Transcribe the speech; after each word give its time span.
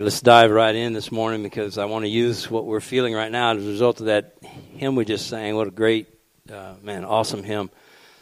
Let's 0.00 0.20
dive 0.20 0.52
right 0.52 0.76
in 0.76 0.92
this 0.92 1.10
morning 1.10 1.42
because 1.42 1.76
I 1.76 1.86
want 1.86 2.04
to 2.04 2.08
use 2.08 2.48
what 2.48 2.66
we're 2.66 2.78
feeling 2.78 3.14
right 3.14 3.32
now 3.32 3.56
as 3.56 3.64
a 3.64 3.68
result 3.68 3.98
of 3.98 4.06
that 4.06 4.36
hymn 4.76 4.94
we 4.94 5.04
just 5.04 5.26
sang. 5.26 5.56
What 5.56 5.66
a 5.66 5.72
great, 5.72 6.06
uh, 6.48 6.74
man, 6.80 7.04
awesome 7.04 7.42
hymn 7.42 7.68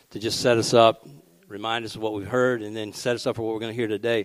to 0.08 0.18
just 0.18 0.40
set 0.40 0.56
us 0.56 0.72
up, 0.72 1.06
remind 1.48 1.84
us 1.84 1.94
of 1.94 2.00
what 2.00 2.14
we've 2.14 2.26
heard, 2.26 2.62
and 2.62 2.74
then 2.74 2.94
set 2.94 3.14
us 3.14 3.26
up 3.26 3.36
for 3.36 3.42
what 3.42 3.52
we're 3.52 3.60
going 3.60 3.72
to 3.72 3.76
hear 3.76 3.88
today. 3.88 4.24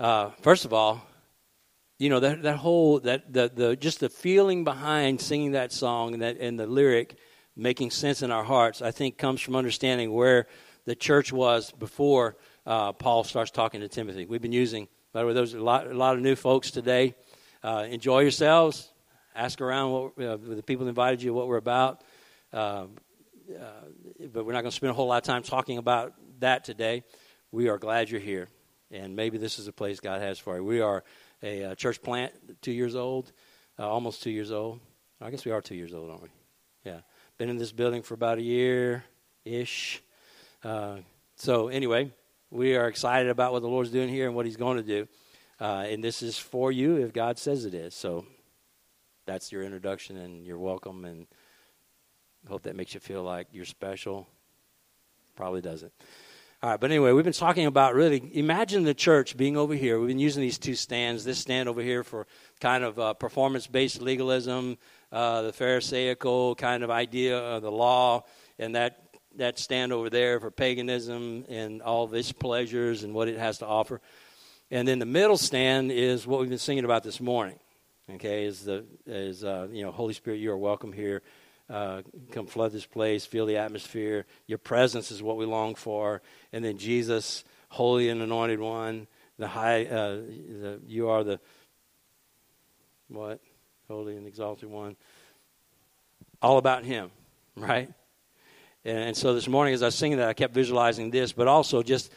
Uh, 0.00 0.30
first 0.42 0.64
of 0.64 0.72
all, 0.72 1.00
you 2.00 2.10
know 2.10 2.18
that 2.18 2.42
that 2.42 2.56
whole 2.56 2.98
that 2.98 3.32
the 3.32 3.48
the 3.54 3.76
just 3.76 4.00
the 4.00 4.08
feeling 4.08 4.64
behind 4.64 5.20
singing 5.20 5.52
that 5.52 5.70
song 5.70 6.12
and 6.12 6.22
that 6.22 6.38
and 6.40 6.58
the 6.58 6.66
lyric 6.66 7.14
making 7.54 7.92
sense 7.92 8.22
in 8.22 8.32
our 8.32 8.42
hearts, 8.42 8.82
I 8.82 8.90
think, 8.90 9.16
comes 9.16 9.40
from 9.40 9.54
understanding 9.54 10.12
where 10.12 10.48
the 10.86 10.96
church 10.96 11.32
was 11.32 11.70
before 11.70 12.36
uh, 12.66 12.94
Paul 12.94 13.22
starts 13.22 13.52
talking 13.52 13.80
to 13.80 13.88
Timothy. 13.88 14.26
We've 14.26 14.42
been 14.42 14.50
using 14.50 14.88
by 15.16 15.22
the 15.22 15.28
way, 15.28 15.32
there's 15.32 15.54
a 15.54 15.58
lot, 15.58 15.86
a 15.86 15.94
lot 15.94 16.14
of 16.14 16.20
new 16.20 16.36
folks 16.36 16.70
today. 16.70 17.14
Uh, 17.64 17.86
enjoy 17.88 18.20
yourselves. 18.20 18.92
Ask 19.34 19.62
around 19.62 19.92
what, 19.92 20.22
uh, 20.22 20.36
the 20.36 20.62
people 20.62 20.86
invited 20.88 21.22
you 21.22 21.32
what 21.32 21.48
we're 21.48 21.56
about. 21.56 22.02
Uh, 22.52 22.56
uh 22.58 22.86
but 24.30 24.44
we're 24.44 24.52
not 24.52 24.60
going 24.60 24.70
to 24.70 24.76
spend 24.76 24.90
a 24.90 24.92
whole 24.92 25.06
lot 25.06 25.16
of 25.16 25.22
time 25.22 25.42
talking 25.42 25.78
about 25.78 26.12
that 26.40 26.64
today. 26.64 27.02
We 27.50 27.70
are 27.70 27.78
glad 27.78 28.10
you're 28.10 28.20
here, 28.20 28.48
and 28.90 29.16
maybe 29.16 29.38
this 29.38 29.58
is 29.58 29.68
a 29.68 29.72
place 29.72 30.00
God 30.00 30.20
has 30.20 30.38
for 30.38 30.56
you. 30.56 30.64
We 30.64 30.82
are 30.82 31.02
a 31.42 31.64
uh, 31.64 31.74
church 31.76 32.02
plant, 32.02 32.34
two 32.60 32.72
years 32.72 32.94
old, 32.94 33.32
uh, 33.78 33.88
almost 33.88 34.22
two 34.22 34.30
years 34.30 34.52
old. 34.52 34.80
I 35.18 35.30
guess 35.30 35.46
we 35.46 35.50
are 35.50 35.62
two 35.62 35.76
years 35.76 35.94
old, 35.94 36.10
aren't 36.10 36.24
we? 36.24 36.28
Yeah. 36.84 37.00
Been 37.38 37.48
in 37.48 37.56
this 37.56 37.72
building 37.72 38.02
for 38.02 38.12
about 38.12 38.36
a 38.36 38.42
year 38.42 39.02
ish. 39.46 40.02
so, 40.62 41.68
anyway, 41.68 42.12
we 42.56 42.74
are 42.74 42.88
excited 42.88 43.30
about 43.30 43.52
what 43.52 43.60
the 43.60 43.68
Lord's 43.68 43.90
doing 43.90 44.08
here 44.08 44.26
and 44.26 44.34
what 44.34 44.46
He's 44.46 44.56
going 44.56 44.78
to 44.78 44.82
do. 44.82 45.06
Uh, 45.60 45.84
and 45.88 46.02
this 46.02 46.22
is 46.22 46.38
for 46.38 46.72
you 46.72 46.96
if 46.96 47.12
God 47.12 47.38
says 47.38 47.64
it 47.64 47.74
is. 47.74 47.94
So 47.94 48.26
that's 49.26 49.52
your 49.52 49.62
introduction, 49.62 50.16
and 50.16 50.46
you're 50.46 50.58
welcome. 50.58 51.04
And 51.04 51.26
hope 52.48 52.62
that 52.62 52.76
makes 52.76 52.94
you 52.94 53.00
feel 53.00 53.22
like 53.22 53.48
you're 53.52 53.64
special. 53.64 54.26
Probably 55.36 55.60
doesn't. 55.60 55.92
All 56.62 56.70
right, 56.70 56.80
but 56.80 56.90
anyway, 56.90 57.12
we've 57.12 57.24
been 57.24 57.34
talking 57.34 57.66
about 57.66 57.94
really 57.94 58.30
imagine 58.32 58.84
the 58.84 58.94
church 58.94 59.36
being 59.36 59.58
over 59.58 59.74
here. 59.74 59.98
We've 59.98 60.08
been 60.08 60.18
using 60.18 60.40
these 60.40 60.58
two 60.58 60.74
stands. 60.74 61.22
This 61.22 61.38
stand 61.38 61.68
over 61.68 61.82
here 61.82 62.02
for 62.02 62.26
kind 62.60 62.82
of 62.82 62.98
uh, 62.98 63.14
performance 63.14 63.66
based 63.66 64.00
legalism, 64.00 64.78
uh, 65.12 65.42
the 65.42 65.52
Pharisaical 65.52 66.54
kind 66.54 66.82
of 66.82 66.90
idea 66.90 67.38
of 67.38 67.62
the 67.62 67.70
law, 67.70 68.24
and 68.58 68.74
that 68.74 69.05
that 69.36 69.58
stand 69.58 69.92
over 69.92 70.10
there 70.10 70.40
for 70.40 70.50
paganism 70.50 71.44
and 71.48 71.82
all 71.82 72.04
of 72.04 72.14
its 72.14 72.32
pleasures 72.32 73.02
and 73.02 73.14
what 73.14 73.28
it 73.28 73.38
has 73.38 73.58
to 73.58 73.66
offer. 73.66 74.00
And 74.70 74.86
then 74.86 74.98
the 74.98 75.06
middle 75.06 75.36
stand 75.36 75.92
is 75.92 76.26
what 76.26 76.40
we've 76.40 76.48
been 76.48 76.58
singing 76.58 76.84
about 76.84 77.02
this 77.02 77.20
morning. 77.20 77.58
Okay, 78.14 78.44
is 78.44 78.64
the 78.64 78.84
is 79.04 79.42
uh, 79.44 79.66
you 79.70 79.84
know 79.84 79.90
Holy 79.90 80.14
Spirit, 80.14 80.38
you 80.38 80.50
are 80.52 80.56
welcome 80.56 80.92
here. 80.92 81.22
Uh, 81.68 82.02
come 82.30 82.46
flood 82.46 82.70
this 82.70 82.86
place, 82.86 83.26
feel 83.26 83.46
the 83.46 83.56
atmosphere. 83.56 84.26
Your 84.46 84.58
presence 84.58 85.10
is 85.10 85.20
what 85.22 85.36
we 85.36 85.44
long 85.44 85.74
for. 85.74 86.22
And 86.52 86.64
then 86.64 86.78
Jesus, 86.78 87.42
holy 87.68 88.08
and 88.08 88.22
anointed 88.22 88.60
one, 88.60 89.08
the 89.36 89.48
high, 89.48 89.86
uh, 89.86 90.16
the, 90.16 90.80
you 90.86 91.08
are 91.08 91.24
the 91.24 91.40
what? 93.08 93.40
Holy 93.88 94.16
and 94.16 94.26
exalted 94.26 94.68
one. 94.68 94.96
All 96.40 96.58
about 96.58 96.84
Him, 96.84 97.10
right? 97.56 97.90
And, 98.86 99.16
so 99.16 99.34
this 99.34 99.48
morning, 99.48 99.74
as 99.74 99.82
I 99.82 99.86
was 99.86 99.96
singing 99.96 100.18
that, 100.18 100.28
I 100.28 100.32
kept 100.32 100.54
visualizing 100.54 101.10
this, 101.10 101.32
but 101.32 101.48
also 101.48 101.82
just 101.82 102.12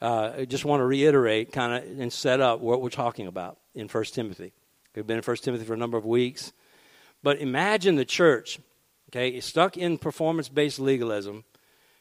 uh, 0.00 0.46
just 0.46 0.64
want 0.64 0.80
to 0.80 0.86
reiterate, 0.86 1.52
kind 1.52 1.74
of, 1.74 2.00
and 2.00 2.10
set 2.10 2.40
up 2.40 2.60
what 2.60 2.80
we're 2.80 2.88
talking 2.88 3.26
about 3.26 3.58
in 3.74 3.88
First 3.88 4.14
Timothy. 4.14 4.54
We've 4.96 5.06
been 5.06 5.18
in 5.18 5.22
First 5.22 5.44
Timothy 5.44 5.66
for 5.66 5.74
a 5.74 5.76
number 5.76 5.98
of 5.98 6.06
weeks, 6.06 6.54
but 7.22 7.40
imagine 7.40 7.96
the 7.96 8.06
church, 8.06 8.58
okay, 9.10 9.38
stuck 9.40 9.76
in 9.76 9.98
performance-based 9.98 10.78
legalism, 10.78 11.44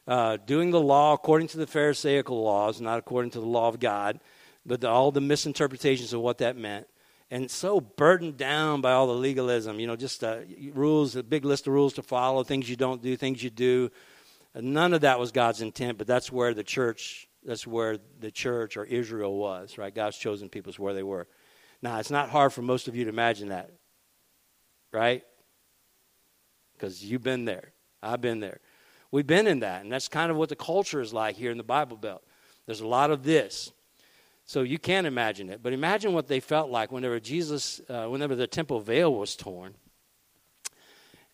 uh, 0.07 0.37
doing 0.37 0.71
the 0.71 0.79
law 0.79 1.13
according 1.13 1.49
to 1.49 1.57
the 1.57 1.67
Pharisaical 1.67 2.41
laws, 2.41 2.79
not 2.79 2.99
according 2.99 3.31
to 3.31 3.41
the 3.41 3.45
law 3.45 3.67
of 3.67 3.77
God, 3.81 4.21
but 4.65 4.79
the, 4.79 4.87
all 4.87 5.11
the 5.11 5.19
misinterpretations 5.21 6.13
of 6.13 6.21
what 6.21 6.37
that 6.37 6.55
meant 6.55 6.87
and 7.33 7.49
so 7.49 7.81
burdened 7.81 8.37
down 8.37 8.79
by 8.79 8.91
all 8.91 9.07
the 9.07 9.13
legalism, 9.13 9.79
you 9.79 9.87
know, 9.87 9.95
just 9.95 10.23
uh, 10.23 10.37
rules, 10.71 11.15
a 11.15 11.23
big 11.23 11.43
list 11.43 11.65
of 11.65 11.73
rules 11.73 11.93
to 11.93 12.03
follow, 12.03 12.43
things 12.43 12.69
you 12.69 12.75
don't 12.75 13.01
do, 13.01 13.17
things 13.17 13.41
you 13.41 13.49
do, 13.49 13.89
None 14.55 14.93
of 14.93 15.01
that 15.01 15.19
was 15.19 15.31
God's 15.31 15.61
intent, 15.61 15.97
but 15.97 16.05
that's 16.05 16.31
where 16.31 16.53
the 16.53 16.63
church, 16.63 17.27
that's 17.43 17.65
where 17.65 17.97
the 18.19 18.31
church 18.31 18.77
or 18.77 18.85
Israel 18.85 19.35
was, 19.35 19.77
right? 19.77 19.93
God's 19.93 20.17
chosen 20.17 20.49
people 20.49 20.69
is 20.69 20.77
where 20.77 20.93
they 20.93 21.03
were. 21.03 21.27
Now, 21.81 21.99
it's 21.99 22.11
not 22.11 22.29
hard 22.29 22.53
for 22.53 22.61
most 22.61 22.87
of 22.87 22.95
you 22.95 23.03
to 23.05 23.09
imagine 23.09 23.49
that, 23.49 23.71
right? 24.91 25.23
Because 26.73 27.03
you've 27.03 27.23
been 27.23 27.45
there. 27.45 27.73
I've 28.01 28.21
been 28.21 28.39
there. 28.39 28.59
We've 29.11 29.27
been 29.27 29.47
in 29.47 29.59
that, 29.61 29.81
and 29.81 29.91
that's 29.91 30.07
kind 30.07 30.31
of 30.31 30.37
what 30.37 30.49
the 30.49 30.55
culture 30.55 31.01
is 31.01 31.13
like 31.13 31.35
here 31.35 31.51
in 31.51 31.57
the 31.57 31.63
Bible 31.63 31.97
Belt. 31.97 32.23
There's 32.65 32.81
a 32.81 32.87
lot 32.87 33.11
of 33.11 33.23
this. 33.23 33.71
So 34.45 34.61
you 34.61 34.77
can't 34.77 35.07
imagine 35.07 35.49
it. 35.49 35.63
But 35.63 35.73
imagine 35.73 36.13
what 36.13 36.27
they 36.27 36.39
felt 36.39 36.69
like 36.69 36.91
whenever 36.91 37.19
Jesus, 37.19 37.81
uh, 37.89 38.07
whenever 38.07 38.35
the 38.35 38.47
temple 38.47 38.79
veil 38.81 39.13
was 39.13 39.35
torn 39.35 39.75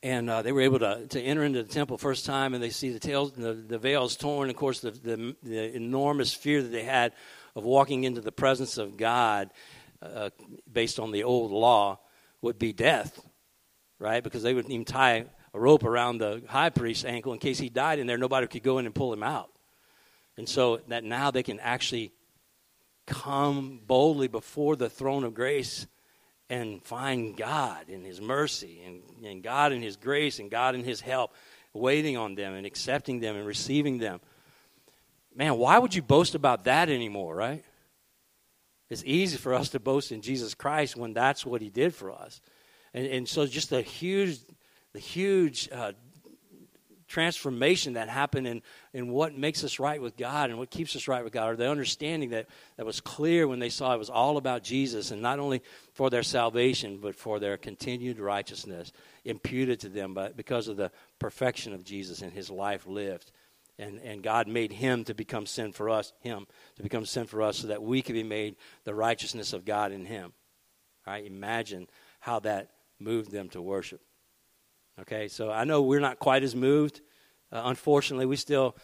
and 0.01 0.29
uh, 0.29 0.41
they 0.41 0.51
were 0.51 0.61
able 0.61 0.79
to, 0.79 1.07
to 1.07 1.21
enter 1.21 1.43
into 1.43 1.61
the 1.61 1.69
temple 1.69 1.97
first 1.97 2.25
time 2.25 2.53
and 2.53 2.63
they 2.63 2.69
see 2.69 2.91
the 2.91 2.99
tails 2.99 3.33
the, 3.33 3.53
the 3.53 3.77
veils 3.77 4.15
torn. 4.15 4.49
Of 4.49 4.55
course 4.55 4.79
the, 4.79 4.91
the, 4.91 5.35
the, 5.43 5.75
enormous 5.75 6.33
fear 6.33 6.61
that 6.61 6.69
they 6.69 6.83
had 6.83 7.13
of 7.55 7.63
walking 7.63 8.05
into 8.05 8.21
the 8.21 8.31
presence 8.31 8.77
of 8.77 8.95
god 8.95 9.51
uh, 10.01 10.29
based 10.71 10.99
on 10.99 11.11
the 11.11 11.23
old 11.23 11.51
law 11.51 11.99
would 12.41 12.57
be 12.57 12.71
death 12.71 13.19
right? 13.99 14.23
Because 14.23 14.41
they 14.41 14.53
wouldn't 14.53 14.73
even 14.73 14.85
tie 14.85 15.25
a 15.53 15.59
rope 15.59 15.83
around 15.83 16.19
the 16.19 16.41
high 16.47 16.69
priest's 16.69 17.05
ankle 17.05 17.33
in 17.33 17.39
case 17.39 17.59
he 17.59 17.69
died 17.69 17.99
in 17.99 18.07
there. 18.07 18.17
Nobody 18.17 18.47
could 18.47 18.63
go 18.63 18.79
in 18.79 18.85
and 18.85 18.95
pull 18.95 19.13
him 19.13 19.23
out. 19.23 19.51
And 20.37 20.47
so 20.47 20.77
that 20.87 21.03
now 21.03 21.31
they 21.31 21.43
can 21.43 21.59
actually 21.59 22.13
come 23.05 23.81
boldly 23.85 24.27
before 24.27 24.75
the 24.75 24.89
throne 24.89 25.23
of 25.23 25.33
grace 25.33 25.85
and 26.49 26.83
find 26.83 27.37
God 27.37 27.89
in 27.89 28.03
His 28.03 28.19
mercy 28.19 28.81
and, 28.85 29.01
and 29.23 29.43
God 29.43 29.71
in 29.71 29.81
His 29.81 29.95
grace 29.95 30.39
and 30.39 30.49
God 30.49 30.75
in 30.75 30.83
His 30.83 31.01
help, 31.01 31.33
waiting 31.73 32.17
on 32.17 32.35
them 32.35 32.53
and 32.53 32.65
accepting 32.65 33.19
them 33.19 33.35
and 33.35 33.45
receiving 33.45 33.99
them. 33.99 34.19
Man, 35.35 35.57
why 35.57 35.77
would 35.77 35.93
you 35.93 36.01
boast 36.01 36.35
about 36.35 36.63
that 36.63 36.89
anymore, 36.89 37.35
right? 37.35 37.63
It's 38.89 39.03
easy 39.05 39.37
for 39.37 39.53
us 39.53 39.69
to 39.69 39.79
boast 39.79 40.11
in 40.11 40.21
Jesus 40.21 40.55
Christ 40.55 40.95
when 40.95 41.13
that's 41.13 41.45
what 41.45 41.61
He 41.61 41.69
did 41.69 41.93
for 41.93 42.11
us. 42.11 42.41
And, 42.93 43.05
and 43.05 43.29
so 43.29 43.45
just 43.45 43.69
the 43.69 43.81
huge, 43.81 44.39
the 44.93 44.99
huge 44.99 45.69
uh, 45.71 45.91
transformation 47.09 47.93
that 47.93 48.07
happened 48.07 48.47
in, 48.47 48.61
in 48.93 49.09
what 49.09 49.37
makes 49.37 49.63
us 49.63 49.79
right 49.79 50.01
with 50.01 50.15
God 50.15 50.49
and 50.49 50.59
what 50.59 50.69
keeps 50.69 50.95
us 50.95 51.07
right 51.07 51.23
with 51.23 51.33
God, 51.33 51.49
or 51.49 51.55
the 51.55 51.69
understanding 51.69 52.29
that, 52.29 52.47
that 52.77 52.85
was 52.85 53.01
clear 53.01 53.47
when 53.47 53.59
they 53.59 53.69
saw 53.69 53.93
it 53.93 53.97
was 53.97 54.11
all 54.11 54.37
about 54.37 54.63
Jesus 54.63 55.11
and 55.11 55.21
not 55.21 55.39
only 55.39 55.61
for 55.91 56.09
their 56.09 56.23
salvation, 56.23 56.99
but 57.01 57.15
for 57.15 57.39
their 57.39 57.57
continued 57.57 58.19
righteousness 58.19 58.93
imputed 59.25 59.79
to 59.81 59.89
them 59.89 60.13
by, 60.13 60.29
because 60.29 60.67
of 60.67 60.77
the 60.77 60.91
perfection 61.17 61.73
of 61.73 61.83
Jesus 61.83 62.21
and 62.21 62.31
his 62.31 62.49
life 62.49 62.87
lived. 62.87 63.31
And, 63.79 63.99
and 63.99 64.21
God 64.21 64.47
made 64.47 64.71
him 64.71 65.03
to 65.05 65.13
become 65.13 65.45
sin 65.45 65.71
for 65.71 65.89
us, 65.89 66.13
him 66.19 66.45
to 66.75 66.83
become 66.83 67.05
sin 67.05 67.25
for 67.25 67.41
us, 67.41 67.57
so 67.57 67.67
that 67.67 67.81
we 67.81 68.01
could 68.01 68.15
be 68.15 68.23
made 68.23 68.55
the 68.83 68.93
righteousness 68.93 69.51
of 69.53 69.65
God 69.65 69.91
in 69.91 70.05
him. 70.05 70.33
All 71.07 71.13
right, 71.13 71.25
imagine 71.25 71.87
how 72.19 72.39
that 72.41 72.71
moved 72.99 73.31
them 73.31 73.49
to 73.49 73.61
worship. 73.61 74.01
Okay, 75.01 75.29
so 75.29 75.49
I 75.49 75.63
know 75.63 75.81
we're 75.81 76.01
not 76.01 76.19
quite 76.19 76.43
as 76.43 76.55
moved. 76.55 76.99
Uh, 77.51 77.61
unfortunately, 77.65 78.25
we 78.25 78.35
still 78.35 78.75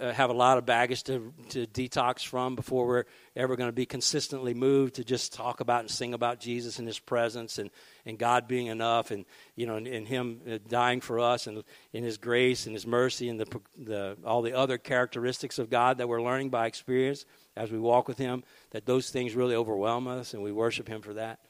uh, 0.00 0.12
have 0.12 0.28
a 0.28 0.34
lot 0.34 0.58
of 0.58 0.66
baggage 0.66 1.02
to, 1.04 1.32
to 1.48 1.66
detox 1.66 2.24
from 2.26 2.54
before 2.54 2.86
we're 2.86 3.04
ever 3.34 3.56
going 3.56 3.68
to 3.68 3.74
be 3.74 3.86
consistently 3.86 4.52
moved 4.52 4.94
to 4.94 5.04
just 5.04 5.32
talk 5.32 5.60
about 5.60 5.80
and 5.80 5.90
sing 5.90 6.12
about 6.12 6.40
Jesus 6.40 6.78
and 6.78 6.86
His 6.86 6.98
presence 6.98 7.58
and, 7.58 7.70
and 8.04 8.18
God 8.18 8.48
being 8.48 8.66
enough 8.66 9.10
and 9.10 9.24
you 9.54 9.66
know 9.66 9.76
and, 9.76 9.86
and 9.86 10.06
Him 10.06 10.40
uh, 10.50 10.58
dying 10.68 11.00
for 11.00 11.20
us 11.20 11.46
and 11.46 11.64
in 11.92 12.04
His 12.04 12.18
grace 12.18 12.66
and 12.66 12.74
His 12.74 12.86
mercy 12.86 13.28
and 13.30 13.40
the, 13.40 13.60
the 13.78 14.16
all 14.26 14.42
the 14.42 14.54
other 14.54 14.76
characteristics 14.76 15.58
of 15.58 15.70
God 15.70 15.98
that 15.98 16.08
we're 16.08 16.22
learning 16.22 16.50
by 16.50 16.66
experience 16.66 17.24
as 17.56 17.70
we 17.70 17.78
walk 17.78 18.08
with 18.08 18.18
Him. 18.18 18.44
That 18.72 18.84
those 18.84 19.08
things 19.08 19.34
really 19.34 19.54
overwhelm 19.54 20.06
us 20.06 20.34
and 20.34 20.42
we 20.42 20.52
worship 20.52 20.86
Him 20.86 21.00
for 21.00 21.14
that. 21.14 21.40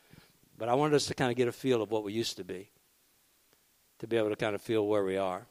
But 0.59 0.69
I 0.69 0.75
wanted 0.75 0.95
us 0.95 1.07
to 1.07 1.15
kind 1.15 1.31
of 1.31 1.37
get 1.37 1.49
a 1.49 1.53
feel 1.53 1.83
of 1.83 1.91
what 1.91 2.05
we 2.05 2.13
used 2.13 2.37
to 2.37 2.45
be 2.45 2.71
to 3.99 4.07
be 4.07 4.17
able 4.17 4.31
to 4.31 4.37
kind 4.37 4.55
of 4.55 4.63
feel 4.63 4.87
where 4.87 5.05
we 5.05 5.17
are. 5.17 5.47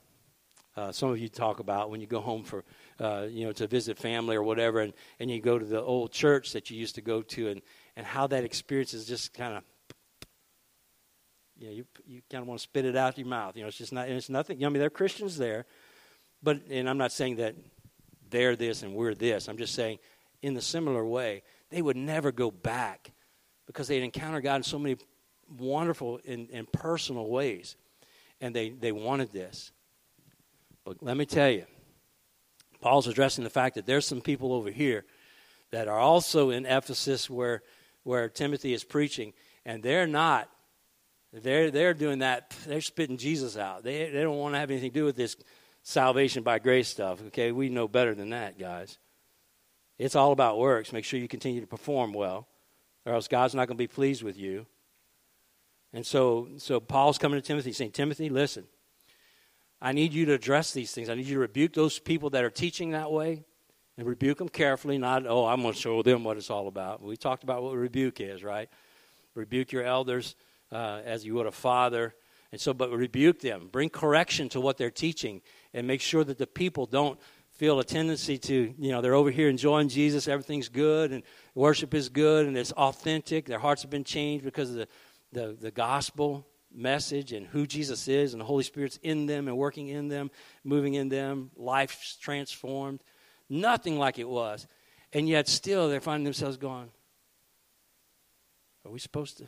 Uh, 0.78 0.92
some 0.92 1.10
of 1.10 1.18
you 1.18 1.30
talk 1.30 1.60
about 1.60 1.90
when 1.90 2.02
you 2.02 2.08
go 2.08 2.20
home 2.20 2.44
for, 2.44 2.64
uh, 3.00 3.26
you 3.30 3.46
know, 3.46 3.54
to 3.54 3.66
visit 3.66 3.98
family 3.98 4.36
or 4.36 4.44
whatever, 4.44 4.82
and, 4.82 4.94
and 5.20 5.32
you 5.32 5.42
go 5.42 5.58
to 5.58 5.66
the 5.66 5.82
old 5.82 6.12
church 6.12 6.52
that 6.52 6.70
you 6.70 6.78
used 6.78 6.96
to 6.96 7.02
go 7.02 7.22
to, 7.22 7.48
and, 7.48 7.62
and 7.96 8.06
how 8.06 8.28
that 8.28 8.44
experience 8.44 8.94
is 8.94 9.06
just 9.06 9.34
kind 9.34 9.56
of, 9.56 9.64
you 11.58 11.68
know, 11.68 11.74
you, 11.74 11.86
you 12.06 12.22
kind 12.30 12.42
of 12.42 12.48
want 12.48 12.60
to 12.60 12.64
spit 12.64 12.84
it 12.84 12.98
out 12.98 13.18
your 13.18 13.26
mouth. 13.26 13.56
You 13.56 13.62
know, 13.62 13.70
it's 13.70 13.78
just 13.78 13.94
not, 13.94 14.10
it's 14.10 14.30
nothing. 14.30 14.58
You 14.58 14.62
know, 14.62 14.68
I 14.68 14.70
mean, 14.72 14.80
there 14.80 14.88
are 14.88 14.90
Christians 14.90 15.38
there, 15.38 15.66
but, 16.44 16.60
and 16.70 16.90
I'm 16.90 16.98
not 16.98 17.14
saying 17.14 17.38
that 17.38 17.56
they're 18.30 18.58
this 18.58 18.84
and 18.84 18.94
we're 18.94 19.16
this. 19.16 19.48
I'm 19.48 19.58
just 19.58 19.74
saying, 19.76 20.00
in 20.42 20.54
the 20.54 20.62
similar 20.62 21.06
way, 21.06 21.44
they 21.70 21.82
would 21.82 21.96
never 21.96 22.34
go 22.34 22.52
back 22.52 23.12
because 23.66 23.88
they 23.88 23.96
had 23.96 24.04
encountered 24.04 24.44
God 24.44 24.58
in 24.58 24.64
so 24.64 24.78
many 24.78 24.98
wonderful 25.58 26.20
and, 26.28 26.50
and 26.52 26.70
personal 26.72 27.30
ways. 27.30 27.78
And 28.42 28.56
they, 28.56 28.70
they 28.70 28.92
wanted 28.92 29.32
this. 29.32 29.72
But 30.84 31.02
let 31.02 31.18
me 31.18 31.26
tell 31.26 31.50
you, 31.50 31.66
Paul's 32.82 33.08
addressing 33.08 33.44
the 33.44 33.50
fact 33.50 33.76
that 33.76 33.86
there's 33.86 34.06
some 34.06 34.22
people 34.22 34.54
over 34.54 34.70
here 34.70 35.06
that 35.72 35.88
are 35.88 36.00
also 36.00 36.52
in 36.52 36.66
Ephesus 36.66 37.30
where, 37.30 37.64
where 38.04 38.30
Timothy 38.30 38.74
is 38.74 38.84
preaching, 38.84 39.34
and 39.66 39.82
they're 39.82 40.08
not. 40.08 40.50
They're, 41.34 41.72
they're 41.72 41.94
doing 41.94 42.20
that, 42.20 42.56
they're 42.66 42.82
spitting 42.82 43.18
Jesus 43.18 43.58
out. 43.58 43.84
They, 43.84 44.10
they 44.10 44.22
don't 44.22 44.38
want 44.38 44.54
to 44.56 44.60
have 44.60 44.72
anything 44.72 44.92
to 44.92 45.00
do 45.00 45.06
with 45.06 45.16
this 45.16 45.36
salvation 45.84 46.44
by 46.44 46.60
grace 46.60 46.88
stuff. 46.88 47.22
Okay, 47.28 47.52
we 47.52 47.70
know 47.70 47.88
better 47.88 48.16
than 48.16 48.30
that, 48.30 48.58
guys. 48.58 48.98
It's 49.98 50.16
all 50.16 50.32
about 50.32 50.60
works. 50.60 50.94
Make 50.94 51.06
sure 51.06 51.20
you 51.20 51.28
continue 51.28 51.62
to 51.62 51.68
perform 51.68 52.14
well, 52.14 52.48
or 53.06 53.14
else 53.14 53.28
God's 53.28 53.56
not 53.56 53.68
going 53.68 53.78
to 53.78 53.84
be 53.84 53.88
pleased 53.88 54.24
with 54.24 54.38
you. 54.38 54.66
And 55.96 56.06
so, 56.06 56.50
so 56.58 56.82
Paul's 56.82 57.18
coming 57.18 57.40
to 57.40 57.48
Timothy 57.48 57.72
saying, 57.72 57.92
Timothy, 57.92 58.28
listen, 58.28 58.66
I 59.82 59.94
need 59.94 60.12
you 60.12 60.26
to 60.26 60.34
address 60.34 60.74
these 60.74 60.92
things. 60.92 61.08
I 61.08 61.16
need 61.16 61.26
you 61.26 61.36
to 61.36 61.40
rebuke 61.40 61.72
those 61.72 62.00
people 62.00 62.32
that 62.32 62.44
are 62.44 62.50
teaching 62.50 62.92
that 62.92 63.14
way 63.14 63.46
and 63.98 64.06
rebuke 64.06 64.40
them 64.40 64.50
carefully, 64.50 64.98
not, 64.98 65.26
oh, 65.26 65.46
I'm 65.46 65.62
going 65.62 65.74
to 65.74 65.80
show 65.80 66.04
them 66.04 66.26
what 66.26 66.36
it's 66.36 66.50
all 66.50 66.68
about. 66.68 67.02
We 67.02 67.16
talked 67.16 67.44
about 67.44 67.64
what 67.64 67.76
rebuke 67.76 68.20
is, 68.20 68.44
right? 68.44 68.68
Rebuke 69.36 69.72
your 69.72 69.84
elders 69.84 70.36
uh, 70.70 71.00
as 71.06 71.26
you 71.26 71.34
would 71.36 71.46
a 71.46 71.52
father. 71.52 72.14
And 72.52 72.60
so, 72.60 72.74
but 72.74 72.92
rebuke 72.92 73.40
them. 73.40 73.70
Bring 73.72 73.90
correction 73.90 74.50
to 74.50 74.60
what 74.60 74.78
they're 74.78 74.92
teaching 74.92 75.42
and 75.74 75.88
make 75.88 76.02
sure 76.02 76.26
that 76.26 76.38
the 76.38 76.48
people 76.48 76.88
don't 76.88 77.18
feel 77.52 77.80
a 77.80 77.86
tendency 77.86 78.38
to, 78.38 78.74
you 78.78 78.92
know, 78.92 79.00
they're 79.00 79.14
over 79.14 79.32
here 79.32 79.48
enjoying 79.48 79.88
Jesus, 79.88 80.28
everything's 80.28 80.68
good, 80.68 81.14
and 81.14 81.24
worship 81.54 81.94
is 81.94 82.10
good, 82.10 82.48
and 82.48 82.58
it's 82.58 82.74
authentic. 82.74 83.46
Their 83.46 83.60
hearts 83.60 83.82
have 83.84 83.92
been 83.92 84.04
changed 84.04 84.44
because 84.44 84.72
of 84.72 84.76
the, 84.76 84.88
the, 85.36 85.56
the 85.60 85.70
gospel 85.70 86.48
message 86.74 87.34
and 87.34 87.46
who 87.46 87.68
Jesus 87.68 88.08
is, 88.08 88.34
and 88.34 88.42
the 88.42 88.46
Holy 88.46 88.64
Spirit's 88.64 88.98
in 89.04 89.28
them 89.28 89.48
and 89.48 89.58
working 89.58 89.90
in 89.90 90.08
them, 90.08 90.32
moving 90.64 90.96
in 90.96 91.10
them, 91.10 91.52
life's 91.56 92.18
transformed. 92.18 93.04
Nothing 93.50 94.00
like 94.00 94.18
it 94.18 94.28
was. 94.28 94.66
And 95.14 95.30
yet 95.30 95.48
still 95.48 95.88
they're 95.88 96.02
finding 96.02 96.24
themselves 96.24 96.58
going, 96.58 96.90
Are 98.86 98.92
we 98.92 99.00
supposed 99.00 99.38
to? 99.38 99.44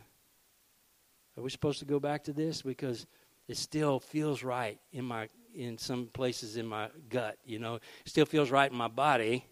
Are 1.38 1.44
we 1.44 1.50
supposed 1.50 1.80
to 1.80 1.86
go 1.86 2.00
back 2.00 2.26
to 2.26 2.34
this? 2.34 2.62
Because 2.62 3.08
it 3.48 3.58
still 3.58 4.00
feels 4.00 4.44
right 4.44 4.80
in 4.92 5.06
my 5.06 5.30
in 5.56 5.78
some 5.78 6.08
places 6.08 6.58
in 6.58 6.68
my 6.68 6.90
gut, 7.10 7.38
you 7.44 7.58
know. 7.58 7.76
It 7.76 7.82
still 8.06 8.26
feels 8.26 8.52
right 8.52 8.70
in 8.70 8.78
my 8.78 8.88
body. 8.88 9.46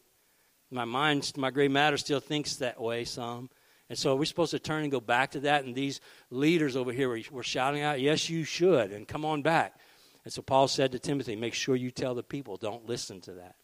My 0.69 0.85
mind, 0.85 1.31
my 1.37 1.49
gray 1.49 1.67
matter 1.67 1.97
still 1.97 2.19
thinks 2.19 2.57
that 2.57 2.79
way 2.79 3.05
some. 3.05 3.49
And 3.89 3.97
so 3.97 4.13
are 4.13 4.15
we 4.15 4.25
supposed 4.25 4.51
to 4.51 4.59
turn 4.59 4.83
and 4.83 4.91
go 4.91 4.99
back 4.99 5.31
to 5.31 5.41
that? 5.41 5.63
And 5.63 5.75
these 5.75 6.01
leaders 6.31 6.75
over 6.75 6.91
here 6.91 7.07
were, 7.07 7.19
were 7.31 7.43
shouting 7.43 7.81
out, 7.81 8.01
Yes, 8.01 8.29
you 8.29 8.43
should, 8.43 8.91
and 8.91 9.07
come 9.07 9.25
on 9.25 9.41
back. 9.41 9.79
And 10.23 10.33
so 10.33 10.41
Paul 10.41 10.67
said 10.67 10.91
to 10.93 10.99
Timothy, 10.99 11.35
Make 11.35 11.53
sure 11.53 11.75
you 11.75 11.91
tell 11.91 12.15
the 12.15 12.23
people, 12.23 12.57
don't 12.57 12.87
listen 12.87 13.21
to 13.21 13.33
that. 13.33 13.55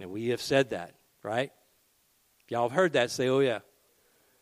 And 0.00 0.10
we 0.10 0.28
have 0.28 0.42
said 0.42 0.70
that, 0.70 0.94
right? 1.22 1.50
Y'all 2.48 2.68
have 2.68 2.76
heard 2.76 2.92
that, 2.92 3.10
say, 3.10 3.28
Oh, 3.28 3.40
yeah. 3.40 3.60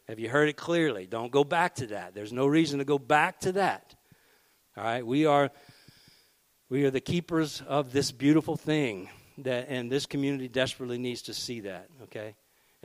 Have 0.09 0.21
you 0.21 0.29
heard 0.29 0.49
it 0.49 0.57
clearly? 0.57 1.07
Don't 1.07 1.33
go 1.33 1.43
back 1.43 1.77
to 1.77 1.89
that. 1.89 2.15
There's 2.15 2.33
no 2.33 2.47
reason 2.47 2.79
to 2.79 2.85
go 2.85 2.99
back 2.99 3.41
to 3.41 3.53
that. 3.53 3.95
All 4.77 4.85
right? 4.85 5.05
We 5.05 5.27
are 5.27 5.51
we 6.69 6.85
are 6.85 6.91
the 6.91 7.01
keepers 7.01 7.63
of 7.67 7.93
this 7.93 8.11
beautiful 8.11 8.57
thing 8.57 9.09
that 9.39 9.69
and 9.69 9.91
this 9.91 10.07
community 10.07 10.49
desperately 10.49 10.99
needs 10.99 11.23
to 11.23 11.35
see 11.35 11.61
that, 11.61 11.89
okay? 12.05 12.35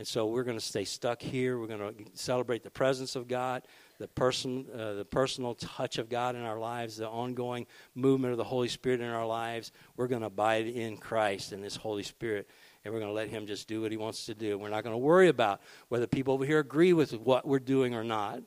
And 0.01 0.07
so 0.07 0.25
we're 0.25 0.41
going 0.41 0.57
to 0.57 0.65
stay 0.65 0.83
stuck 0.83 1.21
here. 1.21 1.59
We're 1.59 1.67
going 1.67 1.93
to 1.93 2.05
celebrate 2.15 2.63
the 2.63 2.71
presence 2.71 3.15
of 3.15 3.27
God, 3.27 3.61
the 3.99 4.07
person, 4.07 4.65
uh, 4.73 4.93
the 4.93 5.05
personal 5.05 5.53
touch 5.53 5.99
of 5.99 6.09
God 6.09 6.35
in 6.35 6.41
our 6.41 6.57
lives, 6.57 6.97
the 6.97 7.07
ongoing 7.07 7.67
movement 7.93 8.31
of 8.31 8.39
the 8.39 8.43
Holy 8.43 8.67
Spirit 8.67 8.99
in 8.99 9.07
our 9.07 9.27
lives. 9.27 9.71
We're 9.95 10.07
going 10.07 10.21
to 10.21 10.25
abide 10.25 10.65
in 10.65 10.97
Christ 10.97 11.51
and 11.51 11.63
this 11.63 11.75
Holy 11.75 12.01
Spirit, 12.01 12.49
and 12.83 12.91
we're 12.91 12.99
going 12.99 13.11
to 13.11 13.15
let 13.15 13.29
Him 13.29 13.45
just 13.45 13.67
do 13.67 13.83
what 13.83 13.91
He 13.91 13.97
wants 13.97 14.25
to 14.25 14.33
do. 14.33 14.57
We're 14.57 14.69
not 14.69 14.83
going 14.83 14.95
to 14.95 14.97
worry 14.97 15.27
about 15.27 15.61
whether 15.89 16.07
people 16.07 16.33
over 16.33 16.45
here 16.45 16.57
agree 16.57 16.93
with 16.93 17.13
what 17.13 17.47
we're 17.47 17.59
doing 17.59 17.93
or 17.93 18.03
not. 18.03 18.41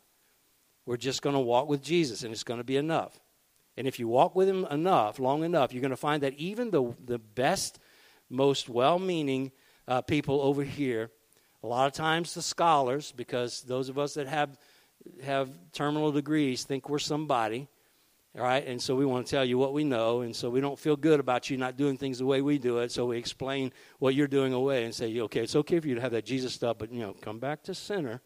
We're 0.87 0.97
just 0.97 1.23
going 1.23 1.37
to 1.37 1.41
walk 1.41 1.69
with 1.69 1.85
Jesus, 1.85 2.25
and 2.25 2.33
it's 2.33 2.43
going 2.43 2.59
to 2.59 2.65
be 2.65 2.79
enough. 2.79 3.21
And 3.77 3.87
if 3.87 4.01
you 4.01 4.09
walk 4.09 4.35
with 4.35 4.49
Him 4.49 4.65
enough, 4.73 5.21
long 5.21 5.45
enough, 5.45 5.73
you're 5.73 5.83
going 5.83 5.91
to 5.91 5.97
find 5.97 6.21
that 6.25 6.35
even 6.35 6.73
the 6.73 6.93
the 7.05 7.21
best, 7.21 7.79
most 8.29 8.69
well-meaning 8.69 9.53
uh, 9.87 10.03
people 10.03 10.41
over 10.41 10.65
here 10.65 11.13
a 11.65 11.67
lot 11.67 11.87
of 11.87 11.95
times 11.95 12.35
the 12.35 12.43
scholars, 12.43 13.11
because 13.17 13.63
those 13.63 13.89
of 13.89 13.99
us 13.99 14.15
that 14.15 14.27
have 14.27 14.59
have 15.23 15.49
terminal 15.73 16.13
degrees 16.13 16.63
think 16.65 16.91
we're 16.91 16.99
somebody, 16.99 17.69
right? 18.35 18.67
And 18.67 18.81
so 18.83 18.95
we 18.95 19.07
want 19.07 19.27
to 19.27 19.31
tell 19.31 19.47
you 19.47 19.57
what 19.57 19.73
we 19.73 19.83
know, 19.83 20.21
and 20.21 20.37
so 20.37 20.51
we 20.51 20.61
don't 20.61 20.79
feel 20.79 20.95
good 20.95 21.21
about 21.21 21.49
you 21.49 21.57
not 21.57 21.79
doing 21.79 21.97
things 21.97 22.19
the 22.19 22.27
way 22.27 22.43
we 22.43 22.59
do 22.59 22.79
it. 22.81 22.93
So 22.93 23.07
we 23.07 23.17
explain 23.17 23.73
what 23.99 24.15
you're 24.15 24.29
doing 24.29 24.53
away 24.53 24.85
and 24.85 24.95
say, 24.95 25.19
okay, 25.23 25.41
it's 25.41 25.57
okay 25.57 25.81
for 25.81 25.89
you 25.89 25.95
to 25.95 26.03
have 26.03 26.13
that 26.13 26.27
Jesus 26.27 26.53
stuff, 26.53 26.77
but 26.79 26.93
you 26.93 27.01
know, 27.01 27.15
come 27.23 27.39
back 27.39 27.63
to 27.63 27.75
center, 27.75 28.21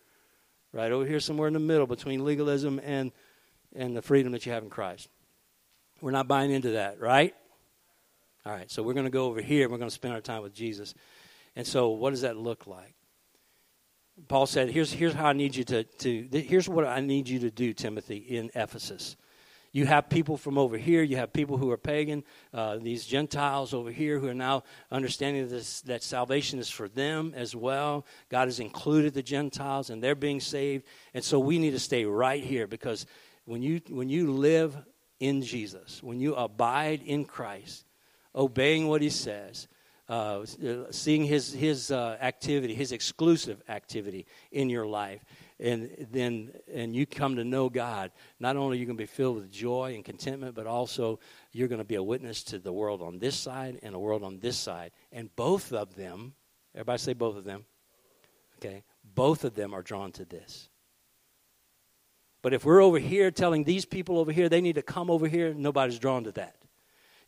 right 0.73 0.91
over 0.91 1.07
here 1.07 1.21
somewhere 1.21 1.47
in 1.47 1.55
the 1.55 1.61
middle 1.61 1.87
between 1.87 2.25
legalism 2.25 2.81
and 2.83 3.13
and 3.73 3.97
the 3.97 4.03
freedom 4.03 4.33
that 4.33 4.47
you 4.47 4.53
have 4.53 4.65
in 4.65 4.71
Christ. 4.71 5.09
We're 6.01 6.11
not 6.11 6.27
buying 6.27 6.51
into 6.51 6.71
that, 6.73 6.99
right? 6.99 7.37
All 8.45 8.53
right, 8.53 8.69
so 8.69 8.83
we're 8.83 8.95
going 8.95 9.07
to 9.07 9.11
go 9.11 9.27
over 9.27 9.41
here. 9.41 9.69
We're 9.69 9.79
going 9.79 9.91
to 9.91 9.95
spend 9.95 10.15
our 10.15 10.21
time 10.21 10.43
with 10.43 10.55
Jesus. 10.55 10.93
And 11.55 11.65
so, 11.65 11.91
what 11.91 12.11
does 12.11 12.23
that 12.23 12.37
look 12.37 12.67
like? 12.67 12.98
Paul 14.27 14.47
said, 14.47 14.71
here's, 14.71 14.93
here's 14.93 15.15
how 15.15 15.27
I 15.27 15.33
need 15.33 15.55
you 15.55 15.65
to, 15.65 15.85
to, 15.85 16.29
here's 16.33 16.69
what 16.69 16.87
I 16.87 17.01
need 17.01 17.29
you 17.29 17.39
to 17.41 17.51
do, 17.51 17.73
Timothy, 17.73 18.17
in 18.17 18.51
Ephesus. 18.55 19.17
You 19.73 19.87
have 19.87 20.09
people 20.09 20.37
from 20.37 20.57
over 20.57 20.79
here. 20.79 21.03
You 21.03 21.17
have 21.19 21.33
people 21.33 21.59
who 21.59 21.71
are 21.71 21.77
pagan, 21.77 22.25
uh, 22.55 22.79
these 22.79 23.05
Gentiles 23.05 23.75
over 23.75 23.91
here 23.91 24.19
who 24.19 24.29
are 24.29 24.35
now 24.35 24.65
understanding 24.91 25.49
this, 25.49 25.83
that 25.83 26.03
salvation 26.03 26.59
is 26.59 26.71
for 26.71 26.89
them 26.89 27.33
as 27.37 27.55
well. 27.55 28.07
God 28.31 28.47
has 28.47 28.61
included 28.61 29.15
the 29.15 29.23
Gentiles 29.23 29.91
and 29.91 30.03
they're 30.03 30.15
being 30.15 30.41
saved. 30.41 30.87
And 31.13 31.23
so 31.23 31.39
we 31.39 31.59
need 31.59 31.73
to 31.73 31.79
stay 31.79 32.05
right 32.07 32.43
here 32.43 32.67
because 32.67 33.05
when 33.45 33.63
you, 33.63 33.81
when 33.89 34.09
you 34.09 34.33
live 34.33 34.77
in 35.21 35.43
Jesus, 35.43 36.03
when 36.03 36.19
you 36.19 36.35
abide 36.35 37.03
in 37.03 37.25
Christ, 37.25 37.85
obeying 38.35 38.89
what 38.89 39.03
he 39.03 39.11
says, 39.11 39.69
uh, 40.09 40.45
seeing 40.91 41.25
his, 41.25 41.53
his 41.53 41.91
uh, 41.91 42.17
activity, 42.21 42.75
his 42.75 42.93
exclusive 42.93 43.63
activity 43.69 44.27
in 44.51 44.71
your 44.71 44.87
life, 44.87 45.23
and 45.61 46.09
then 46.11 46.51
and 46.73 46.95
you 46.95 47.05
come 47.05 47.37
to 47.37 47.45
know 47.45 47.69
God, 47.69 48.13
not 48.41 48.57
only 48.57 48.77
are 48.77 48.81
you 48.81 48.87
going 48.87 48.97
to 48.97 49.03
be 49.03 49.07
filled 49.07 49.37
with 49.37 49.51
joy 49.51 49.95
and 49.95 50.05
contentment, 50.05 50.55
but 50.55 50.67
also 50.67 51.19
you're 51.53 51.69
going 51.69 51.81
to 51.81 51.85
be 51.85 51.97
a 51.97 52.03
witness 52.03 52.43
to 52.45 52.59
the 52.59 52.73
world 52.73 53.03
on 53.03 53.19
this 53.19 53.37
side 53.37 53.79
and 53.83 53.95
a 53.95 53.99
world 53.99 54.23
on 54.23 54.39
this 54.39 54.57
side. 54.57 54.93
And 55.13 55.35
both 55.37 55.73
of 55.73 55.95
them, 55.95 56.35
everybody 56.75 56.99
say 56.99 57.13
both 57.13 57.37
of 57.37 57.45
them. 57.45 57.65
Okay, 58.57 58.85
both 59.05 59.45
of 59.45 59.55
them 59.55 59.75
are 59.75 59.83
drawn 59.83 60.11
to 60.13 60.25
this. 60.25 60.69
But 62.41 62.55
if 62.55 62.65
we're 62.65 62.83
over 62.83 62.99
here 62.99 63.31
telling 63.31 63.65
these 63.65 63.85
people 63.85 64.19
over 64.19 64.33
here 64.33 64.49
they 64.49 64.61
need 64.61 64.77
to 64.77 64.83
come 64.83 65.11
over 65.11 65.27
here, 65.27 65.53
nobody's 65.53 65.99
drawn 65.99 66.25
to 66.25 66.33
that. 66.33 66.58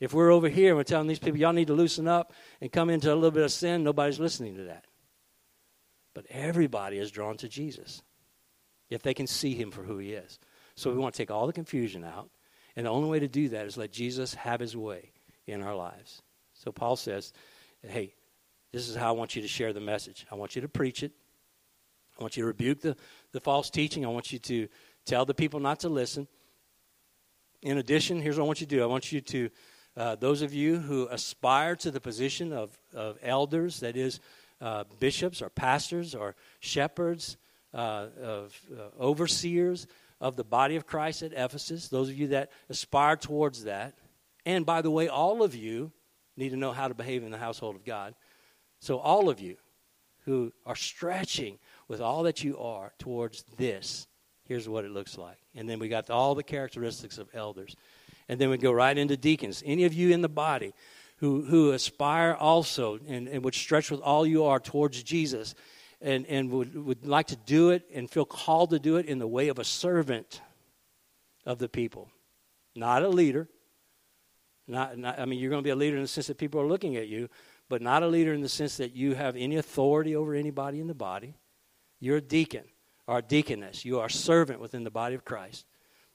If 0.01 0.15
we're 0.15 0.31
over 0.31 0.49
here 0.49 0.69
and 0.69 0.77
we're 0.79 0.85
telling 0.85 1.07
these 1.07 1.19
people, 1.19 1.39
y'all 1.39 1.53
need 1.53 1.67
to 1.67 1.75
loosen 1.75 2.09
up 2.09 2.33
and 2.61 2.73
come 2.73 2.89
into 2.89 3.13
a 3.13 3.15
little 3.15 3.31
bit 3.31 3.45
of 3.45 3.53
sin, 3.53 3.85
nobody's 3.85 4.19
listening 4.19 4.57
to 4.57 4.65
that. 4.65 4.87
But 6.15 6.27
everybody 6.31 6.99
is 6.99 7.11
drawn 7.11 7.37
to 7.39 7.49
Jesus 7.49 8.03
if 8.89 9.03
they 9.03 9.15
can 9.15 9.27
see 9.27 9.55
him 9.55 9.71
for 9.71 9.83
who 9.83 9.99
he 9.99 10.13
is. 10.13 10.39
So 10.75 10.91
we 10.91 10.99
want 10.99 11.15
to 11.15 11.19
take 11.19 11.31
all 11.31 11.47
the 11.47 11.53
confusion 11.53 12.03
out. 12.03 12.31
And 12.75 12.87
the 12.87 12.91
only 12.91 13.09
way 13.09 13.21
to 13.21 13.29
do 13.29 13.51
that 13.51 13.67
is 13.67 13.77
let 13.77 13.93
Jesus 13.93 14.35
have 14.35 14.59
his 14.59 14.77
way 14.77 15.13
in 15.47 15.63
our 15.63 15.75
lives. 15.75 16.23
So 16.55 16.73
Paul 16.73 16.97
says, 16.97 17.33
hey, 17.83 18.15
this 18.73 18.89
is 18.89 18.97
how 18.97 19.09
I 19.09 19.13
want 19.13 19.37
you 19.37 19.43
to 19.43 19.49
share 19.49 19.73
the 19.73 19.81
message. 19.81 20.27
I 20.31 20.35
want 20.35 20.57
you 20.57 20.63
to 20.63 20.69
preach 20.69 21.03
it. 21.03 21.13
I 22.19 22.23
want 22.23 22.37
you 22.37 22.43
to 22.43 22.47
rebuke 22.47 22.81
the, 22.81 22.97
the 23.33 23.41
false 23.41 23.71
teaching. 23.71 24.05
I 24.05 24.09
want 24.09 24.33
you 24.33 24.39
to 24.39 24.69
tell 25.05 25.25
the 25.25 25.35
people 25.35 25.61
not 25.61 25.81
to 25.81 25.89
listen. 25.89 26.27
In 27.63 27.79
addition, 27.79 28.21
here's 28.21 28.39
what 28.39 28.45
I 28.45 28.47
want 28.47 28.61
you 28.61 28.67
to 28.67 28.77
do 28.77 28.83
I 28.83 28.87
want 28.87 29.13
you 29.13 29.21
to 29.21 29.51
uh, 29.97 30.15
those 30.17 30.43
of 30.43 30.55
you 30.55 30.79
who 30.79 31.09
aspire 31.09 31.77
to 31.77 31.91
the 31.91 32.01
position 32.01 32.53
of, 32.53 32.79
of 32.95 33.19
elders, 33.23 33.81
that 33.81 33.97
is, 33.97 34.21
uh, 34.61 34.85
bishops 34.99 35.43
or 35.43 35.49
pastors 35.49 36.15
or 36.15 36.37
shepherds, 36.61 37.37
uh, 37.73 38.07
of 38.21 38.61
uh, 38.73 39.03
overseers 39.03 39.87
of 40.21 40.37
the 40.37 40.45
body 40.45 40.77
of 40.77 40.87
Christ 40.87 41.23
at 41.23 41.33
Ephesus, 41.33 41.89
those 41.89 42.09
of 42.09 42.19
you 42.19 42.29
that 42.29 42.51
aspire 42.69 43.17
towards 43.17 43.65
that, 43.65 43.95
and 44.45 44.67
by 44.67 44.83
the 44.83 44.91
way, 44.91 45.09
all 45.09 45.43
of 45.43 45.55
you 45.55 45.93
need 46.37 46.51
to 46.51 46.57
know 46.57 46.73
how 46.73 46.89
to 46.89 46.95
behave 46.95 47.23
in 47.23 47.31
the 47.31 47.39
household 47.39 47.77
of 47.77 47.85
God. 47.85 48.15
So, 48.81 48.99
all 48.99 49.29
of 49.29 49.41
you 49.41 49.57
who 50.25 50.53
are 50.67 50.77
stretching 50.77 51.59
with 51.89 52.01
all 52.01 52.25
that 52.25 52.43
you 52.43 52.59
are 52.59 52.93
towards 52.99 53.45
this, 53.57 54.07
here's 54.45 54.69
what 54.69 54.85
it 54.85 54.91
looks 54.91 55.19
like. 55.19 55.39
And 55.55 55.69
then 55.69 55.79
we 55.79 55.89
got 55.89 56.11
all 56.11 56.35
the 56.35 56.43
characteristics 56.43 57.19
of 57.19 57.29
elders 57.35 57.77
and 58.31 58.41
then 58.41 58.49
we 58.49 58.59
go 58.59 58.71
right 58.71 58.97
into 58.97 59.17
deacons. 59.17 59.61
Any 59.67 59.83
of 59.87 59.93
you 59.93 60.11
in 60.11 60.21
the 60.21 60.29
body 60.29 60.73
who, 61.17 61.43
who 61.43 61.73
aspire 61.73 62.33
also 62.39 63.01
and, 63.09 63.27
and 63.27 63.45
would 63.45 63.57
stretch 63.57 63.91
with 63.91 64.01
all 64.01 64.25
you 64.25 64.45
are 64.45 64.61
towards 64.61 65.03
Jesus, 65.03 65.57
and, 66.01 66.25
and 66.27 66.49
would, 66.53 66.77
would 66.77 67.05
like 67.05 67.27
to 67.27 67.37
do 67.37 67.71
it 67.71 67.83
and 67.93 68.09
feel 68.09 68.25
called 68.25 68.71
to 68.71 68.79
do 68.79 68.99
it 68.99 69.07
in 69.07 69.19
the 69.19 69.27
way 69.27 69.49
of 69.49 69.59
a 69.59 69.65
servant 69.65 70.41
of 71.45 71.59
the 71.59 71.69
people, 71.69 72.09
not 72.77 73.03
a 73.03 73.09
leader. 73.09 73.49
Not, 74.69 74.97
not, 74.97 75.19
I 75.19 75.25
mean, 75.25 75.41
you're 75.41 75.51
going 75.51 75.65
to 75.65 75.67
be 75.67 75.71
a 75.71 75.75
leader 75.77 75.97
in 75.97 76.03
the 76.03 76.09
sense 76.09 76.29
that 76.29 76.39
people 76.39 76.61
are 76.61 76.69
looking 76.69 76.95
at 76.95 77.09
you, 77.09 77.29
but 77.69 77.83
not 77.83 78.05
a 78.05 78.07
leader 78.07 78.33
in 78.33 78.43
the 78.43 78.49
sense 78.49 78.77
that 78.77 78.95
you 78.95 79.17
have 79.17 79.35
any 79.35 79.57
authority 79.57 80.15
over 80.15 80.37
anybody 80.37 80.79
in 80.79 80.87
the 80.87 80.95
body. 80.95 81.35
You're 81.99 82.19
a 82.19 82.23
deacon 82.23 82.63
or 83.09 83.19
a 83.19 83.23
deaconess. 83.23 83.85
You 83.85 83.99
are 83.99 84.07
a 84.07 84.11
servant 84.11 84.61
within 84.61 84.85
the 84.85 84.91
body 84.93 85.17
of 85.17 85.25
Christ. 85.25 85.67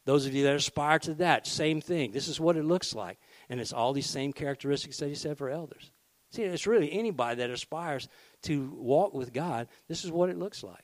Those 0.06 0.28
of 0.28 0.36
you 0.36 0.44
that 0.44 0.56
aspire 0.56 1.00
to 1.00 1.16
that, 1.16 1.48
same 1.48 1.82
thing. 1.82 2.12
This 2.12 2.28
is 2.28 2.40
what 2.40 2.58
it 2.58 2.64
looks 2.64 2.94
like. 2.94 3.18
And 3.50 3.60
it's 3.60 3.74
all 3.74 3.92
these 3.92 4.10
same 4.10 4.34
characteristics 4.34 4.98
that 4.98 5.10
he 5.10 5.16
said 5.16 5.38
for 5.38 5.50
elders. 5.50 5.92
See, 6.32 6.44
it's 6.44 6.68
really 6.68 6.92
anybody 6.92 7.38
that 7.38 7.50
aspires 7.50 8.08
to 8.44 8.70
walk 8.78 9.14
with 9.14 9.34
God, 9.34 9.68
this 9.88 10.06
is 10.06 10.12
what 10.12 10.30
it 10.30 10.38
looks 10.38 10.64
like. 10.64 10.84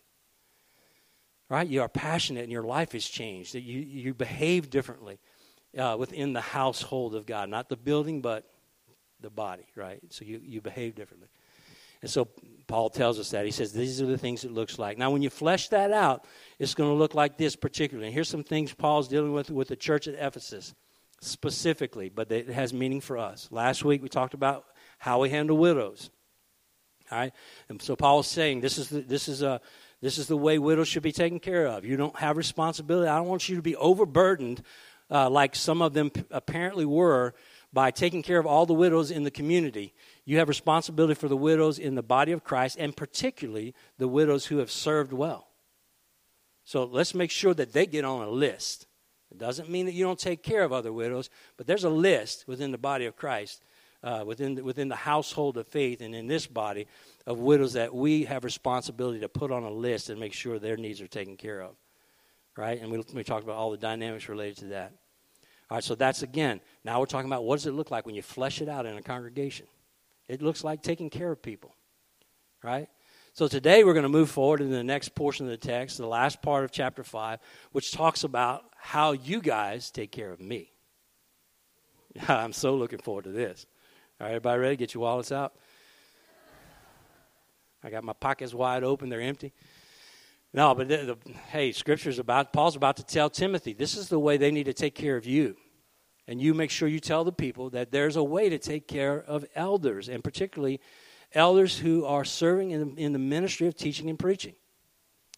Right? 1.50 1.68
You 1.68 1.82
are 1.82 1.90
passionate 1.90 2.44
and 2.44 2.52
your 2.52 2.64
life 2.64 2.94
has 2.94 3.06
changed. 3.06 3.54
That 3.54 3.62
you, 3.62 3.80
you 3.80 4.14
behave 4.14 4.70
differently 4.70 5.20
uh, 5.78 5.98
within 6.00 6.34
the 6.34 6.42
household 6.42 7.14
of 7.14 7.26
God. 7.26 7.50
Not 7.50 7.70
the 7.70 7.78
building, 7.78 8.22
but 8.22 8.46
the 9.20 9.30
body, 9.30 9.66
right? 9.76 10.00
So 10.10 10.26
you, 10.26 10.42
you 10.44 10.62
behave 10.62 10.96
differently. 10.96 11.28
And 12.02 12.10
so 12.10 12.28
Paul 12.68 12.90
tells 12.90 13.20
us 13.20 13.32
that. 13.32 13.46
He 13.46 13.52
says, 13.52 13.74
These 13.74 14.02
are 14.02 14.06
the 14.06 14.18
things 14.18 14.44
it 14.44 14.52
looks 14.52 14.80
like. 14.80 14.98
Now, 14.98 15.12
when 15.12 15.22
you 15.22 15.30
flesh 15.30 15.70
that 15.70 15.92
out, 15.92 16.26
it's 16.58 16.74
going 16.74 16.90
to 16.90 16.96
look 16.96 17.14
like 17.14 17.38
this 17.38 17.56
particularly. 17.56 18.08
And 18.08 18.14
here's 18.14 18.30
some 18.30 18.44
things 18.44 18.74
Paul's 18.74 19.08
dealing 19.08 19.34
with 19.34 19.50
with 19.50 19.68
the 19.68 19.76
church 19.76 20.08
at 20.08 20.16
Ephesus 20.16 20.74
specifically, 21.22 22.10
but 22.10 22.32
it 22.32 22.50
has 22.50 22.74
meaning 22.74 23.02
for 23.02 23.18
us. 23.18 23.48
Last 23.52 23.86
week 23.86 24.02
we 24.02 24.10
talked 24.10 24.34
about 24.34 24.66
how 24.98 25.22
we 25.22 25.30
handle 25.30 25.58
widows. 25.58 26.10
All 27.12 27.18
right? 27.18 27.34
And 27.70 27.82
so 27.82 27.96
Paul's 27.96 28.28
saying 28.28 28.62
this 28.62 28.78
is 28.78 28.90
the, 28.90 29.02
this 29.02 29.28
is 29.28 29.42
a 29.42 29.62
this 30.02 30.18
is 30.18 30.28
the 30.28 30.38
way 30.38 30.58
widows 30.58 30.88
should 30.88 31.04
be 31.04 31.12
taken 31.12 31.40
care 31.40 31.68
of. 31.68 31.86
You 31.86 31.96
don't 31.96 32.18
have 32.18 32.36
responsibility. 32.36 33.08
I 33.08 33.18
don't 33.18 33.28
want 33.28 33.48
you 33.48 33.56
to 33.58 33.62
be 33.62 33.76
overburdened 33.76 34.64
uh, 35.12 35.30
like 35.30 35.56
some 35.56 35.82
of 35.82 35.94
them 35.94 36.10
p- 36.10 36.24
apparently 36.32 36.86
were 36.86 37.36
by 37.72 37.92
taking 37.92 38.24
care 38.24 38.40
of 38.40 38.48
all 38.48 38.66
the 38.66 38.74
widows 38.74 39.12
in 39.12 39.24
the 39.24 39.32
community. 39.32 39.94
You 40.26 40.38
have 40.38 40.48
responsibility 40.48 41.16
for 41.16 41.28
the 41.28 41.38
widows 41.38 41.80
in 41.80 41.96
the 41.96 42.04
body 42.04 42.32
of 42.32 42.44
Christ, 42.44 42.78
and 42.80 42.96
particularly 42.96 43.74
the 43.98 44.08
widows 44.08 44.46
who 44.46 44.58
have 44.58 44.72
served 44.72 45.14
well. 45.14 45.48
So 46.64 46.84
let's 46.84 47.16
make 47.16 47.32
sure 47.32 47.54
that 47.56 47.74
they 47.74 47.86
get 47.86 48.06
on 48.06 48.22
a 48.22 48.30
list. 48.30 48.88
It 49.32 49.38
doesn't 49.38 49.70
mean 49.70 49.86
that 49.88 49.94
you 49.94 50.04
don't 50.04 50.20
take 50.20 50.44
care 50.44 50.64
of 50.64 50.74
other 50.74 50.94
widows, 50.94 51.30
but 51.58 51.66
there's 51.66 51.84
a 51.84 51.90
list 51.90 52.46
within 52.48 52.72
the 52.72 52.78
body 52.78 53.06
of 53.06 53.16
Christ, 53.16 53.64
uh, 54.04 54.24
within, 54.26 54.56
the, 54.56 54.64
within 54.64 54.90
the 54.90 54.96
household 54.96 55.58
of 55.58 55.68
faith, 55.68 56.02
and 56.02 56.14
in 56.14 56.28
this 56.28 56.46
body 56.48 56.88
of 57.26 57.40
widows 57.40 57.74
that 57.74 57.94
we 57.94 58.26
have 58.26 58.44
responsibility 58.44 59.20
to 59.22 59.30
put 59.30 59.52
on 59.52 59.64
a 59.64 59.72
list 59.72 60.10
and 60.10 60.20
make 60.20 60.34
sure 60.34 60.60
their 60.60 60.78
needs 60.78 61.02
are 61.02 61.08
taken 61.08 61.38
care 61.38 61.62
of. 61.62 61.76
Right? 62.58 62.80
And 62.80 62.92
we, 62.92 63.04
we 63.14 63.24
talked 63.24 63.44
about 63.44 63.56
all 63.56 63.72
the 63.72 63.78
dynamics 63.78 64.30
related 64.30 64.58
to 64.58 64.66
that. 64.66 64.92
All 65.70 65.78
right, 65.78 65.84
so 65.84 65.96
that's 65.96 66.22
again, 66.22 66.60
now 66.84 67.00
we're 67.00 67.06
talking 67.06 67.30
about 67.30 67.46
what 67.46 67.56
does 67.56 67.66
it 67.66 67.72
look 67.72 67.92
like 67.92 68.06
when 68.06 68.14
you 68.14 68.22
flesh 68.22 68.62
it 68.62 68.68
out 68.68 68.86
in 68.86 68.98
a 68.98 69.02
congregation? 69.02 69.66
It 70.28 70.42
looks 70.42 70.64
like 70.64 70.82
taking 70.82 71.10
care 71.10 71.32
of 71.32 71.42
people. 71.42 71.76
Right? 72.64 72.88
So 73.34 73.48
today 73.48 73.84
we're 73.84 73.94
going 73.94 74.04
to 74.04 74.10
move 74.10 74.30
forward 74.30 74.60
in 74.62 74.72
the 74.72 74.84
next 74.84 75.16
portion 75.16 75.46
of 75.46 75.52
the 75.52 75.58
text, 75.58 75.98
the 75.98 76.06
last 76.06 76.42
part 76.42 76.66
of 76.66 76.72
chapter 76.72 77.04
5, 77.04 77.40
which 77.72 77.92
talks 77.92 78.24
about 78.24 78.66
how 78.76 79.14
you 79.14 79.42
guys 79.42 79.90
take 79.90 80.12
care 80.12 80.32
of 80.32 80.42
me. 80.42 80.72
I'm 82.28 82.52
so 82.52 82.76
looking 82.76 83.00
forward 83.00 83.24
to 83.24 83.32
this. 83.32 83.66
All 84.20 84.28
right, 84.28 84.32
everybody 84.32 84.60
ready? 84.60 84.76
Get 84.76 84.94
your 84.94 85.02
wallets 85.02 85.32
out. 85.32 85.54
I 87.84 87.90
got 87.90 88.04
my 88.04 88.14
pockets 88.14 88.54
wide 88.54 88.84
open, 88.84 89.10
they're 89.10 89.22
empty. 89.22 89.54
No, 90.54 90.76
but 90.76 90.90
the, 90.90 90.98
the, 90.98 91.32
hey, 91.50 91.72
Scripture's 91.72 92.20
about, 92.20 92.52
Paul's 92.52 92.76
about 92.76 92.98
to 92.98 93.04
tell 93.04 93.30
Timothy, 93.30 93.74
this 93.74 93.96
is 93.96 94.10
the 94.10 94.20
way 94.20 94.38
they 94.38 94.52
need 94.52 94.66
to 94.66 94.74
take 94.74 94.94
care 94.94 95.16
of 95.16 95.26
you. 95.26 95.56
And 96.32 96.42
you 96.42 96.54
make 96.54 96.72
sure 96.72 96.88
you 96.88 97.02
tell 97.02 97.26
the 97.26 97.34
people 97.34 97.72
that 97.72 97.92
there's 97.92 98.16
a 98.16 98.24
way 98.24 98.48
to 98.48 98.58
take 98.58 98.88
care 98.88 99.22
of 99.22 99.44
elders, 99.54 100.08
and 100.08 100.24
particularly 100.24 100.80
elders 101.34 101.78
who 101.78 102.06
are 102.06 102.24
serving 102.24 102.72
in, 102.72 102.98
in 102.98 103.12
the 103.12 103.20
ministry 103.20 103.68
of 103.68 103.76
teaching 103.76 104.10
and 104.10 104.18
preaching. 104.18 104.56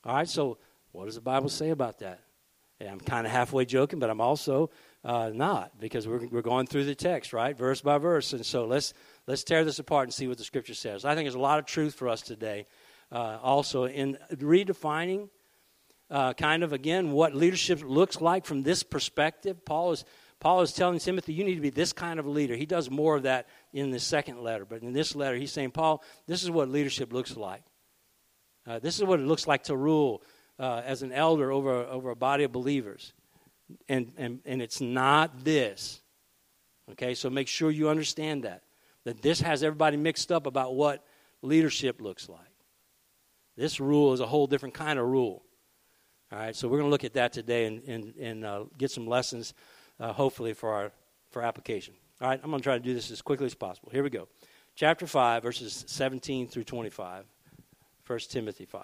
All 0.06 0.14
right, 0.16 0.30
so 0.30 0.60
what 0.92 1.06
does 1.06 1.16
the 1.16 1.22
Bible 1.22 1.50
say 1.50 1.72
about 1.72 1.98
that? 2.02 2.20
And 2.80 2.90
I'm 2.90 3.00
kind 3.00 3.26
of 3.26 3.34
halfway 3.34 3.66
joking, 3.66 3.98
but 3.98 4.12
I'm 4.12 4.22
also 4.22 4.70
uh, 5.04 5.32
not 5.34 5.80
because 5.80 6.08
we're, 6.08 6.28
we're 6.28 6.44
going 6.44 6.68
through 6.68 6.86
the 6.86 6.94
text, 6.94 7.34
right, 7.34 7.58
verse 7.58 7.82
by 7.82 7.98
verse. 7.98 8.32
And 8.34 8.46
so 8.46 8.66
let's 8.66 8.94
let's 9.26 9.44
tear 9.44 9.66
this 9.66 9.80
apart 9.80 10.04
and 10.04 10.14
see 10.14 10.28
what 10.28 10.38
the 10.38 10.44
Scripture 10.44 10.76
says. 10.76 11.06
I 11.06 11.16
think 11.16 11.26
there's 11.26 11.34
a 11.34 11.40
lot 11.40 11.58
of 11.58 11.66
truth 11.66 11.96
for 11.96 12.08
us 12.08 12.22
today. 12.22 12.68
Uh, 13.12 13.40
also, 13.42 13.86
in 13.86 14.20
redefining, 14.32 15.30
uh, 16.12 16.34
kind 16.34 16.62
of 16.62 16.72
again, 16.72 17.14
what 17.14 17.34
leadership 17.34 17.82
looks 17.84 18.22
like 18.22 18.46
from 18.46 18.62
this 18.62 18.84
perspective. 18.84 19.66
Paul 19.66 19.94
is 19.94 20.06
Paul 20.44 20.60
is 20.60 20.74
telling 20.74 21.00
Timothy, 21.00 21.32
you 21.32 21.46
need 21.46 21.56
to 21.56 21.62
be 21.62 21.70
this 21.70 21.94
kind 21.94 22.20
of 22.20 22.28
leader. 22.28 22.54
He 22.54 22.66
does 22.66 22.90
more 22.90 23.16
of 23.16 23.24
that 23.24 23.48
in 23.72 23.92
the 23.92 24.00
second 24.00 24.44
letter, 24.44 24.66
but 24.66 24.82
in 24.82 24.92
this 24.92 25.16
letter, 25.16 25.38
he's 25.38 25.54
saying, 25.54 25.72
Paul, 25.72 26.04
this 26.28 26.44
is 26.44 26.52
what 26.52 26.68
leadership 26.68 27.14
looks 27.14 27.38
like. 27.38 27.64
Uh, 28.68 28.78
this 28.80 28.98
is 28.98 29.06
what 29.06 29.22
it 29.22 29.26
looks 29.26 29.48
like 29.48 29.64
to 29.64 29.78
rule 29.78 30.22
uh, 30.60 30.82
as 30.84 31.02
an 31.02 31.14
elder 31.14 31.50
over, 31.50 31.72
over 31.72 32.10
a 32.10 32.16
body 32.18 32.44
of 32.44 32.52
believers. 32.52 33.14
And, 33.88 34.12
and, 34.18 34.42
and 34.46 34.62
it's 34.62 34.82
not 34.82 35.46
this. 35.46 36.02
Okay, 36.92 37.14
so 37.14 37.30
make 37.30 37.48
sure 37.48 37.72
you 37.72 37.88
understand 37.88 38.44
that. 38.44 38.64
That 39.06 39.22
this 39.22 39.40
has 39.40 39.64
everybody 39.64 39.96
mixed 39.96 40.30
up 40.30 40.46
about 40.46 40.76
what 40.76 41.06
leadership 41.42 42.02
looks 42.02 42.28
like. 42.28 42.42
This 43.56 43.80
rule 43.80 44.12
is 44.12 44.20
a 44.20 44.28
whole 44.28 44.48
different 44.48 44.76
kind 44.76 45.00
of 45.00 45.06
rule. 45.06 45.46
All 46.34 46.40
right, 46.40 46.54
so 46.54 46.68
we're 46.68 46.80
going 46.80 46.88
to 46.88 46.92
look 46.92 47.06
at 47.06 47.14
that 47.14 47.32
today 47.32 47.66
and, 47.66 47.82
and, 47.84 48.16
and 48.18 48.46
uh, 48.46 48.66
get 48.78 48.92
some 48.92 49.08
lessons 49.08 49.54
uh, 50.00 50.14
hopefully 50.14 50.54
for 50.54 50.72
our 50.72 50.92
for 51.30 51.42
application. 51.42 51.96
All 52.22 52.30
right, 52.30 52.40
I'm 52.44 52.52
going 52.52 52.62
to 52.62 52.64
try 52.64 52.78
to 52.78 52.84
do 52.84 52.94
this 52.94 53.12
as 53.12 53.22
quickly 53.22 53.48
as 53.48 53.56
possible. 53.56 53.90
Here 53.92 54.04
we 54.04 54.10
go. 54.10 54.28
Chapter 54.76 55.06
5, 55.06 55.44
verses 55.44 55.84
17 55.88 56.48
through 56.48 56.64
25. 56.64 57.26
1 58.06 58.20
Timothy 58.30 58.66
5. 58.66 58.84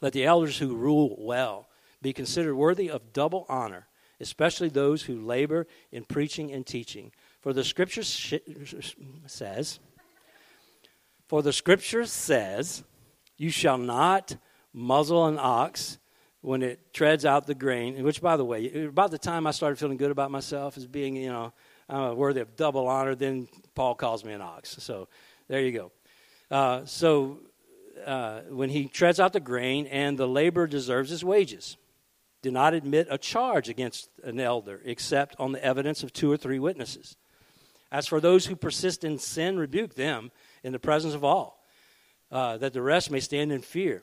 Let 0.00 0.12
the 0.12 0.24
elders 0.24 0.58
who 0.58 0.76
rule 0.76 1.16
well 1.18 1.68
be 2.00 2.12
considered 2.12 2.54
worthy 2.54 2.90
of 2.90 3.12
double 3.12 3.46
honor, 3.48 3.86
especially 4.20 4.68
those 4.68 5.02
who 5.02 5.20
labor 5.20 5.66
in 5.90 6.04
preaching 6.04 6.52
and 6.52 6.66
teaching. 6.66 7.12
For 7.40 7.52
the 7.52 7.64
scripture 7.64 8.02
sh- 8.02 8.34
says, 9.26 9.78
For 11.28 11.42
the 11.42 11.52
scripture 11.52 12.04
says, 12.06 12.84
You 13.36 13.50
shall 13.50 13.78
not 13.78 14.36
muzzle 14.72 15.26
an 15.26 15.38
ox 15.38 15.98
when 16.42 16.62
it 16.62 16.92
treads 16.92 17.24
out 17.24 17.46
the 17.46 17.54
grain, 17.54 18.02
which, 18.02 18.20
by 18.20 18.36
the 18.36 18.44
way, 18.44 18.84
about 18.84 19.12
the 19.12 19.18
time 19.18 19.46
I 19.46 19.52
started 19.52 19.78
feeling 19.78 19.96
good 19.96 20.10
about 20.10 20.30
myself 20.30 20.76
as 20.76 20.86
being, 20.86 21.16
you 21.16 21.28
know, 21.28 21.52
uh, 21.88 22.12
worthy 22.14 22.40
of 22.40 22.56
double 22.56 22.88
honor, 22.88 23.14
then 23.14 23.48
Paul 23.74 23.94
calls 23.94 24.24
me 24.24 24.32
an 24.32 24.40
ox. 24.40 24.76
So 24.80 25.08
there 25.48 25.60
you 25.60 25.72
go. 25.72 25.92
Uh, 26.50 26.84
so 26.84 27.38
uh, 28.04 28.40
when 28.50 28.70
he 28.70 28.86
treads 28.86 29.20
out 29.20 29.32
the 29.32 29.40
grain, 29.40 29.86
and 29.86 30.18
the 30.18 30.26
laborer 30.26 30.66
deserves 30.66 31.10
his 31.10 31.24
wages. 31.24 31.76
Do 32.42 32.50
not 32.50 32.74
admit 32.74 33.06
a 33.08 33.18
charge 33.18 33.68
against 33.68 34.10
an 34.24 34.40
elder 34.40 34.80
except 34.84 35.36
on 35.38 35.52
the 35.52 35.64
evidence 35.64 36.02
of 36.02 36.12
two 36.12 36.30
or 36.30 36.36
three 36.36 36.58
witnesses. 36.58 37.16
As 37.92 38.08
for 38.08 38.20
those 38.20 38.46
who 38.46 38.56
persist 38.56 39.04
in 39.04 39.18
sin, 39.18 39.58
rebuke 39.58 39.94
them 39.94 40.32
in 40.64 40.72
the 40.72 40.80
presence 40.80 41.14
of 41.14 41.22
all, 41.22 41.64
uh, 42.32 42.56
that 42.56 42.72
the 42.72 42.82
rest 42.82 43.12
may 43.12 43.20
stand 43.20 43.52
in 43.52 43.60
fear 43.60 44.02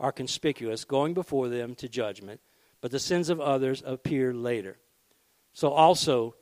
are 0.00 0.10
conspicuous, 0.10 0.84
going 0.84 1.14
before 1.14 1.48
them 1.48 1.74
to 1.76 1.88
judgment, 1.88 2.40
but 2.80 2.90
the 2.90 2.98
sins 2.98 3.28
of 3.28 3.40
others 3.40 3.82
appear 3.84 4.32
later. 4.32 4.78
So 5.52 5.70
also, 5.70 6.34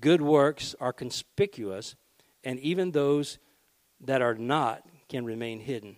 good 0.00 0.22
works 0.22 0.74
are 0.80 0.92
conspicuous, 0.92 1.96
and 2.44 2.58
even 2.60 2.92
those 2.92 3.38
that 4.00 4.22
are 4.22 4.34
not 4.34 4.86
can 5.08 5.24
remain 5.24 5.60
hidden. 5.60 5.96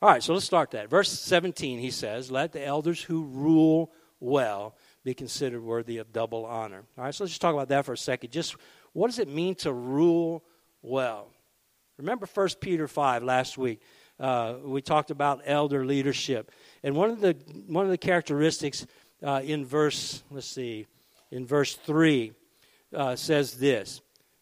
All 0.00 0.08
right, 0.08 0.22
so 0.22 0.32
let's 0.32 0.46
start 0.46 0.70
that. 0.70 0.88
Verse 0.88 1.10
17, 1.10 1.78
he 1.78 1.90
says, 1.90 2.30
Let 2.30 2.52
the 2.52 2.64
elders 2.64 3.02
who 3.02 3.24
rule 3.24 3.92
well 4.20 4.76
be 5.04 5.12
considered 5.12 5.62
worthy 5.62 5.98
of 5.98 6.12
double 6.12 6.46
honor. 6.46 6.84
All 6.96 7.04
right, 7.04 7.14
so 7.14 7.24
let's 7.24 7.32
just 7.32 7.42
talk 7.42 7.54
about 7.54 7.68
that 7.68 7.84
for 7.84 7.92
a 7.92 7.98
second. 7.98 8.30
Just 8.30 8.56
what 8.92 9.08
does 9.08 9.18
it 9.18 9.28
mean 9.28 9.54
to 9.56 9.72
rule 9.72 10.44
well? 10.82 11.28
Remember 11.98 12.26
1 12.32 12.48
Peter 12.60 12.86
5 12.86 13.24
last 13.24 13.58
week. 13.58 13.82
Uh, 14.20 14.54
we 14.64 14.82
talked 14.82 15.10
about 15.10 15.42
elder 15.44 15.84
leadership. 15.84 16.50
And 16.82 16.94
one 16.94 17.10
of 17.10 17.20
the, 17.20 17.36
one 17.66 17.84
of 17.84 17.90
the 17.90 17.98
characteristics 17.98 18.86
uh, 19.22 19.40
in 19.44 19.64
verse, 19.64 20.22
let's 20.30 20.46
see, 20.46 20.86
in 21.30 21.46
verse 21.46 21.74
3 21.74 22.32
uh, 22.94 23.16
says 23.16 23.54
this 23.54 24.00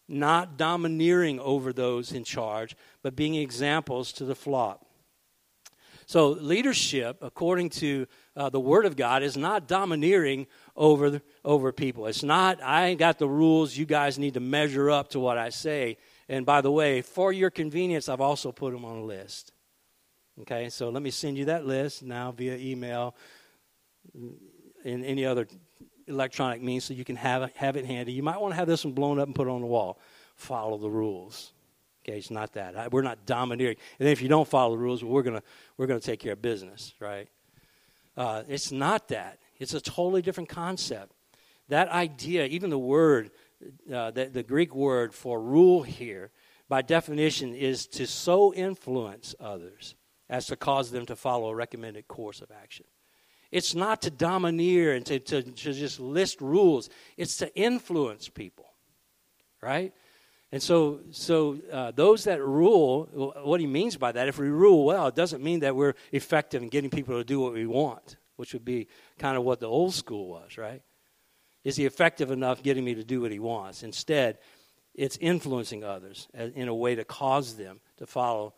not 0.09 0.57
domineering 0.57 1.41
over 1.41 1.73
those 1.73 2.13
in 2.13 2.23
charge, 2.23 2.77
but 3.03 3.17
being 3.17 3.35
examples 3.35 4.13
to 4.13 4.25
the 4.25 4.37
flock. 4.37 4.81
So, 6.09 6.29
leadership, 6.29 7.19
according 7.21 7.71
to 7.71 8.07
uh, 8.37 8.49
the 8.49 8.61
Word 8.61 8.87
of 8.87 8.95
God, 8.95 9.25
is 9.25 9.37
not 9.37 9.67
domineering 9.67 10.47
over, 10.77 11.21
over 11.45 11.73
people. 11.73 12.07
It's 12.07 12.23
not, 12.23 12.63
I 12.63 12.87
ain't 12.87 13.01
got 13.01 13.19
the 13.19 13.29
rules, 13.29 13.77
you 13.77 13.87
guys 13.87 14.17
need 14.17 14.35
to 14.35 14.41
measure 14.41 14.89
up 14.89 15.09
to 15.11 15.21
what 15.21 15.37
I 15.37 15.49
say. 15.49 15.97
And 16.29 16.47
by 16.47 16.61
the 16.61 16.71
way, 16.71 17.03
for 17.03 17.33
your 17.33 17.51
convenience, 17.51 18.09
I've 18.09 18.21
also 18.21 18.53
put 18.53 18.73
them 18.73 18.85
on 18.85 18.99
a 18.99 19.05
list. 19.05 19.53
Okay, 20.43 20.69
so 20.69 20.91
let 20.91 21.03
me 21.03 21.11
send 21.11 21.39
you 21.39 21.47
that 21.47 21.67
list 21.67 22.03
now 22.03 22.31
via 22.31 22.57
email 22.57 23.15
and 24.85 25.05
any 25.05 25.25
other 25.25 25.47
electronic 26.07 26.63
means 26.63 26.85
so 26.85 26.95
you 26.95 27.05
can 27.05 27.17
have 27.17 27.43
it, 27.43 27.53
have 27.57 27.77
it 27.77 27.87
handy. 27.87 28.13
You 28.13 28.23
might 28.23 28.41
want 28.41 28.53
to 28.53 28.57
have 28.57 28.69
this 28.69 28.85
one 28.85 28.93
blown 28.93 29.19
up 29.19 29.27
and 29.27 29.35
put 29.35 29.49
on 29.49 29.63
the 29.63 29.67
wall. 29.67 29.99
Follow 30.35 30.77
the 30.77 30.91
rules. 30.91 31.53
Okay, 32.05 32.19
it's 32.19 32.31
not 32.31 32.53
that. 32.53 32.93
We're 32.93 33.03
not 33.03 33.25
domineering. 33.25 33.77
And 33.99 34.09
if 34.09 34.21
you 34.21 34.29
don't 34.29 34.47
follow 34.47 34.77
the 34.77 34.83
rules, 34.83 35.03
we're 35.03 35.23
gonna 35.23 35.43
we're 35.77 35.87
gonna 35.87 36.01
take 36.01 36.21
care 36.21 36.35
of 36.35 36.43
business, 36.43 36.93
right? 37.01 37.29
Uh, 38.17 38.43
it's 38.47 38.71
not 38.71 39.09
that. 39.09 39.39
It's 39.59 39.75
a 39.75 39.81
totally 39.81 40.23
different 40.23 40.49
concept. 40.49 41.13
That 41.69 41.89
idea, 41.89 42.45
even 42.47 42.71
the 42.71 42.79
word, 42.79 43.31
uh, 43.93 44.11
the, 44.13 44.27
the 44.27 44.43
Greek 44.43 44.75
word 44.75 45.13
for 45.15 45.41
rule 45.41 45.83
here, 45.83 46.31
by 46.69 46.83
definition, 46.83 47.55
is 47.55 47.87
to 47.89 48.07
so 48.07 48.55
influence 48.55 49.35
others 49.41 49.97
as 50.29 50.47
to 50.47 50.57
cause 50.57 50.91
them 50.91 51.07
to 51.07 51.17
follow 51.17 51.49
a 51.51 51.55
recommended 51.55 52.09
course 52.09 52.41
of 52.41 52.51
action. 52.51 52.87
It's 53.53 53.75
not 53.75 54.03
to 54.03 54.11
domineer 54.11 54.93
and 54.93 55.07
to, 55.07 55.19
to, 55.21 55.43
to 55.43 55.73
just 55.73 56.01
list 56.01 56.41
rules, 56.41 56.91
it's 57.17 57.37
to 57.39 57.55
influence 57.55 58.29
people, 58.29 58.67
right? 59.63 59.93
And 60.53 60.63
so, 60.63 61.01
so 61.11 61.59
uh, 61.73 61.91
those 61.93 62.25
that 62.25 62.43
rule, 62.43 63.35
what 63.43 63.61
he 63.61 63.67
means 63.67 63.97
by 63.97 64.13
that, 64.13 64.29
if 64.29 64.39
we 64.39 64.49
rule 64.49 64.85
well, 64.85 65.09
it 65.09 65.15
doesn't 65.15 65.43
mean 65.43 65.61
that 65.61 65.77
we're 65.77 65.95
effective 66.13 66.63
in 66.63 66.69
getting 66.69 66.91
people 66.91 67.17
to 67.17 67.25
do 67.25 67.41
what 67.41 67.53
we 67.53 67.67
want, 67.67 68.17
which 68.37 68.53
would 68.53 68.65
be 68.65 68.89
kind 69.19 69.37
of 69.37 69.45
what 69.45 69.61
the 69.61 69.69
old 69.69 69.95
school 69.95 70.29
was, 70.29 70.57
right? 70.57 70.83
Is 71.65 71.77
he 71.77 71.85
effective 71.85 72.31
enough 72.31 72.63
getting 72.63 72.85
me 72.85 72.95
to 72.95 73.05
do 73.05 73.21
what 73.21 73.33
he 73.33 73.41
wants? 73.41 73.83
Instead, 73.83 74.39
it's 74.95 75.17
influencing 75.19 75.85
others 75.85 76.29
in 76.33 76.69
a 76.69 76.75
way 76.75 76.95
to 76.95 77.05
cause 77.05 77.57
them 77.57 77.81
to 77.99 78.07
follow 78.07 78.55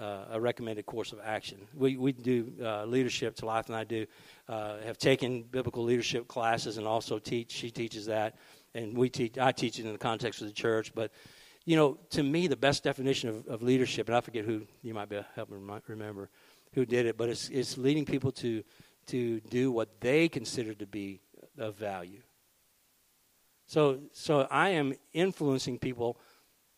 uh, 0.00 0.24
a 0.32 0.40
recommended 0.40 0.86
course 0.86 1.12
of 1.12 1.20
action. 1.24 1.58
We, 1.74 1.96
we 1.96 2.12
do 2.12 2.52
uh, 2.62 2.84
leadership, 2.84 3.42
life, 3.42 3.66
and 3.66 3.76
I 3.76 3.84
do, 3.84 4.06
uh, 4.48 4.78
have 4.84 4.98
taken 4.98 5.42
biblical 5.42 5.84
leadership 5.84 6.28
classes 6.28 6.78
and 6.78 6.86
also 6.86 7.18
teach. 7.18 7.52
She 7.52 7.70
teaches 7.70 8.06
that 8.06 8.36
and 8.74 8.96
we 8.96 9.08
teach. 9.08 9.38
I 9.38 9.52
teach 9.52 9.78
it 9.78 9.86
in 9.86 9.92
the 9.92 9.98
context 9.98 10.40
of 10.40 10.46
the 10.46 10.52
church. 10.52 10.94
But 10.94 11.12
you 11.64 11.76
know, 11.76 11.98
to 12.10 12.22
me, 12.22 12.48
the 12.48 12.56
best 12.56 12.82
definition 12.82 13.28
of, 13.28 13.46
of 13.46 13.62
leadership, 13.62 14.08
and 14.08 14.16
I 14.16 14.20
forget 14.20 14.44
who 14.44 14.62
you 14.82 14.94
might 14.94 15.08
be 15.08 15.20
helping 15.34 15.66
remember 15.86 16.30
who 16.74 16.86
did 16.86 17.06
it, 17.06 17.16
but 17.16 17.28
it's 17.28 17.48
it's 17.50 17.76
leading 17.76 18.04
people 18.04 18.32
to 18.32 18.62
to 19.06 19.40
do 19.40 19.70
what 19.70 20.00
they 20.00 20.28
consider 20.28 20.74
to 20.74 20.86
be 20.86 21.20
of 21.58 21.76
value. 21.76 22.22
So 23.66 24.00
so 24.12 24.46
I 24.50 24.70
am 24.70 24.94
influencing 25.12 25.78
people 25.78 26.18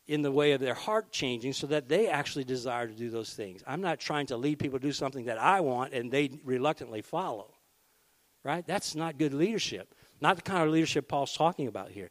in 0.06 0.22
the 0.22 0.30
way 0.30 0.52
of 0.52 0.60
their 0.60 0.74
heart 0.74 1.10
changing 1.10 1.52
so 1.52 1.66
that 1.66 1.88
they 1.88 2.08
actually 2.08 2.44
desire 2.44 2.86
to 2.86 2.94
do 2.94 3.10
those 3.10 3.32
things. 3.32 3.62
I'm 3.66 3.80
not 3.80 3.98
trying 3.98 4.26
to 4.26 4.36
lead 4.36 4.58
people 4.58 4.78
to 4.78 4.86
do 4.86 4.92
something 4.92 5.24
that 5.26 5.38
I 5.38 5.60
want 5.60 5.94
and 5.94 6.10
they 6.10 6.30
reluctantly 6.44 7.02
follow. 7.02 7.54
Right? 8.42 8.66
That's 8.66 8.94
not 8.94 9.16
good 9.16 9.32
leadership. 9.32 9.94
Not 10.20 10.36
the 10.36 10.42
kind 10.42 10.62
of 10.62 10.70
leadership 10.70 11.08
Paul's 11.08 11.34
talking 11.34 11.66
about 11.66 11.90
here. 11.90 12.10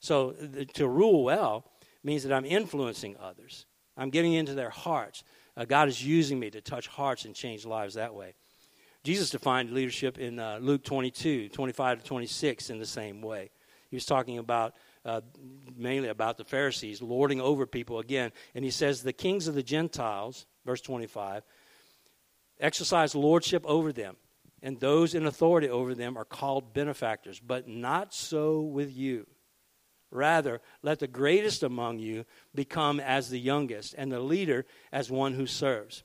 So 0.00 0.34
to 0.74 0.88
rule 0.88 1.24
well 1.24 1.64
means 2.02 2.22
that 2.22 2.32
I'm 2.32 2.46
influencing 2.46 3.16
others. 3.20 3.66
I'm 3.96 4.10
getting 4.10 4.32
into 4.32 4.54
their 4.54 4.70
hearts. 4.70 5.24
Uh, 5.56 5.64
God 5.64 5.88
is 5.88 6.04
using 6.04 6.38
me 6.38 6.50
to 6.50 6.60
touch 6.60 6.88
hearts 6.88 7.26
and 7.26 7.34
change 7.34 7.64
lives 7.66 7.94
that 7.94 8.14
way. 8.14 8.34
Jesus 9.04 9.28
defined 9.28 9.70
leadership 9.70 10.18
in 10.18 10.38
uh, 10.38 10.58
Luke 10.60 10.82
22, 10.82 11.50
25 11.50 12.00
to 12.00 12.04
26 12.06 12.70
in 12.70 12.78
the 12.78 12.86
same 12.86 13.20
way. 13.20 13.50
He 13.90 13.96
was 13.96 14.06
talking 14.06 14.38
about 14.38 14.74
uh, 15.04 15.20
mainly 15.76 16.08
about 16.08 16.38
the 16.38 16.44
Pharisees 16.44 17.02
lording 17.02 17.40
over 17.40 17.66
people 17.66 17.98
again. 17.98 18.32
And 18.54 18.64
he 18.64 18.70
says, 18.70 19.02
The 19.02 19.12
kings 19.12 19.48
of 19.48 19.54
the 19.54 19.62
Gentiles, 19.62 20.46
verse 20.64 20.80
25, 20.80 21.42
exercise 22.60 23.14
lordship 23.14 23.64
over 23.66 23.92
them 23.92 24.16
and 24.64 24.80
those 24.80 25.14
in 25.14 25.26
authority 25.26 25.68
over 25.68 25.94
them 25.94 26.16
are 26.16 26.24
called 26.24 26.72
benefactors. 26.72 27.38
But 27.38 27.68
not 27.68 28.14
so 28.14 28.62
with 28.62 28.96
you. 28.96 29.26
Rather, 30.10 30.62
let 30.82 31.00
the 31.00 31.06
greatest 31.06 31.62
among 31.62 31.98
you 31.98 32.24
become 32.54 32.98
as 32.98 33.28
the 33.28 33.38
youngest, 33.38 33.94
and 33.98 34.10
the 34.10 34.20
leader 34.20 34.64
as 34.90 35.10
one 35.10 35.34
who 35.34 35.46
serves. 35.46 36.02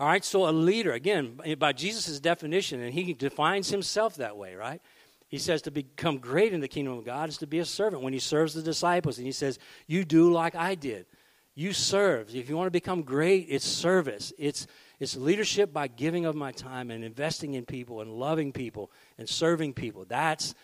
All 0.00 0.08
right, 0.08 0.24
so 0.24 0.48
a 0.48 0.50
leader, 0.50 0.92
again, 0.92 1.38
by 1.58 1.72
Jesus' 1.72 2.18
definition, 2.18 2.80
and 2.80 2.92
he 2.92 3.12
defines 3.12 3.68
himself 3.68 4.16
that 4.16 4.36
way, 4.36 4.56
right? 4.56 4.82
He 5.32 5.38
says 5.38 5.62
to 5.62 5.70
become 5.70 6.18
great 6.18 6.52
in 6.52 6.60
the 6.60 6.68
kingdom 6.68 6.98
of 6.98 7.06
God 7.06 7.30
is 7.30 7.38
to 7.38 7.46
be 7.46 7.58
a 7.58 7.64
servant 7.64 8.02
when 8.02 8.12
he 8.12 8.18
serves 8.18 8.52
the 8.52 8.60
disciples. 8.60 9.16
And 9.16 9.26
he 9.26 9.32
says, 9.32 9.58
You 9.86 10.04
do 10.04 10.30
like 10.30 10.54
I 10.54 10.74
did. 10.74 11.06
You 11.54 11.72
serve. 11.72 12.36
If 12.36 12.50
you 12.50 12.56
want 12.58 12.66
to 12.66 12.70
become 12.70 13.00
great, 13.00 13.46
it's 13.48 13.64
service. 13.64 14.34
It's 14.36 14.66
it's 15.00 15.16
leadership 15.16 15.72
by 15.72 15.88
giving 15.88 16.26
of 16.26 16.34
my 16.36 16.52
time 16.52 16.90
and 16.90 17.02
investing 17.02 17.54
in 17.54 17.64
people 17.64 18.02
and 18.02 18.12
loving 18.12 18.52
people 18.52 18.92
and 19.16 19.26
serving 19.26 19.72
people. 19.72 20.04
That's 20.06 20.54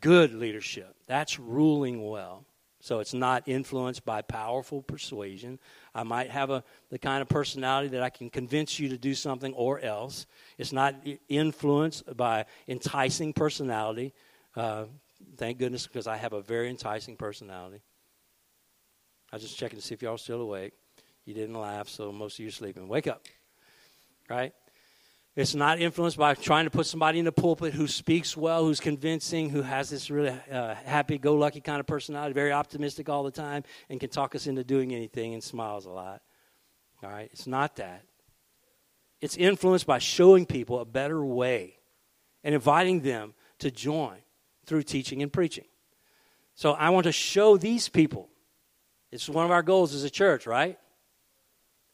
good 0.00 0.34
leadership. 0.34 0.94
That's 1.08 1.40
ruling 1.40 2.08
well. 2.08 2.44
So 2.80 3.00
it's 3.00 3.12
not 3.12 3.46
influenced 3.46 4.04
by 4.04 4.22
powerful 4.22 4.82
persuasion. 4.82 5.58
I 5.94 6.02
might 6.02 6.30
have 6.30 6.50
a, 6.50 6.64
the 6.88 6.98
kind 6.98 7.20
of 7.20 7.28
personality 7.28 7.88
that 7.88 8.02
I 8.02 8.08
can 8.10 8.30
convince 8.30 8.78
you 8.78 8.88
to 8.88 8.98
do 8.98 9.14
something 9.14 9.52
or 9.52 9.80
else. 9.80 10.26
It's 10.56 10.72
not 10.72 10.94
influenced 11.28 12.16
by 12.16 12.46
enticing 12.66 13.34
personality. 13.34 14.14
Uh, 14.56 14.84
thank 15.36 15.58
goodness, 15.58 15.86
because 15.86 16.06
I 16.06 16.16
have 16.16 16.32
a 16.32 16.40
very 16.40 16.70
enticing 16.70 17.16
personality. 17.16 17.82
I 19.30 19.36
was 19.36 19.42
just 19.42 19.58
checking 19.58 19.78
to 19.78 19.84
see 19.84 19.94
if 19.94 20.02
y'all 20.02 20.14
are 20.14 20.18
still 20.18 20.40
awake. 20.40 20.72
You 21.26 21.34
didn't 21.34 21.54
laugh, 21.54 21.88
so 21.88 22.10
most 22.10 22.36
of 22.36 22.40
you 22.40 22.48
are 22.48 22.52
sleeping. 22.52 22.88
Wake 22.88 23.06
up 23.06 23.22
right? 24.30 24.54
It's 25.40 25.54
not 25.54 25.80
influenced 25.80 26.18
by 26.18 26.34
trying 26.34 26.66
to 26.66 26.70
put 26.70 26.84
somebody 26.84 27.18
in 27.18 27.24
the 27.24 27.32
pulpit 27.32 27.72
who 27.72 27.88
speaks 27.88 28.36
well, 28.36 28.62
who's 28.66 28.78
convincing, 28.78 29.48
who 29.48 29.62
has 29.62 29.88
this 29.88 30.10
really 30.10 30.38
uh, 30.52 30.74
happy 30.74 31.16
go 31.16 31.34
lucky 31.34 31.62
kind 31.62 31.80
of 31.80 31.86
personality, 31.86 32.34
very 32.34 32.52
optimistic 32.52 33.08
all 33.08 33.22
the 33.22 33.30
time, 33.30 33.64
and 33.88 33.98
can 33.98 34.10
talk 34.10 34.34
us 34.34 34.46
into 34.46 34.62
doing 34.64 34.94
anything 34.94 35.32
and 35.32 35.42
smiles 35.42 35.86
a 35.86 35.90
lot. 35.90 36.20
All 37.02 37.08
right? 37.08 37.30
It's 37.32 37.46
not 37.46 37.76
that. 37.76 38.04
It's 39.22 39.34
influenced 39.38 39.86
by 39.86 39.96
showing 39.96 40.44
people 40.44 40.78
a 40.78 40.84
better 40.84 41.24
way 41.24 41.78
and 42.44 42.54
inviting 42.54 43.00
them 43.00 43.32
to 43.60 43.70
join 43.70 44.18
through 44.66 44.82
teaching 44.82 45.22
and 45.22 45.32
preaching. 45.32 45.64
So 46.54 46.72
I 46.72 46.90
want 46.90 47.04
to 47.04 47.12
show 47.12 47.56
these 47.56 47.88
people. 47.88 48.28
It's 49.10 49.26
one 49.26 49.46
of 49.46 49.50
our 49.50 49.62
goals 49.62 49.94
as 49.94 50.04
a 50.04 50.10
church, 50.10 50.46
right? 50.46 50.78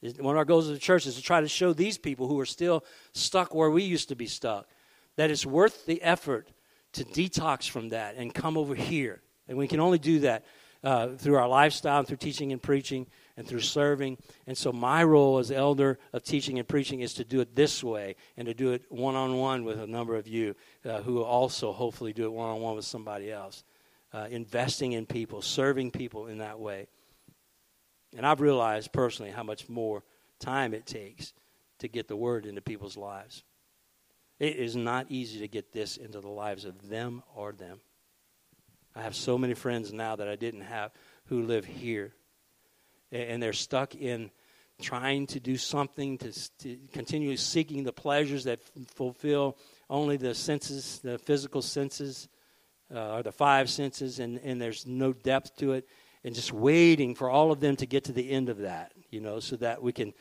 One 0.03 0.35
of 0.35 0.39
our 0.39 0.45
goals 0.45 0.69
as 0.69 0.77
a 0.77 0.81
church 0.81 1.07
is 1.07 1.17
to 1.17 1.23
try 1.23 1.41
to 1.41 1.49
show 1.49 1.73
these 1.73 1.99
people 1.99 2.29
who 2.29 2.39
are 2.39 2.47
still 2.47 2.85
stuck 3.13 3.55
where 3.55 3.71
we 3.71 3.83
used 3.83 4.09
to 4.11 4.17
be 4.17 4.27
stuck 4.27 4.69
that 5.17 5.31
it's 5.31 5.47
worth 5.47 5.87
the 5.87 6.03
effort 6.03 6.49
to 6.93 7.05
detox 7.05 7.69
from 7.69 7.91
that 7.91 8.15
and 8.17 8.33
come 8.33 8.57
over 8.57 8.75
here. 8.75 9.23
And 9.49 9.59
we 9.59 9.69
can 9.69 9.81
only 9.81 9.99
do 9.99 10.21
that 10.21 10.45
uh, 10.85 11.09
through 11.17 11.37
our 11.37 11.49
lifestyle, 11.49 11.99
and 11.99 12.07
through 12.07 12.19
teaching 12.19 12.53
and 12.53 12.63
preaching, 12.63 13.07
and 13.37 13.47
through 13.47 13.61
serving. 13.61 14.19
And 14.47 14.57
so, 14.57 14.73
my 14.73 15.03
role 15.03 15.39
as 15.39 15.51
elder 15.51 15.99
of 16.13 16.23
teaching 16.23 16.59
and 16.59 16.69
preaching 16.69 17.01
is 17.01 17.15
to 17.15 17.25
do 17.25 17.41
it 17.41 17.57
this 17.57 17.83
way 17.83 18.15
and 18.37 18.47
to 18.47 18.55
do 18.55 18.73
it 18.73 18.85
one 18.89 19.17
on 19.17 19.37
one 19.37 19.65
with 19.65 19.81
a 19.81 19.87
number 19.87 20.15
of 20.15 20.29
you 20.29 20.55
uh, 20.85 21.01
who 21.03 21.23
also 21.23 21.73
hopefully 21.73 22.13
do 22.13 22.25
it 22.25 22.33
one 22.33 22.51
on 22.51 22.61
one 22.61 22.77
with 22.77 22.85
somebody 22.85 23.33
else. 23.33 23.65
Uh, 24.13 24.29
investing 24.31 24.93
in 24.93 25.07
people, 25.07 25.43
serving 25.43 25.91
people 25.91 26.29
in 26.29 26.39
that 26.39 26.61
way. 26.61 26.87
And 28.15 28.27
I've 28.27 28.41
realized 28.41 28.93
personally 28.93 29.31
how 29.31 29.43
much 29.43 29.69
more 29.69 30.03
time 30.39 30.75
it 30.75 30.87
takes 30.87 31.33
to 31.79 31.89
get 31.89 32.09
the 32.09 32.17
word 32.17 32.47
into 32.47 32.61
people's 32.61 32.97
lives. 32.97 33.45
It 34.39 34.57
is 34.57 34.77
not 34.77 35.07
easy 35.09 35.41
to 35.41 35.49
get 35.49 35.73
this 35.73 35.97
into 35.97 36.21
the 36.21 36.29
lives 36.29 36.65
of 36.65 36.89
them 36.89 37.23
or 37.35 37.53
them. 37.53 37.81
I 38.95 39.03
have 39.03 39.15
so 39.15 39.39
many 39.39 39.55
friends 39.55 39.93
now 39.93 40.17
that 40.17 40.29
I 40.29 40.37
didn't 40.37 40.63
have 40.63 40.93
who 41.27 41.43
live 41.43 41.65
here. 41.65 42.15
And 43.13 43.43
they're 43.43 43.53
stuck 43.53 43.95
in 43.95 44.31
trying 44.81 45.27
to 45.29 45.41
do 45.41 45.57
something 45.57 46.19
to, 46.19 46.59
to 46.59 46.79
continue 46.93 47.37
seeking 47.37 47.85
the 47.85 47.93
pleasures 47.93 48.45
that 48.45 48.61
f- 48.61 48.87
fulfill 48.95 49.57
only 49.89 50.17
the 50.17 50.35
senses, 50.35 50.99
the 51.03 51.19
physical 51.19 51.63
senses, 51.63 52.29
uh, 52.95 53.17
or 53.17 53.23
the 53.23 53.33
five 53.33 53.71
senses, 53.71 54.19
and, 54.19 54.39
and 54.45 54.61
there's 54.61 54.87
no 54.87 55.13
depth 55.13 55.57
to 55.57 55.73
it 55.73 55.89
and 56.27 56.35
just 56.35 56.53
waiting 56.53 57.15
for 57.15 57.31
all 57.31 57.53
of 57.53 57.61
them 57.61 57.77
to 57.77 57.87
get 57.87 58.03
to 58.05 58.13
the 58.13 58.29
end 58.29 58.49
of 58.49 58.59
that, 58.59 58.91
you 59.11 59.21
know, 59.21 59.39
so 59.39 59.55
that 59.57 59.81
we 59.81 59.93
can 59.93 60.13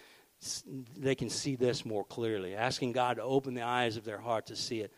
they 0.96 1.16
can 1.16 1.32
see 1.32 1.56
this 1.56 1.84
more 1.84 2.06
clearly. 2.06 2.54
Asking 2.54 2.92
God 2.92 3.18
to 3.18 3.24
open 3.24 3.56
the 3.56 3.64
eyes 3.64 3.98
of 3.98 4.06
their 4.06 4.20
heart 4.20 4.46
to 4.48 4.56
see 4.56 4.82
it. 4.82 4.94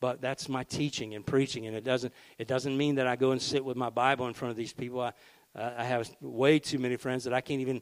But 0.00 0.20
that's 0.20 0.48
my 0.48 0.64
teaching 0.64 1.14
and 1.14 1.24
preaching, 1.24 1.68
and 1.68 1.76
it 1.76 1.84
doesn't 1.84 2.12
it 2.38 2.48
doesn't 2.48 2.76
mean 2.76 2.96
that 2.96 3.06
I 3.06 3.14
go 3.14 3.30
and 3.30 3.40
sit 3.40 3.64
with 3.64 3.76
my 3.76 3.88
Bible 3.88 4.26
in 4.26 4.34
front 4.34 4.50
of 4.50 4.56
these 4.56 4.72
people. 4.72 5.00
I, 5.00 5.12
uh, 5.54 5.74
I 5.78 5.84
have 5.84 6.10
way 6.20 6.58
too 6.58 6.80
many 6.80 6.96
friends 6.96 7.22
that 7.22 7.32
I 7.32 7.40
can't 7.40 7.60
even 7.60 7.80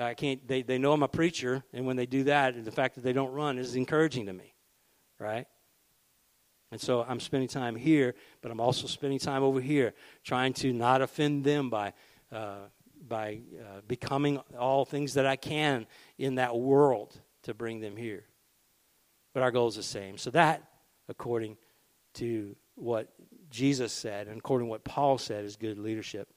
I 0.00 0.14
can't. 0.14 0.48
They 0.48 0.62
they 0.62 0.78
know 0.78 0.94
I'm 0.94 1.02
a 1.02 1.08
preacher, 1.08 1.62
and 1.74 1.84
when 1.84 1.96
they 1.96 2.06
do 2.06 2.24
that, 2.24 2.54
and 2.54 2.64
the 2.64 2.72
fact 2.72 2.94
that 2.94 3.04
they 3.04 3.12
don't 3.12 3.32
run 3.32 3.58
is 3.58 3.76
encouraging 3.76 4.24
to 4.26 4.32
me, 4.32 4.54
right? 5.18 5.46
And 6.70 6.80
so 6.80 7.04
I'm 7.08 7.20
spending 7.20 7.48
time 7.48 7.76
here, 7.76 8.14
but 8.42 8.50
I'm 8.50 8.60
also 8.60 8.86
spending 8.86 9.18
time 9.18 9.42
over 9.42 9.60
here, 9.60 9.94
trying 10.22 10.52
to 10.54 10.72
not 10.72 11.00
offend 11.00 11.44
them 11.44 11.70
by 11.70 11.94
uh, 12.30 12.66
by 13.06 13.40
uh, 13.58 13.80
becoming 13.86 14.38
all 14.58 14.84
things 14.84 15.14
that 15.14 15.24
I 15.24 15.36
can 15.36 15.86
in 16.18 16.34
that 16.34 16.56
world 16.56 17.18
to 17.42 17.54
bring 17.54 17.80
them 17.80 17.96
here. 17.96 18.24
But 19.32 19.42
our 19.42 19.50
goal 19.50 19.68
is 19.68 19.76
the 19.76 19.82
same. 19.82 20.18
So 20.18 20.30
that, 20.30 20.62
according 21.08 21.56
to 22.14 22.56
what 22.74 23.08
Jesus 23.50 23.92
said 23.92 24.26
and 24.26 24.38
according 24.38 24.66
to 24.66 24.70
what 24.70 24.84
Paul 24.84 25.16
said, 25.16 25.44
is 25.44 25.56
good 25.56 25.78
leadership. 25.78 26.28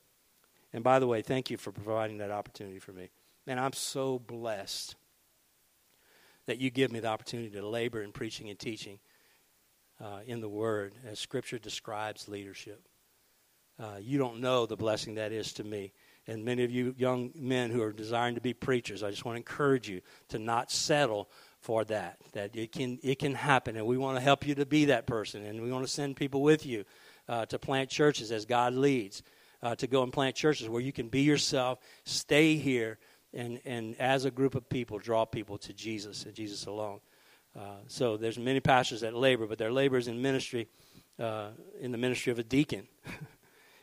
And 0.73 0.83
by 0.83 0.99
the 0.99 1.07
way, 1.07 1.21
thank 1.21 1.49
you 1.49 1.57
for 1.57 1.71
providing 1.71 2.19
that 2.19 2.31
opportunity 2.31 2.79
for 2.79 2.93
me. 2.93 3.09
And 3.47 3.59
I'm 3.59 3.73
so 3.73 4.19
blessed 4.19 4.95
that 6.45 6.59
you 6.59 6.69
give 6.69 6.91
me 6.91 6.99
the 6.99 7.07
opportunity 7.07 7.49
to 7.49 7.67
labor 7.67 8.01
in 8.01 8.11
preaching 8.11 8.49
and 8.49 8.57
teaching 8.57 8.99
uh, 10.01 10.19
in 10.25 10.41
the 10.41 10.49
Word 10.49 10.93
as 11.05 11.19
Scripture 11.19 11.59
describes 11.59 12.27
leadership. 12.27 12.87
Uh, 13.79 13.97
you 13.99 14.17
don't 14.17 14.39
know 14.39 14.65
the 14.65 14.75
blessing 14.75 15.15
that 15.15 15.31
is 15.31 15.53
to 15.53 15.63
me. 15.63 15.93
And 16.27 16.45
many 16.45 16.63
of 16.63 16.71
you 16.71 16.93
young 16.97 17.31
men 17.35 17.71
who 17.71 17.81
are 17.81 17.91
desiring 17.91 18.35
to 18.35 18.41
be 18.41 18.53
preachers, 18.53 19.01
I 19.01 19.09
just 19.09 19.25
want 19.25 19.35
to 19.35 19.39
encourage 19.39 19.89
you 19.89 20.01
to 20.29 20.37
not 20.37 20.71
settle 20.71 21.29
for 21.59 21.83
that. 21.85 22.17
That 22.33 22.55
it 22.55 22.71
can 22.71 22.99
it 23.01 23.17
can 23.17 23.33
happen, 23.33 23.75
and 23.75 23.87
we 23.87 23.97
want 23.97 24.17
to 24.17 24.23
help 24.23 24.45
you 24.45 24.53
to 24.55 24.65
be 24.65 24.85
that 24.85 25.07
person, 25.07 25.43
and 25.43 25.61
we 25.61 25.71
want 25.71 25.83
to 25.83 25.91
send 25.91 26.15
people 26.15 26.43
with 26.43 26.65
you 26.65 26.85
uh, 27.27 27.47
to 27.47 27.57
plant 27.57 27.89
churches 27.89 28.31
as 28.31 28.45
God 28.45 28.73
leads. 28.73 29.23
Uh, 29.63 29.75
to 29.75 29.85
go 29.85 30.01
and 30.01 30.11
plant 30.11 30.35
churches 30.35 30.67
where 30.67 30.81
you 30.81 30.91
can 30.91 31.07
be 31.07 31.21
yourself, 31.21 31.77
stay 32.03 32.55
here, 32.55 32.97
and, 33.31 33.61
and 33.63 33.95
as 33.99 34.25
a 34.25 34.31
group 34.31 34.55
of 34.55 34.67
people, 34.67 34.97
draw 34.97 35.23
people 35.23 35.55
to 35.59 35.71
Jesus 35.71 36.25
and 36.25 36.33
Jesus 36.33 36.65
alone. 36.65 36.99
Uh, 37.57 37.75
so 37.87 38.17
there's 38.17 38.39
many 38.39 38.59
pastors 38.59 39.01
that 39.01 39.13
labor, 39.13 39.45
but 39.45 39.57
their 39.57 39.71
labor 39.71 39.97
is 39.97 40.07
in 40.07 40.21
ministry, 40.21 40.67
uh, 41.19 41.49
in 41.79 41.91
the 41.91 41.97
ministry 41.97 42.31
of 42.31 42.39
a 42.39 42.43
deacon. 42.43 42.87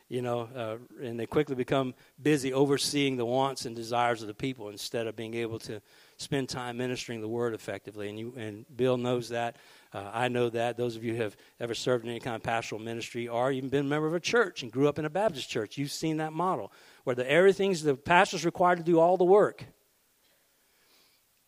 you 0.09 0.23
know, 0.23 0.49
uh, 0.55 0.77
and 1.03 1.19
they 1.19 1.27
quickly 1.27 1.55
become 1.55 1.93
busy 2.19 2.51
overseeing 2.51 3.15
the 3.15 3.25
wants 3.25 3.65
and 3.65 3.75
desires 3.75 4.23
of 4.23 4.27
the 4.27 4.33
people 4.33 4.69
instead 4.69 5.05
of 5.05 5.15
being 5.15 5.35
able 5.35 5.59
to 5.59 5.79
spend 6.17 6.49
time 6.49 6.77
ministering 6.77 7.21
the 7.21 7.27
word 7.27 7.53
effectively. 7.53 8.09
And 8.09 8.17
you 8.17 8.33
and 8.35 8.65
Bill 8.75 8.97
knows 8.97 9.29
that. 9.29 9.57
Uh, 9.93 10.09
I 10.11 10.27
know 10.27 10.49
that. 10.49 10.77
Those 10.77 10.95
of 10.95 11.03
you 11.03 11.15
who 11.15 11.21
have 11.21 11.37
ever 11.59 11.75
served 11.75 12.05
in 12.05 12.09
any 12.09 12.19
kind 12.19 12.35
of 12.35 12.41
pastoral 12.41 12.81
ministry 12.81 13.27
or 13.27 13.51
even 13.51 13.69
been 13.69 13.85
a 13.85 13.89
member 13.89 14.07
of 14.07 14.15
a 14.15 14.19
church 14.19 14.63
and 14.63 14.71
grew 14.71 14.89
up 14.89 14.97
in 14.97 15.05
a 15.05 15.09
Baptist 15.11 15.47
church, 15.47 15.77
you've 15.77 15.91
seen 15.91 16.17
that 16.17 16.33
model 16.33 16.73
where 17.03 17.15
the 17.15 17.29
everything's 17.29 17.83
the 17.83 17.95
pastor's 17.95 18.45
required 18.45 18.79
to 18.79 18.83
do 18.83 18.99
all 18.99 19.15
the 19.15 19.23
work 19.23 19.65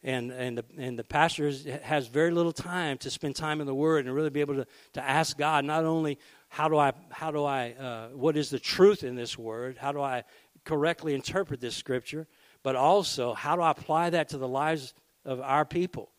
and 0.03 0.31
and 0.31 0.57
the 0.57 0.65
and 0.77 0.97
the 0.97 1.03
pastor 1.03 1.51
has 1.83 2.07
very 2.07 2.31
little 2.31 2.51
time 2.51 2.97
to 2.99 3.09
spend 3.09 3.35
time 3.35 3.61
in 3.61 3.67
the 3.67 3.75
Word 3.75 4.05
and 4.05 4.15
really 4.15 4.29
be 4.29 4.41
able 4.41 4.55
to 4.55 4.67
to 4.93 5.01
ask 5.01 5.37
God 5.37 5.65
not 5.65 5.83
only 5.83 6.17
how 6.49 6.67
do 6.67 6.77
I 6.77 6.93
how 7.11 7.31
do 7.31 7.43
I 7.43 7.71
uh, 7.71 8.07
what 8.09 8.35
is 8.35 8.49
the 8.49 8.59
truth 8.59 9.03
in 9.03 9.15
this 9.15 9.37
Word? 9.37 9.77
How 9.77 9.91
do 9.91 10.01
I 10.01 10.23
correctly 10.65 11.13
interpret 11.13 11.61
this 11.61 11.75
Scripture? 11.75 12.27
But 12.63 12.75
also 12.75 13.33
how 13.33 13.55
do 13.55 13.61
I 13.61 13.71
apply 13.71 14.11
that 14.11 14.29
to 14.29 14.37
the 14.37 14.47
lives 14.47 14.93
of 15.23 15.39
our 15.39 15.65
people? 15.65 16.09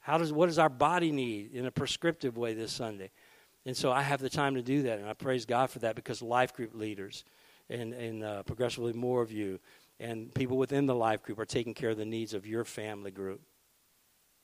How 0.00 0.18
does 0.18 0.32
what 0.32 0.46
does 0.46 0.58
our 0.58 0.68
body 0.68 1.10
need 1.10 1.52
in 1.52 1.66
a 1.66 1.70
prescriptive 1.70 2.36
way 2.36 2.54
this 2.54 2.72
Sunday? 2.72 3.10
And 3.64 3.76
so 3.76 3.90
I 3.90 4.02
have 4.02 4.20
the 4.20 4.30
time 4.30 4.54
to 4.54 4.62
do 4.62 4.82
that, 4.82 5.00
and 5.00 5.08
I 5.08 5.14
praise 5.14 5.44
God 5.44 5.70
for 5.70 5.80
that 5.80 5.96
because 5.96 6.22
life 6.22 6.52
group 6.52 6.74
leaders 6.74 7.24
and 7.70 7.94
and 7.94 8.22
uh, 8.22 8.42
progressively 8.42 8.92
more 8.92 9.22
of 9.22 9.32
you 9.32 9.58
and 9.98 10.34
people 10.34 10.56
within 10.56 10.86
the 10.86 10.94
life 10.94 11.22
group 11.22 11.38
are 11.38 11.46
taking 11.46 11.74
care 11.74 11.90
of 11.90 11.96
the 11.96 12.04
needs 12.04 12.34
of 12.34 12.46
your 12.46 12.64
family 12.64 13.10
group 13.10 13.40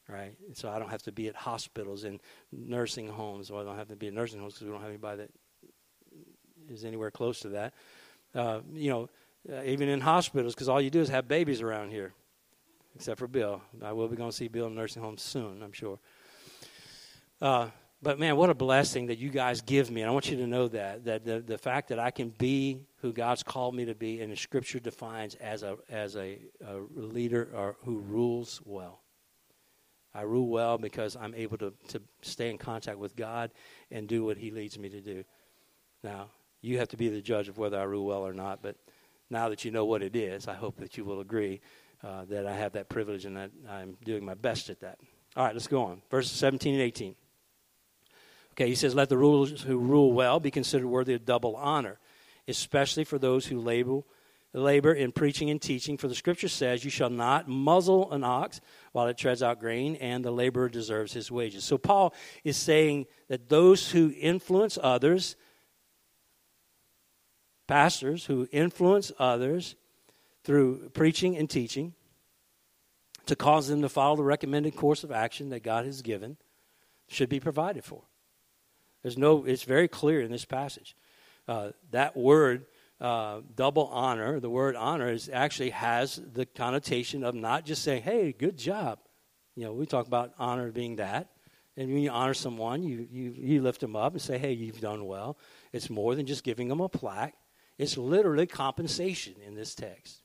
right? 0.09 0.37
And 0.47 0.57
so 0.57 0.69
i 0.69 0.79
don't 0.79 0.91
have 0.91 1.03
to 1.03 1.13
be 1.13 1.29
at 1.29 1.35
hospitals 1.35 2.05
and 2.05 2.21
nursing 2.51 3.09
homes. 3.09 3.51
Or 3.51 3.61
i 3.61 3.65
don't 3.65 3.77
have 3.77 3.89
to 3.89 3.97
be 3.97 4.09
at 4.09 4.15
nursing 4.15 4.41
homes 4.41 4.55
because 4.55 4.67
we 4.67 4.73
don't 4.73 4.81
have 4.81 4.91
anybody 4.91 5.19
that 5.19 5.31
is 6.69 6.85
anywhere 6.85 7.11
close 7.11 7.41
to 7.41 7.49
that. 7.51 7.75
Uh, 8.35 8.61
you 8.73 8.91
know 8.91 9.09
uh, 9.53 9.63
even 9.65 9.89
in 9.89 10.01
hospitals 10.01 10.55
because 10.55 10.69
all 10.69 10.81
you 10.81 10.91
do 10.91 11.01
is 11.01 11.09
have 11.09 11.29
babies 11.29 11.61
around 11.61 11.91
here 11.91 12.13
except 12.95 13.19
for 13.19 13.27
bill. 13.27 13.63
I 13.83 13.93
will 13.93 14.09
be 14.09 14.17
going 14.17 14.31
to 14.31 14.37
see 14.37 14.49
bill 14.49 14.67
in 14.67 14.75
nursing 14.75 15.03
homes 15.03 15.23
soon 15.23 15.63
i'm 15.63 15.73
sure. 15.73 15.99
Uh, 17.41 17.69
but 18.03 18.19
man, 18.19 18.37
what 18.37 18.51
a 18.51 18.55
blessing 18.55 19.07
that 19.07 19.19
you 19.19 19.31
guys 19.31 19.61
give 19.61 19.91
me. 19.91 20.01
And 20.01 20.11
I 20.11 20.13
want 20.13 20.29
you 20.29 20.37
to 20.39 20.47
know 20.47 20.69
that 20.69 21.05
that 21.05 21.25
the, 21.25 21.41
the 21.41 21.59
fact 21.59 21.89
that 21.89 21.99
I 21.99 22.11
can 22.11 22.31
be 22.31 22.81
who 23.01 23.13
God's 23.13 23.43
called 23.43 23.75
me 23.75 23.85
to 23.85 23.95
be 23.95 24.21
and 24.21 24.33
the 24.33 24.37
scripture 24.37 24.81
defines 24.81 25.37
as 25.37 25.63
a 25.63 25.77
as 25.89 26.17
a, 26.17 26.39
a 26.67 26.79
leader 26.95 27.49
or 27.55 27.77
who 27.85 28.01
rules 28.01 28.61
well. 28.65 29.01
I 30.15 30.23
rule 30.23 30.49
well 30.49 30.77
because 30.77 31.17
I'm 31.17 31.35
able 31.35 31.57
to, 31.59 31.73
to 31.89 32.03
stay 32.21 32.51
in 32.51 32.59
contact 32.59 32.99
with 32.99 33.17
God 33.17 33.51
and 33.91 34.07
do 34.07 34.25
what 34.25 34.37
He 34.37 34.51
leads 34.51 34.79
me 34.79 34.89
to 34.91 35.01
do. 35.01 35.25
Now, 36.05 36.31
you 36.61 36.79
have 36.79 36.89
to 36.89 36.97
be 36.97 37.09
the 37.09 37.23
judge 37.23 37.49
of 37.49 37.57
whether 37.57 37.79
I 37.79 37.85
rule 37.85 38.05
well 38.05 38.27
or 38.27 38.35
not, 38.35 38.63
but 38.63 38.77
now 39.31 39.49
that 39.49 39.65
you 39.65 39.71
know 39.71 39.87
what 39.87 40.03
it 40.03 40.15
is, 40.15 40.49
I 40.49 40.55
hope 40.55 40.77
that 40.81 40.99
you 40.99 41.05
will 41.05 41.21
agree 41.21 41.61
uh, 42.05 42.25
that 42.27 42.47
I 42.47 42.53
have 42.53 42.73
that 42.73 42.89
privilege 42.91 43.25
and 43.25 43.37
that 43.37 43.51
I'm 43.71 43.97
doing 44.05 44.25
my 44.25 44.35
best 44.35 44.69
at 44.69 44.81
that. 44.81 44.99
All 45.35 45.45
right, 45.45 45.55
let's 45.55 45.67
go 45.67 45.85
on. 45.85 46.03
Verses 46.11 46.33
17 46.33 46.75
and 46.75 46.83
18. 46.83 47.15
Okay, 48.53 48.69
he 48.69 48.75
says, 48.75 48.95
Let 48.95 49.09
the 49.09 49.19
rulers 49.19 49.63
who 49.63 49.79
rule 49.79 50.13
well 50.13 50.41
be 50.41 50.51
considered 50.51 50.87
worthy 50.87 51.15
of 51.15 51.25
double 51.25 51.57
honor, 51.57 51.99
especially 52.47 53.05
for 53.05 53.19
those 53.19 53.47
who 53.47 53.59
labor, 53.59 54.03
labor 54.53 54.93
in 54.93 55.13
preaching 55.13 55.49
and 55.49 55.61
teaching. 55.61 55.97
For 55.97 56.09
the 56.09 56.15
scripture 56.15 56.49
says, 56.49 56.85
You 56.85 56.91
shall 56.91 57.11
not 57.11 57.49
muzzle 57.49 58.13
an 58.13 58.25
ox 58.25 58.61
while 58.93 59.07
it 59.07 59.17
treads 59.17 59.43
out 59.43 59.59
grain, 59.59 59.97
and 59.97 60.25
the 60.25 60.31
laborer 60.31 60.69
deserves 60.69 61.15
his 61.15 61.31
wages. 61.31 61.65
So 61.65 61.79
Paul 61.79 62.13
is 62.45 62.57
saying 62.59 63.07
that 63.29 63.49
those 63.49 63.91
who 63.91 64.13
influence 64.21 64.79
others, 64.83 65.37
pastors 67.67 68.27
who 68.27 68.49
influence 68.53 69.13
others 69.19 69.77
through 70.45 70.91
preaching 70.91 71.39
and 71.39 71.49
teaching, 71.49 71.95
to 73.25 73.37
cause 73.37 73.69
them 73.69 73.81
to 73.81 73.89
follow 73.89 74.17
the 74.17 74.25
recommended 74.25 74.77
course 74.77 75.05
of 75.05 75.13
action 75.13 75.51
that 75.51 75.63
God 75.63 75.87
has 75.87 76.03
given, 76.03 76.37
should 77.09 77.31
be 77.31 77.41
provided 77.41 77.85
for. 77.85 78.03
There's 79.03 79.19
no, 79.19 79.45
it's 79.45 79.65
very 79.65 79.89
clear 79.89 80.21
in 80.21 80.31
this 80.31 80.45
passage. 80.45 80.97
Uh, 81.49 81.71
that 81.91 82.17
word, 82.17 82.67
uh, 83.01 83.41
double 83.55 83.87
honor, 83.89 84.39
the 84.39 84.51
word 84.51 84.77
honor 84.77 85.11
is 85.11 85.29
actually 85.33 85.71
has 85.71 86.21
the 86.33 86.47
connotation 86.47 87.25
of 87.25 87.35
not 87.35 87.65
just 87.65 87.83
saying, 87.83 88.03
hey, 88.03 88.33
good 88.33 88.57
job. 88.57 88.99
You 89.57 89.65
know, 89.65 89.73
we 89.73 89.87
talk 89.87 90.07
about 90.07 90.33
honor 90.39 90.71
being 90.71 90.97
that. 90.97 91.29
And 91.77 91.89
when 91.89 92.03
you 92.03 92.11
honor 92.11 92.35
someone, 92.35 92.83
you, 92.83 93.09
you, 93.11 93.35
you 93.37 93.63
lift 93.63 93.81
them 93.81 93.97
up 93.97 94.13
and 94.13 94.21
say, 94.21 94.39
hey, 94.39 94.53
you've 94.53 94.81
done 94.81 95.05
well. 95.07 95.39
It's 95.73 95.91
more 95.91 96.15
than 96.15 96.27
just 96.27 96.45
giving 96.45 96.69
them 96.69 96.81
a 96.81 96.89
plaque, 96.89 97.35
it's 97.79 97.97
literally 97.97 98.47
compensation 98.47 99.35
in 99.45 99.55
this 99.55 99.75
text. 99.75 100.23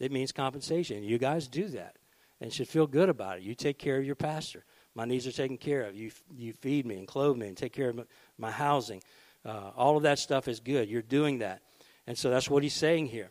It 0.00 0.10
means 0.10 0.32
compensation. 0.32 1.02
You 1.02 1.18
guys 1.18 1.46
do 1.46 1.68
that 1.68 1.96
and 2.40 2.52
should 2.52 2.68
feel 2.68 2.86
good 2.86 3.08
about 3.08 3.38
it. 3.38 3.42
You 3.42 3.54
take 3.54 3.78
care 3.78 3.98
of 3.98 4.04
your 4.04 4.14
pastor. 4.14 4.64
My 4.98 5.04
needs 5.04 5.28
are 5.28 5.32
taken 5.32 5.58
care 5.58 5.82
of. 5.82 5.94
You, 5.94 6.10
you 6.36 6.52
feed 6.52 6.84
me 6.84 6.96
and 6.96 7.06
clothe 7.06 7.36
me 7.36 7.46
and 7.46 7.56
take 7.56 7.72
care 7.72 7.90
of 7.90 8.04
my 8.36 8.50
housing. 8.50 9.00
Uh, 9.46 9.70
all 9.76 9.96
of 9.96 10.02
that 10.02 10.18
stuff 10.18 10.48
is 10.48 10.58
good. 10.58 10.88
You're 10.88 11.02
doing 11.02 11.38
that. 11.38 11.62
And 12.08 12.18
so 12.18 12.30
that's 12.30 12.50
what 12.50 12.64
he's 12.64 12.74
saying 12.74 13.06
here. 13.06 13.30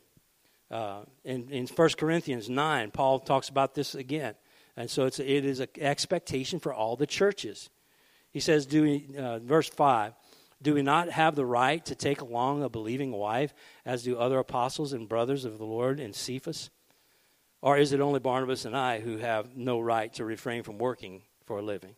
Uh, 0.71 1.01
in, 1.25 1.49
in 1.49 1.67
1 1.67 1.89
Corinthians 1.97 2.49
9, 2.49 2.91
Paul 2.91 3.19
talks 3.19 3.49
about 3.49 3.75
this 3.75 3.95
again. 3.95 4.35
And 4.77 4.89
so 4.89 5.07
it's, 5.07 5.19
it 5.19 5.43
is 5.43 5.59
an 5.59 5.67
expectation 5.77 6.61
for 6.61 6.73
all 6.73 6.95
the 6.95 7.05
churches. 7.05 7.69
He 8.31 8.39
says, 8.39 8.65
do 8.65 8.83
we, 8.83 9.09
uh, 9.17 9.39
verse 9.39 9.67
5, 9.67 10.13
do 10.61 10.73
we 10.73 10.81
not 10.81 11.09
have 11.09 11.35
the 11.35 11.45
right 11.45 11.85
to 11.87 11.95
take 11.95 12.21
along 12.21 12.63
a 12.63 12.69
believing 12.69 13.11
wife, 13.11 13.53
as 13.85 14.03
do 14.03 14.17
other 14.17 14.39
apostles 14.39 14.93
and 14.93 15.09
brothers 15.09 15.43
of 15.43 15.57
the 15.57 15.65
Lord 15.65 15.99
and 15.99 16.15
Cephas? 16.15 16.69
Or 17.61 17.77
is 17.77 17.91
it 17.91 17.99
only 17.99 18.21
Barnabas 18.21 18.63
and 18.63 18.77
I 18.77 19.01
who 19.01 19.17
have 19.17 19.57
no 19.57 19.81
right 19.81 20.13
to 20.13 20.23
refrain 20.23 20.63
from 20.63 20.77
working 20.77 21.23
for 21.47 21.57
a 21.57 21.63
living, 21.63 21.95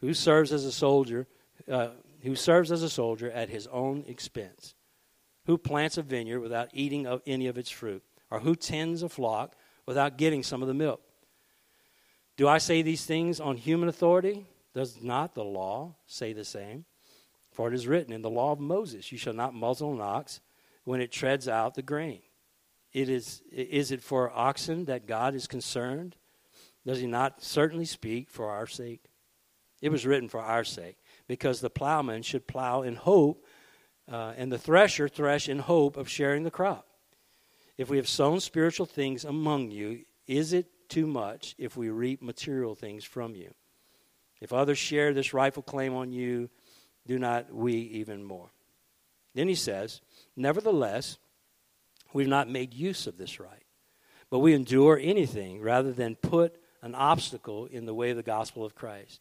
who 0.00 0.14
serves 0.14 0.52
as 0.52 0.64
a 0.64 0.72
soldier, 0.72 1.28
uh, 1.70 1.90
who 2.22 2.34
serves 2.34 2.72
as 2.72 2.82
a 2.82 2.90
soldier 2.90 3.30
at 3.30 3.50
his 3.50 3.66
own 3.68 4.02
expense, 4.08 4.74
who 5.44 5.58
plants 5.58 5.98
a 5.98 6.02
vineyard 6.02 6.40
without 6.40 6.70
eating 6.72 7.06
of 7.06 7.22
any 7.26 7.46
of 7.46 7.58
its 7.58 7.70
fruit, 7.70 8.02
or 8.30 8.40
who 8.40 8.56
tends 8.56 9.02
a 9.02 9.08
flock 9.08 9.54
without 9.86 10.16
getting 10.16 10.42
some 10.42 10.62
of 10.62 10.68
the 10.68 10.74
milk. 10.74 11.02
Do 12.36 12.48
I 12.48 12.58
say 12.58 12.80
these 12.80 13.04
things 13.04 13.38
on 13.38 13.58
human 13.58 13.88
authority? 13.88 14.46
Does 14.74 15.02
not 15.02 15.34
the 15.34 15.44
law 15.44 15.96
say 16.06 16.32
the 16.32 16.44
same? 16.44 16.86
For 17.52 17.68
it 17.68 17.74
is 17.74 17.86
written 17.86 18.12
in 18.12 18.22
the 18.22 18.30
law 18.30 18.52
of 18.52 18.60
Moses, 18.60 19.12
You 19.12 19.18
shall 19.18 19.34
not 19.34 19.52
muzzle 19.52 19.92
an 19.92 20.00
ox 20.00 20.40
when 20.84 21.00
it 21.00 21.12
treads 21.12 21.46
out 21.46 21.74
the 21.74 21.82
grain. 21.82 22.22
It 22.92 23.08
is, 23.08 23.42
is 23.52 23.92
it 23.92 24.02
for 24.02 24.30
oxen 24.34 24.86
that 24.86 25.06
God 25.06 25.34
is 25.34 25.46
concerned? 25.46 26.16
Does 26.86 27.00
he 27.00 27.06
not 27.06 27.42
certainly 27.42 27.84
speak 27.84 28.30
for 28.30 28.48
our 28.50 28.66
sake? 28.66 29.04
It 29.82 29.90
was 29.90 30.06
written 30.06 30.28
for 30.28 30.40
our 30.40 30.64
sake, 30.64 30.98
because 31.26 31.60
the 31.60 31.70
plowman 31.70 32.22
should 32.22 32.46
plow 32.46 32.82
in 32.82 32.96
hope, 32.96 33.44
uh, 34.10 34.34
and 34.36 34.52
the 34.52 34.58
thresher 34.58 35.08
thresh 35.08 35.48
in 35.48 35.58
hope 35.58 35.96
of 35.96 36.08
sharing 36.08 36.42
the 36.42 36.50
crop. 36.50 36.86
If 37.78 37.88
we 37.88 37.96
have 37.96 38.08
sown 38.08 38.40
spiritual 38.40 38.86
things 38.86 39.24
among 39.24 39.70
you, 39.70 40.04
is 40.26 40.52
it 40.52 40.66
too 40.88 41.06
much 41.06 41.54
if 41.56 41.76
we 41.76 41.88
reap 41.88 42.20
material 42.20 42.74
things 42.74 43.04
from 43.04 43.34
you? 43.34 43.54
If 44.40 44.52
others 44.52 44.78
share 44.78 45.14
this 45.14 45.32
rightful 45.32 45.62
claim 45.62 45.94
on 45.94 46.12
you, 46.12 46.50
do 47.06 47.18
not 47.18 47.52
we 47.52 47.74
even 47.74 48.22
more? 48.22 48.50
Then 49.34 49.48
he 49.48 49.54
says, 49.54 50.00
Nevertheless, 50.36 51.18
we've 52.12 52.28
not 52.28 52.50
made 52.50 52.74
use 52.74 53.06
of 53.06 53.16
this 53.16 53.40
right, 53.40 53.64
but 54.28 54.40
we 54.40 54.54
endure 54.54 54.98
anything 55.00 55.60
rather 55.60 55.92
than 55.92 56.16
put 56.16 56.59
an 56.82 56.94
obstacle 56.94 57.66
in 57.66 57.86
the 57.86 57.94
way 57.94 58.10
of 58.10 58.16
the 58.16 58.22
gospel 58.22 58.64
of 58.64 58.74
Christ. 58.74 59.20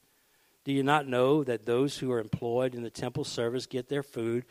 Do 0.63 0.71
you 0.71 0.83
not 0.83 1.07
know 1.07 1.43
that 1.43 1.65
those 1.65 1.97
who 1.97 2.11
are 2.11 2.19
employed 2.19 2.75
in 2.75 2.83
the 2.83 2.89
temple 2.89 3.23
service 3.23 3.65
get 3.65 3.89
their 3.89 4.03
food 4.03 4.45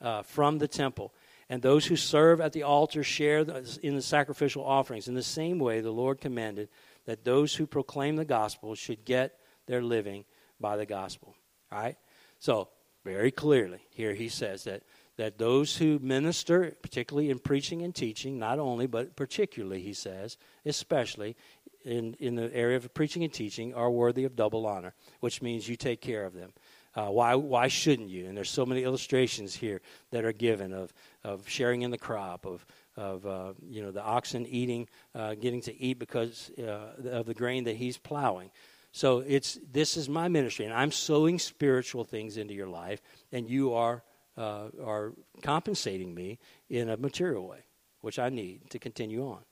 uh, 0.00 0.22
from 0.22 0.58
the 0.58 0.68
temple? 0.68 1.14
And 1.48 1.60
those 1.60 1.86
who 1.86 1.96
serve 1.96 2.40
at 2.40 2.52
the 2.52 2.62
altar 2.62 3.02
share 3.02 3.40
in 3.82 3.96
the 3.96 4.02
sacrificial 4.02 4.64
offerings. 4.64 5.08
In 5.08 5.14
the 5.14 5.22
same 5.22 5.58
way, 5.58 5.80
the 5.80 5.90
Lord 5.90 6.20
commanded 6.20 6.68
that 7.06 7.24
those 7.24 7.56
who 7.56 7.66
proclaim 7.66 8.16
the 8.16 8.24
gospel 8.24 8.74
should 8.76 9.04
get 9.04 9.36
their 9.66 9.82
living 9.82 10.24
by 10.60 10.76
the 10.76 10.86
gospel. 10.86 11.34
All 11.72 11.80
right? 11.80 11.96
So, 12.38 12.68
very 13.04 13.30
clearly, 13.30 13.80
here 13.90 14.14
he 14.14 14.28
says 14.28 14.64
that, 14.64 14.82
that 15.16 15.38
those 15.38 15.76
who 15.76 15.98
minister, 16.00 16.76
particularly 16.82 17.30
in 17.30 17.38
preaching 17.38 17.82
and 17.82 17.94
teaching, 17.94 18.38
not 18.38 18.58
only, 18.58 18.86
but 18.86 19.16
particularly, 19.16 19.80
he 19.80 19.94
says, 19.94 20.36
especially 20.64 21.36
in, 21.84 22.14
in 22.18 22.34
the 22.34 22.54
area 22.54 22.76
of 22.76 22.92
preaching 22.94 23.24
and 23.24 23.32
teaching, 23.32 23.74
are 23.74 23.90
worthy 23.90 24.24
of 24.24 24.36
double 24.36 24.66
honor, 24.66 24.94
which 25.20 25.42
means 25.42 25.68
you 25.68 25.76
take 25.76 26.00
care 26.00 26.24
of 26.24 26.34
them. 26.34 26.52
Uh, 26.94 27.06
why, 27.06 27.34
why 27.36 27.68
shouldn't 27.68 28.10
you? 28.10 28.26
And 28.26 28.36
there's 28.36 28.50
so 28.50 28.66
many 28.66 28.82
illustrations 28.82 29.54
here 29.54 29.80
that 30.10 30.24
are 30.24 30.32
given 30.32 30.72
of, 30.72 30.92
of 31.22 31.48
sharing 31.48 31.82
in 31.82 31.90
the 31.92 31.98
crop, 31.98 32.44
of, 32.44 32.66
of 32.96 33.26
uh, 33.26 33.52
you 33.68 33.80
know, 33.80 33.92
the 33.92 34.02
oxen 34.02 34.44
eating, 34.46 34.88
uh, 35.14 35.34
getting 35.34 35.60
to 35.62 35.80
eat 35.80 35.98
because 36.00 36.50
uh, 36.58 36.94
of 37.10 37.26
the 37.26 37.34
grain 37.34 37.64
that 37.64 37.76
he's 37.76 37.96
plowing. 37.96 38.50
So 38.92 39.20
it's, 39.20 39.58
this 39.70 39.96
is 39.96 40.08
my 40.08 40.26
ministry, 40.26 40.64
and 40.64 40.74
I'm 40.74 40.90
sowing 40.90 41.38
spiritual 41.38 42.02
things 42.02 42.36
into 42.36 42.54
your 42.54 42.66
life, 42.66 43.00
and 43.30 43.48
you 43.48 43.72
are, 43.74 44.02
uh, 44.36 44.70
are 44.84 45.12
compensating 45.42 46.12
me 46.12 46.40
in 46.68 46.88
a 46.88 46.96
material 46.96 47.46
way, 47.46 47.60
which 48.00 48.18
I 48.18 48.30
need 48.30 48.68
to 48.70 48.80
continue 48.80 49.24
on. 49.28 49.42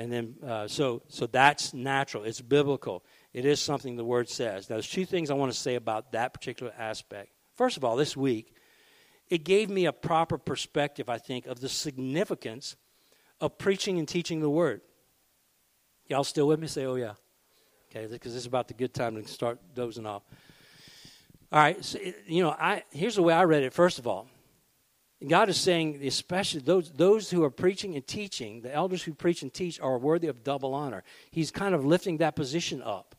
And 0.00 0.10
then, 0.10 0.34
uh, 0.42 0.66
so, 0.66 1.02
so 1.08 1.26
that's 1.26 1.74
natural. 1.74 2.24
It's 2.24 2.40
biblical. 2.40 3.04
It 3.34 3.44
is 3.44 3.60
something 3.60 3.96
the 3.96 4.04
Word 4.04 4.30
says. 4.30 4.70
Now, 4.70 4.76
there's 4.76 4.88
two 4.88 5.04
things 5.04 5.30
I 5.30 5.34
want 5.34 5.52
to 5.52 5.58
say 5.58 5.74
about 5.74 6.12
that 6.12 6.32
particular 6.32 6.72
aspect. 6.78 7.32
First 7.54 7.76
of 7.76 7.84
all, 7.84 7.96
this 7.96 8.16
week, 8.16 8.54
it 9.28 9.44
gave 9.44 9.68
me 9.68 9.84
a 9.84 9.92
proper 9.92 10.38
perspective, 10.38 11.10
I 11.10 11.18
think, 11.18 11.44
of 11.44 11.60
the 11.60 11.68
significance 11.68 12.76
of 13.42 13.58
preaching 13.58 13.98
and 13.98 14.08
teaching 14.08 14.40
the 14.40 14.48
Word. 14.48 14.80
Y'all 16.06 16.24
still 16.24 16.48
with 16.48 16.60
me? 16.60 16.66
Say, 16.66 16.86
oh, 16.86 16.94
yeah. 16.94 17.12
Okay, 17.90 18.06
because 18.10 18.32
this 18.32 18.40
is 18.40 18.46
about 18.46 18.68
the 18.68 18.74
good 18.74 18.94
time 18.94 19.22
to 19.22 19.28
start 19.28 19.58
dozing 19.74 20.06
off. 20.06 20.22
All 21.52 21.60
right, 21.60 21.84
so, 21.84 21.98
you 22.26 22.42
know, 22.42 22.52
I, 22.52 22.84
here's 22.90 23.16
the 23.16 23.22
way 23.22 23.34
I 23.34 23.44
read 23.44 23.64
it, 23.64 23.74
first 23.74 23.98
of 23.98 24.06
all. 24.06 24.28
God 25.26 25.50
is 25.50 25.58
saying, 25.58 26.00
especially 26.02 26.60
those, 26.60 26.90
those 26.92 27.30
who 27.30 27.44
are 27.44 27.50
preaching 27.50 27.94
and 27.94 28.06
teaching, 28.06 28.62
the 28.62 28.74
elders 28.74 29.02
who 29.02 29.12
preach 29.12 29.42
and 29.42 29.52
teach 29.52 29.78
are 29.78 29.98
worthy 29.98 30.28
of 30.28 30.42
double 30.42 30.74
honor. 30.74 31.02
He's 31.30 31.50
kind 31.50 31.74
of 31.74 31.84
lifting 31.84 32.18
that 32.18 32.36
position 32.36 32.82
up. 32.82 33.14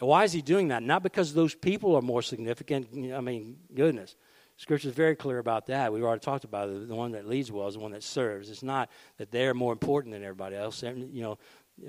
And 0.00 0.08
why 0.08 0.24
is 0.24 0.32
he 0.32 0.42
doing 0.42 0.68
that? 0.68 0.82
Not 0.82 1.04
because 1.04 1.34
those 1.34 1.54
people 1.54 1.94
are 1.94 2.02
more 2.02 2.20
significant. 2.20 2.88
I 3.14 3.20
mean, 3.20 3.58
goodness. 3.72 4.16
Scripture 4.56 4.88
is 4.88 4.94
very 4.94 5.14
clear 5.14 5.38
about 5.38 5.66
that. 5.66 5.92
We've 5.92 6.02
already 6.02 6.20
talked 6.20 6.44
about 6.44 6.68
it. 6.68 6.88
The 6.88 6.94
one 6.94 7.12
that 7.12 7.28
leads 7.28 7.50
well 7.50 7.68
is 7.68 7.74
the 7.74 7.80
one 7.80 7.92
that 7.92 8.02
serves. 8.02 8.50
It's 8.50 8.62
not 8.62 8.90
that 9.18 9.30
they're 9.30 9.54
more 9.54 9.72
important 9.72 10.14
than 10.14 10.22
everybody 10.22 10.56
else. 10.56 10.82
You 10.82 11.22
know, 11.22 11.38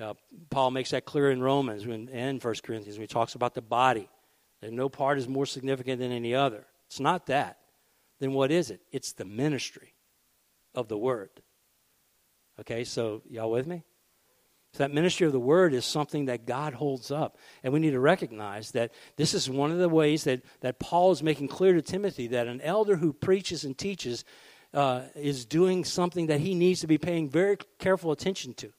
uh, 0.01 0.13
Paul 0.49 0.71
makes 0.71 0.91
that 0.91 1.05
clear 1.05 1.31
in 1.31 1.41
Romans 1.41 1.85
when, 1.85 2.09
and 2.09 2.43
1 2.43 2.55
Corinthians 2.63 2.97
when 2.97 3.03
he 3.03 3.07
talks 3.07 3.35
about 3.35 3.53
the 3.55 3.61
body. 3.61 4.09
That 4.61 4.71
no 4.71 4.89
part 4.89 5.17
is 5.17 5.27
more 5.27 5.45
significant 5.45 5.99
than 5.99 6.11
any 6.11 6.33
other. 6.33 6.65
It's 6.87 6.99
not 6.99 7.25
that. 7.27 7.59
Then 8.19 8.33
what 8.33 8.51
is 8.51 8.71
it? 8.71 8.81
It's 8.91 9.13
the 9.13 9.25
ministry 9.25 9.93
of 10.73 10.87
the 10.87 10.97
word. 10.97 11.29
Okay, 12.59 12.83
so 12.83 13.21
y'all 13.29 13.51
with 13.51 13.67
me? 13.67 13.83
So 14.73 14.83
that 14.83 14.93
ministry 14.93 15.25
of 15.25 15.31
the 15.31 15.39
word 15.39 15.73
is 15.73 15.85
something 15.85 16.25
that 16.25 16.45
God 16.45 16.73
holds 16.73 17.09
up. 17.09 17.37
And 17.63 17.71
we 17.71 17.79
need 17.79 17.91
to 17.91 17.99
recognize 17.99 18.71
that 18.71 18.91
this 19.15 19.33
is 19.33 19.49
one 19.49 19.71
of 19.71 19.77
the 19.77 19.87
ways 19.87 20.25
that, 20.25 20.41
that 20.59 20.79
Paul 20.79 21.11
is 21.11 21.23
making 21.23 21.47
clear 21.47 21.73
to 21.73 21.81
Timothy 21.81 22.27
that 22.27 22.47
an 22.47 22.59
elder 22.59 22.97
who 22.97 23.13
preaches 23.13 23.63
and 23.63 23.77
teaches 23.77 24.25
uh, 24.73 25.03
is 25.15 25.45
doing 25.45 25.85
something 25.85 26.27
that 26.27 26.41
he 26.41 26.53
needs 26.53 26.81
to 26.81 26.87
be 26.87 26.97
paying 26.97 27.29
very 27.29 27.57
careful 27.79 28.11
attention 28.11 28.53
to. 28.55 28.73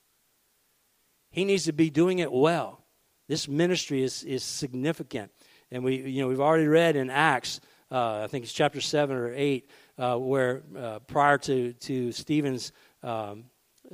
He 1.30 1.46
needs 1.46 1.64
to 1.64 1.72
be 1.72 1.88
doing 1.88 2.18
it 2.18 2.30
well. 2.30 2.84
This 3.26 3.48
ministry 3.48 4.02
is, 4.02 4.22
is 4.22 4.44
significant. 4.44 5.32
And 5.70 5.82
we, 5.82 5.96
you 5.96 6.20
know, 6.20 6.28
we've 6.28 6.40
already 6.40 6.66
read 6.66 6.96
in 6.96 7.08
Acts, 7.08 7.60
uh, 7.90 8.22
I 8.22 8.26
think 8.26 8.44
it's 8.44 8.52
chapter 8.52 8.80
7 8.80 9.16
or 9.16 9.32
8, 9.34 9.70
uh, 9.98 10.16
where 10.16 10.62
uh, 10.76 10.98
prior 11.00 11.38
to, 11.38 11.72
to 11.72 12.12
Stephen's 12.12 12.72
um, 13.02 13.44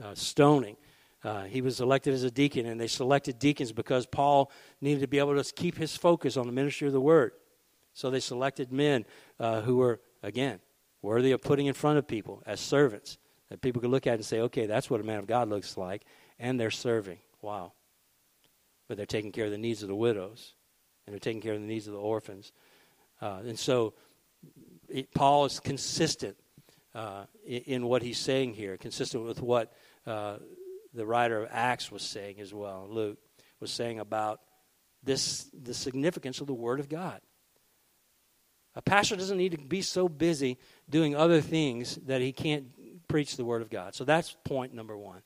uh, 0.02 0.14
stoning, 0.14 0.76
uh, 1.24 1.44
he 1.44 1.60
was 1.60 1.80
elected 1.80 2.14
as 2.14 2.24
a 2.24 2.30
deacon, 2.30 2.66
and 2.66 2.80
they 2.80 2.86
selected 2.86 3.38
deacons 3.38 3.72
because 3.72 4.06
Paul 4.06 4.50
needed 4.80 5.00
to 5.00 5.06
be 5.06 5.18
able 5.18 5.40
to 5.40 5.52
keep 5.54 5.76
his 5.76 5.96
focus 5.96 6.36
on 6.36 6.46
the 6.46 6.52
ministry 6.52 6.86
of 6.86 6.92
the 6.92 7.00
word. 7.00 7.32
So 7.94 8.10
they 8.10 8.20
selected 8.20 8.72
men 8.72 9.04
uh, 9.38 9.60
who 9.60 9.76
were, 9.76 10.00
again, 10.22 10.60
worthy 11.02 11.32
of 11.32 11.42
putting 11.42 11.66
in 11.66 11.74
front 11.74 11.98
of 11.98 12.08
people 12.08 12.42
as 12.46 12.60
servants 12.60 13.18
that 13.50 13.60
people 13.60 13.82
could 13.82 13.90
look 13.90 14.06
at 14.06 14.14
and 14.14 14.24
say, 14.24 14.40
okay, 14.40 14.66
that's 14.66 14.88
what 14.88 15.00
a 15.00 15.04
man 15.04 15.18
of 15.18 15.26
God 15.26 15.48
looks 15.48 15.76
like, 15.76 16.04
and 16.38 16.58
they're 16.58 16.70
serving. 16.70 17.18
Wow. 17.42 17.72
But 18.88 18.96
they're 18.96 19.06
taking 19.06 19.32
care 19.32 19.44
of 19.44 19.50
the 19.50 19.58
needs 19.58 19.82
of 19.82 19.88
the 19.88 19.94
widows, 19.94 20.54
and 21.06 21.12
they're 21.12 21.20
taking 21.20 21.42
care 21.42 21.52
of 21.52 21.60
the 21.60 21.66
needs 21.66 21.86
of 21.86 21.92
the 21.92 22.00
orphans. 22.00 22.52
Uh, 23.22 23.38
and 23.46 23.58
so 23.58 23.94
it, 24.88 25.14
Paul 25.14 25.44
is 25.44 25.60
consistent 25.60 26.36
uh, 26.94 27.24
in, 27.46 27.62
in, 27.62 27.86
what 27.86 28.02
he's 28.02 28.18
saying 28.18 28.54
here, 28.54 28.76
consistent 28.76 29.24
with 29.24 29.40
what 29.40 29.72
uh, 30.06 30.38
the 30.92 31.06
writer 31.06 31.44
of 31.44 31.48
Acts 31.52 31.90
was 31.90 32.02
saying 32.02 32.40
as 32.40 32.52
well. 32.52 32.88
Luke 32.90 33.18
was 33.60 33.70
saying 33.70 34.00
about 34.00 34.40
this 35.04 35.48
the 35.62 35.72
significance 35.72 36.40
of 36.40 36.48
the 36.48 36.54
Word 36.54 36.80
of 36.80 36.88
God. 36.88 37.20
A 38.74 38.82
pastor 38.82 39.16
doesn't 39.16 39.38
need 39.38 39.52
to 39.52 39.58
be 39.58 39.82
so 39.82 40.08
busy 40.08 40.58
doing 40.90 41.14
other 41.14 41.40
things 41.40 41.96
that 42.06 42.20
he 42.20 42.32
can't 42.32 42.66
preach 43.06 43.36
the 43.36 43.44
Word 43.44 43.62
of 43.62 43.70
God. 43.70 43.94
So 43.94 44.04
that's 44.04 44.36
point 44.44 44.74
number 44.74 44.96
one 44.96 45.22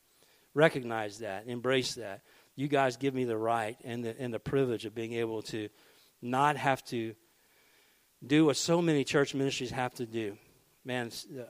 recognize 0.54 1.18
that, 1.18 1.46
embrace 1.46 1.94
that. 1.94 2.22
You 2.56 2.68
guys 2.68 2.96
give 2.96 3.14
me 3.14 3.24
the 3.24 3.36
right 3.36 3.76
and 3.84 4.02
the, 4.02 4.18
and 4.18 4.32
the 4.32 4.40
privilege 4.40 4.86
of 4.86 4.94
being 4.94 5.12
able 5.12 5.42
to 5.42 5.68
not 6.22 6.56
have 6.56 6.82
to 6.86 7.14
do 8.26 8.46
what 8.46 8.56
so 8.56 8.82
many 8.82 9.04
church 9.04 9.34
ministries 9.34 9.70
have 9.70 9.94
to 9.94 10.06
do. 10.06 10.36
Man, 10.84 11.10
uh, 11.38 11.44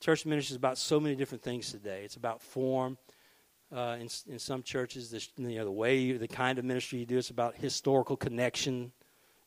church 0.00 0.26
ministry 0.26 0.54
is 0.54 0.56
about 0.56 0.78
so 0.78 0.98
many 1.00 1.14
different 1.14 1.42
things 1.42 1.70
today. 1.70 2.02
It's 2.04 2.16
about 2.16 2.42
form. 2.42 2.98
Uh, 3.74 3.96
in, 4.00 4.08
in 4.28 4.38
some 4.38 4.62
churches, 4.62 5.10
the, 5.10 5.50
you 5.50 5.58
know, 5.58 5.64
the 5.64 5.72
way, 5.72 5.98
you, 5.98 6.18
the 6.18 6.28
kind 6.28 6.58
of 6.58 6.64
ministry 6.64 7.00
you 7.00 7.06
do, 7.06 7.18
it's 7.18 7.30
about 7.30 7.56
historical 7.56 8.16
connection. 8.16 8.92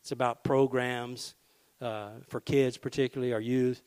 It's 0.01 0.11
about 0.11 0.43
programs 0.43 1.35
uh, 1.79 2.09
for 2.27 2.41
kids, 2.41 2.77
particularly 2.77 3.33
our 3.33 3.39
youth. 3.39 3.81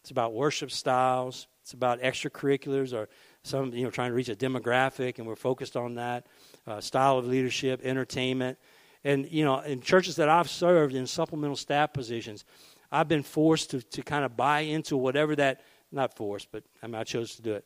It's 0.00 0.10
about 0.10 0.34
worship 0.34 0.70
styles. 0.70 1.46
It's 1.62 1.72
about 1.72 2.00
extracurriculars 2.00 2.92
or 2.92 3.08
some 3.42 3.72
you 3.72 3.84
know 3.84 3.90
trying 3.90 4.10
to 4.10 4.14
reach 4.14 4.28
a 4.28 4.36
demographic, 4.36 5.18
and 5.18 5.26
we're 5.26 5.34
focused 5.36 5.76
on 5.76 5.94
that 5.94 6.26
uh, 6.66 6.80
style 6.80 7.16
of 7.16 7.26
leadership, 7.26 7.80
entertainment, 7.82 8.58
and 9.04 9.30
you 9.30 9.44
know 9.44 9.60
in 9.60 9.80
churches 9.80 10.16
that 10.16 10.28
I've 10.28 10.48
served 10.48 10.94
in 10.94 11.06
supplemental 11.06 11.56
staff 11.56 11.92
positions, 11.92 12.44
I've 12.90 13.08
been 13.08 13.22
forced 13.22 13.70
to 13.70 13.82
to 13.82 14.02
kind 14.02 14.24
of 14.24 14.36
buy 14.36 14.60
into 14.60 14.96
whatever 14.96 15.36
that 15.36 15.60
not 15.92 16.16
forced, 16.16 16.50
but 16.50 16.64
I 16.82 16.86
mean 16.86 16.96
I 16.96 17.04
chose 17.04 17.36
to 17.36 17.42
do 17.42 17.54
it, 17.54 17.64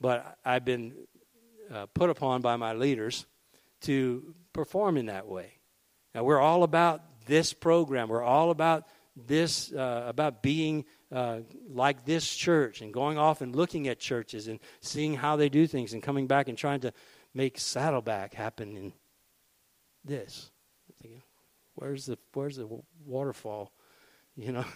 but 0.00 0.38
I've 0.44 0.64
been 0.64 0.94
uh, 1.72 1.86
put 1.86 2.10
upon 2.10 2.42
by 2.42 2.56
my 2.56 2.74
leaders 2.74 3.26
to 3.82 4.34
perform 4.52 4.96
in 4.96 5.06
that 5.06 5.26
way. 5.26 5.58
Now 6.14 6.24
we're 6.24 6.40
all 6.40 6.62
about 6.62 7.02
this 7.26 7.52
program. 7.52 8.08
We're 8.08 8.22
all 8.22 8.50
about 8.50 8.86
this 9.16 9.72
uh, 9.72 10.04
about 10.06 10.42
being 10.42 10.84
uh, 11.10 11.40
like 11.68 12.04
this 12.04 12.34
church 12.34 12.82
and 12.82 12.92
going 12.92 13.16
off 13.16 13.40
and 13.40 13.56
looking 13.56 13.88
at 13.88 13.98
churches 13.98 14.48
and 14.48 14.60
seeing 14.80 15.14
how 15.14 15.36
they 15.36 15.48
do 15.48 15.66
things 15.66 15.92
and 15.92 16.02
coming 16.02 16.26
back 16.26 16.48
and 16.48 16.58
trying 16.58 16.80
to 16.80 16.92
make 17.34 17.58
Saddleback 17.58 18.34
happen 18.34 18.76
in 18.76 18.92
this. 20.04 20.50
Where's 21.76 22.06
the 22.06 22.18
where's 22.34 22.56
the 22.56 22.68
waterfall? 23.04 23.72
You 24.38 24.52
know. 24.52 24.66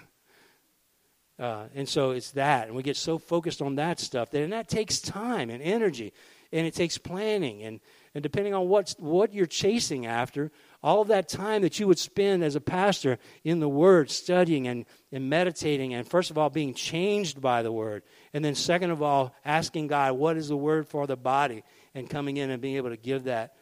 Uh, 1.38 1.64
and 1.74 1.88
so 1.88 2.10
it's 2.10 2.30
that. 2.32 2.66
And 2.66 2.76
we 2.76 2.82
get 2.82 2.96
so 2.96 3.18
focused 3.18 3.62
on 3.62 3.76
that 3.76 3.98
stuff. 3.98 4.30
That, 4.30 4.42
and 4.42 4.54
that 4.54 4.68
takes 4.68 5.00
time 5.00 5.48
and 5.48 5.62
energy. 5.62 6.12
And 6.52 6.66
it 6.66 6.74
takes 6.74 6.96
planning. 6.98 7.62
And, 7.62 7.80
and 8.14 8.22
depending 8.22 8.52
on 8.52 8.68
what's, 8.68 8.94
what 8.98 9.32
you're 9.32 9.44
chasing 9.44 10.04
after, 10.04 10.50
all 10.82 11.00
of 11.00 11.08
that 11.08 11.28
time 11.28 11.62
that 11.62 11.78
you 11.78 11.86
would 11.86 11.98
spend 11.98 12.42
as 12.42 12.56
a 12.56 12.60
pastor 12.60 13.18
in 13.44 13.60
the 13.60 13.68
Word, 13.68 14.10
studying 14.10 14.66
and, 14.66 14.84
and 15.12 15.30
meditating, 15.30 15.94
and 15.94 16.06
first 16.06 16.30
of 16.30 16.36
all, 16.36 16.50
being 16.50 16.72
changed 16.74 17.40
by 17.40 17.62
the 17.62 17.72
Word. 17.72 18.02
And 18.34 18.44
then, 18.44 18.54
second 18.54 18.90
of 18.90 19.02
all, 19.02 19.34
asking 19.44 19.86
God, 19.86 20.12
what 20.12 20.36
is 20.36 20.48
the 20.48 20.56
Word 20.56 20.88
for 20.88 21.06
the 21.06 21.16
body? 21.16 21.64
And 21.94 22.08
coming 22.08 22.36
in 22.36 22.50
and 22.50 22.60
being 22.60 22.76
able 22.76 22.90
to 22.90 22.96
give 22.96 23.24
that 23.24 23.54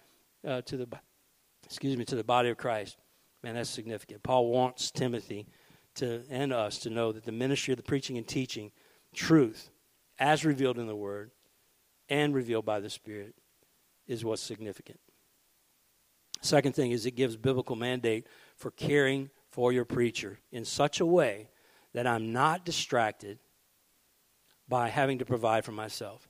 uh, 0.46 0.62
to 0.62 0.77
the 0.77 0.88
excuse 1.64 1.96
me 1.96 2.05
to 2.07 2.16
the 2.16 2.24
body 2.24 2.48
of 2.48 2.57
Christ. 2.57 2.96
Man, 3.42 3.55
that's 3.55 3.70
significant. 3.70 4.22
Paul 4.22 4.48
wants 4.48 4.90
Timothy 4.90 5.46
to 5.96 6.22
and 6.31 6.53
us 6.53 6.79
to 6.81 6.90
know 6.90 7.12
that 7.12 7.24
the 7.24 7.33
ministry 7.33 7.72
of 7.72 7.77
the 7.77 7.83
preaching 7.83 8.18
and 8.18 8.27
teaching 8.27 8.72
truth, 9.14 9.70
as 10.18 10.44
revealed 10.44 10.79
in 10.79 10.87
the 10.87 10.96
Word 10.96 11.31
and 12.09 12.35
revealed 12.35 12.64
by 12.64 12.81
the 12.81 12.90
Spirit, 12.90 13.35
is 14.07 14.24
what's 14.24 14.42
significant. 14.42 14.98
Second 16.40 16.74
thing 16.74 16.92
is 16.92 17.05
it 17.05 17.12
gives 17.12 17.37
biblical 17.37 17.77
mandate 17.77 18.27
for 18.57 18.70
caring 18.70 19.31
for 19.51 19.72
your 19.72 19.85
preacher 19.85 20.38
in 20.53 20.64
such 20.64 21.01
a 21.01 21.07
way 21.07 21.48
that 21.92 22.07
I'm 22.07 22.33
not 22.33 22.64
distracted 22.64 23.38
by 24.68 24.88
having 24.88 25.18
to 25.18 25.24
provide 25.24 25.64
for 25.64 25.72
myself. 25.72 26.29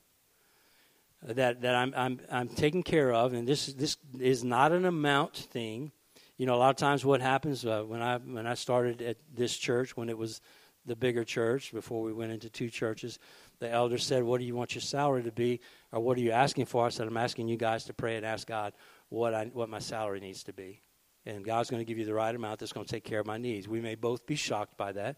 That, 1.23 1.63
that 1.63 1.75
I'm, 1.75 1.93
I'm, 1.97 2.21
I'm 2.31 2.49
taken 2.49 2.85
care 2.85 3.13
of, 3.13 3.33
and 3.33 3.47
this, 3.47 3.67
this 3.67 3.97
is 4.21 4.45
not 4.45 4.71
an 4.71 4.85
amount 4.85 5.37
thing. 5.37 5.91
You 6.39 6.47
know, 6.47 6.55
a 6.55 6.57
lot 6.57 6.71
of 6.71 6.77
times 6.77 7.05
what 7.05 7.21
happens 7.21 7.67
uh, 7.67 7.83
when, 7.83 8.01
I, 8.01 8.19
when 8.19 8.47
I 8.47 8.55
started 8.55 9.03
at 9.03 9.17
this 9.35 9.57
church, 9.57 9.97
when 9.97 10.09
it 10.09 10.17
was 10.17 10.41
the 10.87 10.95
bigger 10.95 11.25
church, 11.25 11.73
before 11.73 12.01
we 12.03 12.13
went 12.13 12.31
into 12.31 12.49
two 12.49 12.71
churches, 12.71 13.19
the 13.59 13.69
elder 13.69 13.99
said, 13.99 14.23
What 14.23 14.39
do 14.39 14.47
you 14.47 14.55
want 14.55 14.75
your 14.75 14.83
salary 14.83 15.25
to 15.25 15.33
be? 15.33 15.61
Or 15.93 16.01
what 16.01 16.17
are 16.17 16.21
you 16.21 16.31
asking 16.31 16.67
for? 16.67 16.87
I 16.87 16.91
said, 16.91 17.09
I'm 17.09 17.17
asking 17.17 17.49
you 17.49 17.57
guys 17.57 17.85
to 17.85 17.93
pray 17.93 18.17
and 18.17 18.25
ask 18.25 18.47
God 18.47 18.73
what, 19.09 19.35
I, 19.35 19.47
what 19.47 19.69
my 19.69 19.81
salary 19.81 20.21
needs 20.21 20.45
to 20.45 20.53
be. 20.53 20.81
And 21.27 21.45
God's 21.45 21.71
going 21.71 21.81
to 21.81 21.85
give 21.85 21.99
you 21.99 22.05
the 22.05 22.15
right 22.15 22.35
amount 22.35 22.61
that's 22.61 22.73
going 22.73 22.87
to 22.87 22.91
take 22.91 23.05
care 23.05 23.19
of 23.19 23.27
my 23.27 23.37
needs. 23.37 23.67
We 23.67 23.81
may 23.81 23.97
both 23.97 24.25
be 24.25 24.37
shocked 24.37 24.77
by 24.77 24.93
that. 24.93 25.17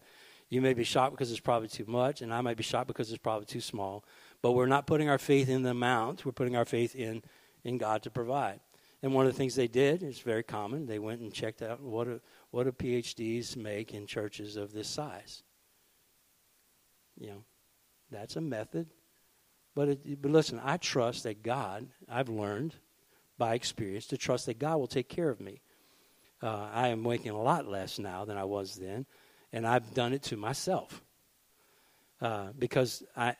You 0.49 0.59
may 0.59 0.73
be 0.73 0.83
shocked 0.83 1.13
because 1.13 1.31
it's 1.31 1.39
probably 1.39 1.69
too 1.69 1.85
much, 1.87 2.21
and 2.21 2.33
I 2.33 2.41
might 2.41 2.57
be 2.57 2.63
shocked 2.63 2.87
because 2.87 3.09
it's 3.09 3.21
probably 3.21 3.45
too 3.45 3.61
small. 3.61 4.03
But 4.41 4.51
we're 4.51 4.65
not 4.65 4.87
putting 4.87 5.07
our 5.07 5.19
faith 5.19 5.47
in 5.47 5.61
the 5.61 5.69
amount, 5.69 6.25
we're 6.25 6.33
putting 6.33 6.57
our 6.57 6.65
faith 6.65 6.95
in, 6.95 7.23
in 7.63 7.77
God 7.77 8.03
to 8.03 8.09
provide. 8.09 8.59
And 9.03 9.13
one 9.13 9.25
of 9.25 9.31
the 9.31 9.37
things 9.37 9.55
they 9.55 9.67
did 9.67 10.03
is 10.03 10.19
very 10.19 10.43
common. 10.43 10.85
They 10.85 10.99
went 10.99 11.21
and 11.21 11.33
checked 11.33 11.61
out 11.61 11.81
what 11.81 12.05
do, 12.05 12.21
what 12.51 12.65
do 12.65 12.71
PhDs 12.71 13.55
make 13.57 13.93
in 13.93 14.05
churches 14.05 14.57
of 14.57 14.73
this 14.73 14.87
size. 14.87 15.43
You 17.19 17.29
know, 17.29 17.43
that's 18.11 18.35
a 18.35 18.41
method. 18.41 18.87
But, 19.73 19.89
it, 19.89 20.21
but 20.21 20.31
listen, 20.31 20.59
I 20.63 20.77
trust 20.77 21.23
that 21.23 21.43
God, 21.43 21.87
I've 22.09 22.29
learned 22.29 22.75
by 23.37 23.55
experience 23.55 24.05
to 24.07 24.17
trust 24.17 24.45
that 24.45 24.59
God 24.59 24.77
will 24.77 24.87
take 24.87 25.09
care 25.09 25.29
of 25.29 25.39
me. 25.41 25.61
Uh, 26.43 26.69
I 26.71 26.89
am 26.89 27.01
making 27.01 27.31
a 27.31 27.41
lot 27.41 27.67
less 27.67 27.97
now 27.97 28.25
than 28.25 28.37
I 28.37 28.43
was 28.43 28.75
then, 28.75 29.05
and 29.53 29.65
I've 29.65 29.93
done 29.93 30.13
it 30.13 30.23
to 30.23 30.37
myself. 30.37 31.03
Uh, 32.19 32.49
because 32.57 33.03
I, 33.15 33.35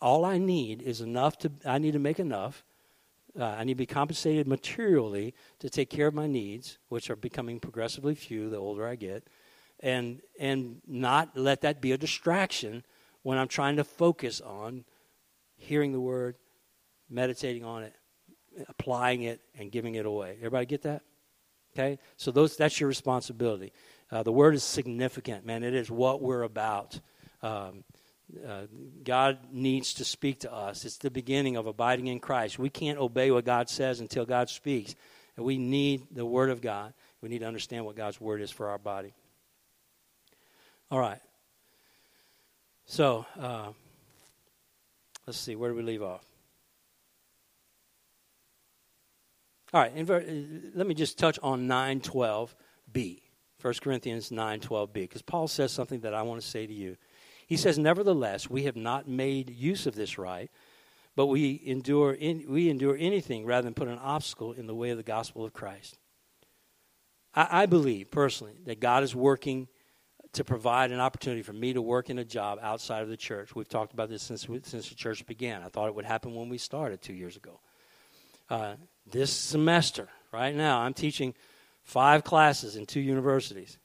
all 0.00 0.24
I 0.24 0.38
need 0.38 0.82
is 0.82 1.00
enough 1.00 1.38
to, 1.38 1.50
I 1.64 1.78
need 1.78 1.92
to 1.92 1.98
make 1.98 2.20
enough. 2.20 2.64
Uh, 3.38 3.44
I 3.44 3.64
need 3.64 3.74
to 3.74 3.78
be 3.78 3.86
compensated 3.86 4.48
materially 4.48 5.34
to 5.60 5.70
take 5.70 5.90
care 5.90 6.06
of 6.08 6.14
my 6.14 6.26
needs, 6.26 6.78
which 6.88 7.10
are 7.10 7.16
becoming 7.16 7.60
progressively 7.60 8.14
few 8.14 8.50
the 8.50 8.56
older 8.56 8.86
I 8.86 8.96
get, 8.96 9.28
and, 9.80 10.20
and 10.38 10.80
not 10.86 11.36
let 11.36 11.60
that 11.60 11.80
be 11.80 11.92
a 11.92 11.98
distraction 11.98 12.84
when 13.22 13.38
I'm 13.38 13.48
trying 13.48 13.76
to 13.76 13.84
focus 13.84 14.40
on 14.40 14.84
hearing 15.56 15.92
the 15.92 16.00
word, 16.00 16.36
meditating 17.08 17.64
on 17.64 17.84
it, 17.84 17.94
applying 18.68 19.22
it 19.22 19.40
and 19.58 19.70
giving 19.70 19.94
it 19.94 20.06
away. 20.06 20.34
Everybody 20.38 20.66
get 20.66 20.82
that? 20.82 21.02
Okay? 21.74 21.98
So 22.16 22.30
those 22.30 22.56
that's 22.56 22.80
your 22.80 22.88
responsibility. 22.88 23.72
Uh, 24.10 24.22
the 24.22 24.32
word 24.32 24.54
is 24.54 24.64
significant, 24.64 25.46
man. 25.46 25.62
It 25.62 25.74
is 25.74 25.90
what 25.90 26.20
we're 26.20 26.42
about. 26.42 26.98
Um, 27.42 27.84
uh, 28.46 28.62
God 29.04 29.38
needs 29.52 29.94
to 29.94 30.04
speak 30.04 30.40
to 30.40 30.52
us. 30.52 30.84
It's 30.84 30.98
the 30.98 31.10
beginning 31.10 31.56
of 31.56 31.66
abiding 31.66 32.06
in 32.06 32.20
Christ. 32.20 32.58
We 32.58 32.70
can't 32.70 32.98
obey 32.98 33.30
what 33.30 33.44
God 33.44 33.68
says 33.68 34.00
until 34.00 34.24
God 34.24 34.48
speaks. 34.48 34.94
And 35.36 35.44
we 35.46 35.58
need 35.58 36.06
the 36.10 36.26
Word 36.26 36.50
of 36.50 36.60
God. 36.60 36.92
We 37.20 37.28
need 37.28 37.40
to 37.40 37.46
understand 37.46 37.84
what 37.84 37.96
God's 37.96 38.20
Word 38.20 38.40
is 38.40 38.50
for 38.50 38.68
our 38.68 38.78
body. 38.78 39.12
All 40.90 40.98
right. 40.98 41.20
So, 42.86 43.24
uh, 43.38 43.68
let's 45.26 45.38
see. 45.38 45.54
Where 45.54 45.70
do 45.70 45.76
we 45.76 45.82
leave 45.82 46.02
off? 46.02 46.24
All 49.72 49.80
right, 49.80 49.92
uh, 49.96 50.20
let 50.74 50.88
me 50.88 50.94
just 50.94 51.16
touch 51.16 51.38
on 51.44 51.68
912b. 51.68 53.20
1 53.62 53.74
Corinthians 53.80 54.30
9:12b 54.30 54.92
because 54.94 55.22
Paul 55.22 55.46
says 55.46 55.70
something 55.70 56.00
that 56.00 56.14
I 56.14 56.22
want 56.22 56.40
to 56.40 56.46
say 56.46 56.66
to 56.66 56.72
you. 56.72 56.96
He 57.50 57.56
says, 57.56 57.80
"Nevertheless, 57.80 58.48
we 58.48 58.62
have 58.62 58.76
not 58.76 59.08
made 59.08 59.50
use 59.50 59.84
of 59.84 59.96
this 59.96 60.16
right, 60.18 60.48
but 61.16 61.26
we 61.26 61.60
endure 61.66 62.12
in, 62.12 62.44
we 62.48 62.70
endure 62.70 62.96
anything 62.96 63.44
rather 63.44 63.64
than 63.64 63.74
put 63.74 63.88
an 63.88 63.98
obstacle 63.98 64.52
in 64.52 64.68
the 64.68 64.74
way 64.74 64.90
of 64.90 64.96
the 64.96 65.02
gospel 65.02 65.44
of 65.44 65.52
Christ." 65.52 65.98
I, 67.34 67.62
I 67.62 67.66
believe 67.66 68.12
personally 68.12 68.54
that 68.66 68.78
God 68.78 69.02
is 69.02 69.16
working 69.16 69.66
to 70.34 70.44
provide 70.44 70.92
an 70.92 71.00
opportunity 71.00 71.42
for 71.42 71.52
me 71.52 71.72
to 71.72 71.82
work 71.82 72.08
in 72.08 72.20
a 72.20 72.24
job 72.24 72.60
outside 72.62 73.02
of 73.02 73.08
the 73.08 73.16
church. 73.16 73.52
We've 73.52 73.68
talked 73.68 73.92
about 73.92 74.10
this 74.10 74.22
since 74.22 74.46
since 74.62 74.88
the 74.88 74.94
church 74.94 75.26
began. 75.26 75.62
I 75.62 75.68
thought 75.70 75.88
it 75.88 75.94
would 75.96 76.04
happen 76.04 76.36
when 76.36 76.48
we 76.48 76.56
started 76.56 77.02
two 77.02 77.14
years 77.14 77.36
ago. 77.36 77.58
Uh, 78.48 78.74
this 79.10 79.32
semester, 79.32 80.08
right 80.30 80.54
now, 80.54 80.78
I'm 80.82 80.94
teaching 80.94 81.34
five 81.82 82.22
classes 82.22 82.76
in 82.76 82.86
two 82.86 83.00
universities, 83.00 83.76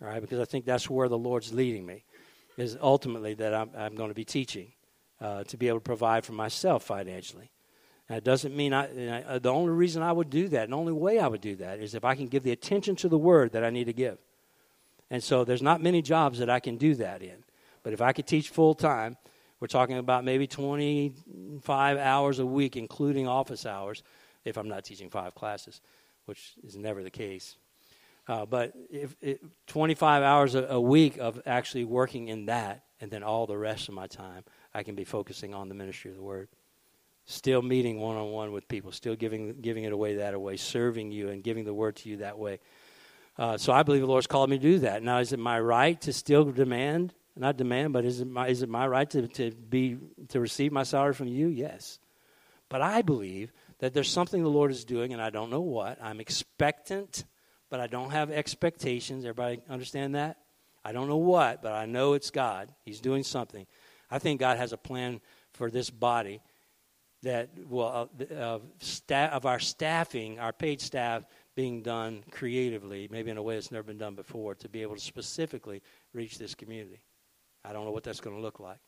all 0.00 0.08
right, 0.08 0.20
because 0.20 0.40
I 0.40 0.44
think 0.44 0.64
that's 0.64 0.90
where 0.90 1.08
the 1.08 1.18
Lord's 1.18 1.52
leading 1.52 1.86
me, 1.86 2.02
is 2.56 2.76
ultimately 2.80 3.34
that 3.34 3.54
I'm, 3.54 3.70
I'm 3.76 3.94
going 3.94 4.08
to 4.08 4.14
be 4.14 4.24
teaching 4.24 4.72
uh, 5.20 5.44
to 5.44 5.56
be 5.56 5.68
able 5.68 5.78
to 5.78 5.84
provide 5.84 6.24
for 6.24 6.32
myself 6.32 6.84
financially. 6.84 7.50
That 8.08 8.22
doesn't 8.22 8.54
mean 8.54 8.72
I, 8.72 9.22
uh, 9.22 9.38
the 9.38 9.52
only 9.52 9.72
reason 9.72 10.02
I 10.02 10.12
would 10.12 10.30
do 10.30 10.48
that, 10.48 10.64
and 10.64 10.72
the 10.72 10.76
only 10.76 10.92
way 10.92 11.18
I 11.18 11.26
would 11.26 11.40
do 11.40 11.56
that, 11.56 11.80
is 11.80 11.94
if 11.94 12.04
I 12.04 12.14
can 12.14 12.28
give 12.28 12.44
the 12.44 12.52
attention 12.52 12.94
to 12.96 13.08
the 13.08 13.18
word 13.18 13.52
that 13.52 13.64
I 13.64 13.70
need 13.70 13.84
to 13.84 13.92
give. 13.92 14.18
And 15.10 15.22
so 15.22 15.44
there's 15.44 15.62
not 15.62 15.82
many 15.82 16.02
jobs 16.02 16.38
that 16.38 16.50
I 16.50 16.60
can 16.60 16.76
do 16.76 16.94
that 16.96 17.22
in. 17.22 17.44
But 17.82 17.92
if 17.92 18.00
I 18.00 18.12
could 18.12 18.26
teach 18.26 18.48
full 18.48 18.74
time, 18.74 19.16
we're 19.60 19.68
talking 19.68 19.98
about 19.98 20.24
maybe 20.24 20.46
25 20.46 21.98
hours 21.98 22.38
a 22.38 22.46
week, 22.46 22.76
including 22.76 23.26
office 23.26 23.64
hours 23.64 24.02
if 24.44 24.56
I'm 24.56 24.68
not 24.68 24.84
teaching 24.84 25.10
five 25.10 25.34
classes, 25.34 25.80
which 26.26 26.52
is 26.64 26.76
never 26.76 27.02
the 27.02 27.10
case. 27.10 27.56
Uh, 28.28 28.44
but 28.44 28.72
if, 28.90 29.14
if 29.20 29.38
25 29.68 30.22
hours 30.22 30.54
a, 30.54 30.64
a, 30.64 30.80
week 30.80 31.16
of 31.18 31.40
actually 31.46 31.84
working 31.84 32.28
in 32.28 32.46
that, 32.46 32.82
and 33.00 33.10
then 33.10 33.22
all 33.22 33.46
the 33.46 33.56
rest 33.56 33.88
of 33.88 33.94
my 33.94 34.06
time, 34.06 34.42
I 34.74 34.82
can 34.82 34.94
be 34.94 35.04
focusing 35.04 35.54
on 35.54 35.68
the 35.68 35.74
ministry 35.74 36.10
of 36.10 36.16
the 36.16 36.22
word. 36.22 36.48
Still 37.26 37.62
meeting 37.62 38.00
one 38.00 38.16
on 38.16 38.30
one 38.30 38.52
with 38.52 38.66
people, 38.68 38.92
still 38.92 39.16
giving 39.16 39.60
giving 39.60 39.84
it 39.84 39.92
away 39.92 40.16
that 40.16 40.40
way, 40.40 40.56
serving 40.56 41.10
you 41.10 41.28
and 41.28 41.42
giving 41.42 41.64
the 41.64 41.74
word 41.74 41.96
to 41.96 42.08
you 42.08 42.18
that 42.18 42.38
way. 42.38 42.60
Uh, 43.38 43.58
so 43.58 43.72
I 43.72 43.82
believe 43.82 44.00
the 44.00 44.06
Lord's 44.06 44.26
called 44.26 44.48
me 44.48 44.58
to 44.58 44.62
do 44.62 44.78
that. 44.80 45.02
Now, 45.02 45.18
is 45.18 45.32
it 45.32 45.38
my 45.38 45.60
right 45.60 46.00
to 46.02 46.12
still 46.12 46.44
demand? 46.44 47.12
Not 47.36 47.56
demand, 47.58 47.92
but 47.92 48.04
is 48.04 48.20
it 48.20 48.28
my 48.28 48.48
is 48.48 48.62
it 48.62 48.68
my 48.68 48.86
right 48.86 49.08
to, 49.10 49.28
to 49.28 49.50
be 49.50 49.98
to 50.28 50.40
receive 50.40 50.72
my 50.72 50.84
salary 50.84 51.14
from 51.14 51.28
you? 51.28 51.48
Yes. 51.48 51.98
But 52.68 52.80
I 52.80 53.02
believe 53.02 53.52
that 53.78 53.92
there's 53.92 54.10
something 54.10 54.42
the 54.42 54.48
Lord 54.48 54.70
is 54.70 54.84
doing, 54.84 55.12
and 55.12 55.20
I 55.20 55.30
don't 55.30 55.50
know 55.50 55.60
what. 55.60 55.98
I'm 56.02 56.20
expectant, 56.20 57.24
but 57.70 57.80
I 57.80 57.86
don't 57.86 58.10
have 58.10 58.30
expectations. 58.30 59.24
Everybody 59.24 59.60
understand 59.68 60.14
that? 60.14 60.38
I 60.84 60.92
don't 60.92 61.08
know 61.08 61.16
what, 61.16 61.62
but 61.62 61.72
I 61.72 61.86
know 61.86 62.12
it's 62.12 62.30
God. 62.30 62.72
He's 62.84 63.00
doing 63.00 63.24
something. 63.24 63.66
I 64.10 64.18
think 64.18 64.40
God 64.40 64.56
has 64.56 64.72
a 64.72 64.76
plan 64.76 65.20
for 65.52 65.70
this 65.70 65.90
body 65.90 66.40
that 67.22 67.50
will 67.68 68.08
uh, 68.30 68.58
of 69.32 69.46
our 69.46 69.58
staffing, 69.58 70.38
our 70.38 70.52
paid 70.52 70.80
staff 70.80 71.24
being 71.56 71.82
done 71.82 72.22
creatively, 72.30 73.08
maybe 73.10 73.30
in 73.30 73.36
a 73.36 73.42
way 73.42 73.54
that's 73.54 73.72
never 73.72 73.84
been 73.84 73.98
done 73.98 74.14
before, 74.14 74.54
to 74.54 74.68
be 74.68 74.82
able 74.82 74.94
to 74.94 75.00
specifically 75.00 75.82
reach 76.12 76.38
this 76.38 76.54
community. 76.54 77.00
I 77.64 77.72
don't 77.72 77.84
know 77.84 77.90
what 77.90 78.04
that's 78.04 78.20
going 78.20 78.36
to 78.36 78.42
look 78.42 78.60
like, 78.60 78.78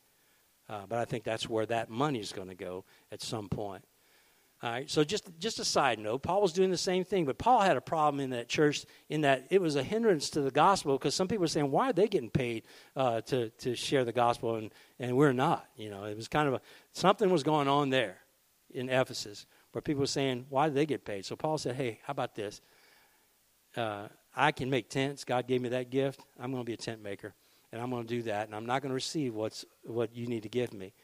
uh, 0.69 0.83
but 0.89 0.99
I 0.99 1.05
think 1.05 1.25
that's 1.25 1.49
where 1.49 1.67
that 1.67 1.91
money 1.91 2.21
is 2.21 2.31
going 2.33 2.49
to 2.49 2.55
go 2.55 2.85
at 3.11 3.23
some 3.23 3.49
point. 3.49 3.85
All 4.61 4.71
right, 4.71 4.91
so 4.91 5.05
just 5.05 5.31
just 5.39 5.61
a 5.61 5.65
side 5.65 6.01
note, 6.01 6.25
Paul 6.25 6.43
was 6.43 6.53
doing 6.53 6.71
the 6.71 6.77
same 6.77 7.05
thing, 7.05 7.25
but 7.25 7.39
Paul 7.39 7.61
had 7.61 7.77
a 7.77 7.81
problem 7.81 8.19
in 8.19 8.31
that 8.31 8.49
church 8.49 8.85
in 9.09 9.21
that 9.21 9.47
it 9.51 9.61
was 9.61 9.77
a 9.77 9.85
hindrance 9.85 10.31
to 10.31 10.41
the 10.41 10.51
gospel 10.51 10.99
because 10.99 11.15
some 11.15 11.29
people 11.29 11.43
were 11.43 11.47
saying, 11.49 11.71
"Why 11.71 11.91
are 11.91 11.93
they 11.93 12.09
getting 12.09 12.31
paid 12.31 12.65
uh, 12.97 13.21
to 13.23 13.51
to 13.51 13.77
share 13.77 14.05
the 14.05 14.13
gospel 14.13 14.57
and 14.57 14.73
and 14.99 15.17
we're 15.17 15.33
not?" 15.33 15.69
You 15.77 15.91
know, 15.91 16.05
it 16.05 16.17
was 16.17 16.27
kind 16.27 16.49
of 16.49 16.55
a 16.55 16.61
something 16.93 17.31
was 17.31 17.45
going 17.45 17.69
on 17.69 17.91
there 17.91 18.19
in 18.71 18.89
Ephesus 18.89 19.47
where 19.71 19.81
people 19.81 20.01
were 20.01 20.07
saying, 20.07 20.47
"Why 20.49 20.69
do 20.69 20.75
they 20.75 20.87
get 20.87 21.05
paid?" 21.05 21.25
So 21.25 21.37
Paul 21.37 21.59
said, 21.59 21.77
"Hey, 21.77 22.01
how 22.03 22.11
about 22.11 22.35
this? 22.35 22.61
Uh, 23.77 24.09
I 24.35 24.51
can 24.51 24.69
make 24.69 24.89
tents. 24.89 25.23
God 25.23 25.47
gave 25.47 25.63
me 25.63 25.69
that 25.69 25.89
gift. 25.89 26.21
I'm 26.37 26.51
going 26.51 26.65
to 26.65 26.67
be 26.67 26.75
a 26.75 26.77
tent 26.77 27.01
maker, 27.01 27.33
and 27.71 27.81
I'm 27.81 27.91
going 27.91 28.09
to 28.09 28.09
do 28.09 28.23
that, 28.23 28.47
and 28.47 28.57
I'm 28.57 28.67
not 28.67 28.83
going 28.83 28.91
to 28.91 28.95
receive 28.97 29.37
what's 29.37 29.65
what 29.85 30.17
you 30.17 30.27
need 30.27 30.43
to 30.43 30.49
give 30.49 30.73
me. 30.73 30.95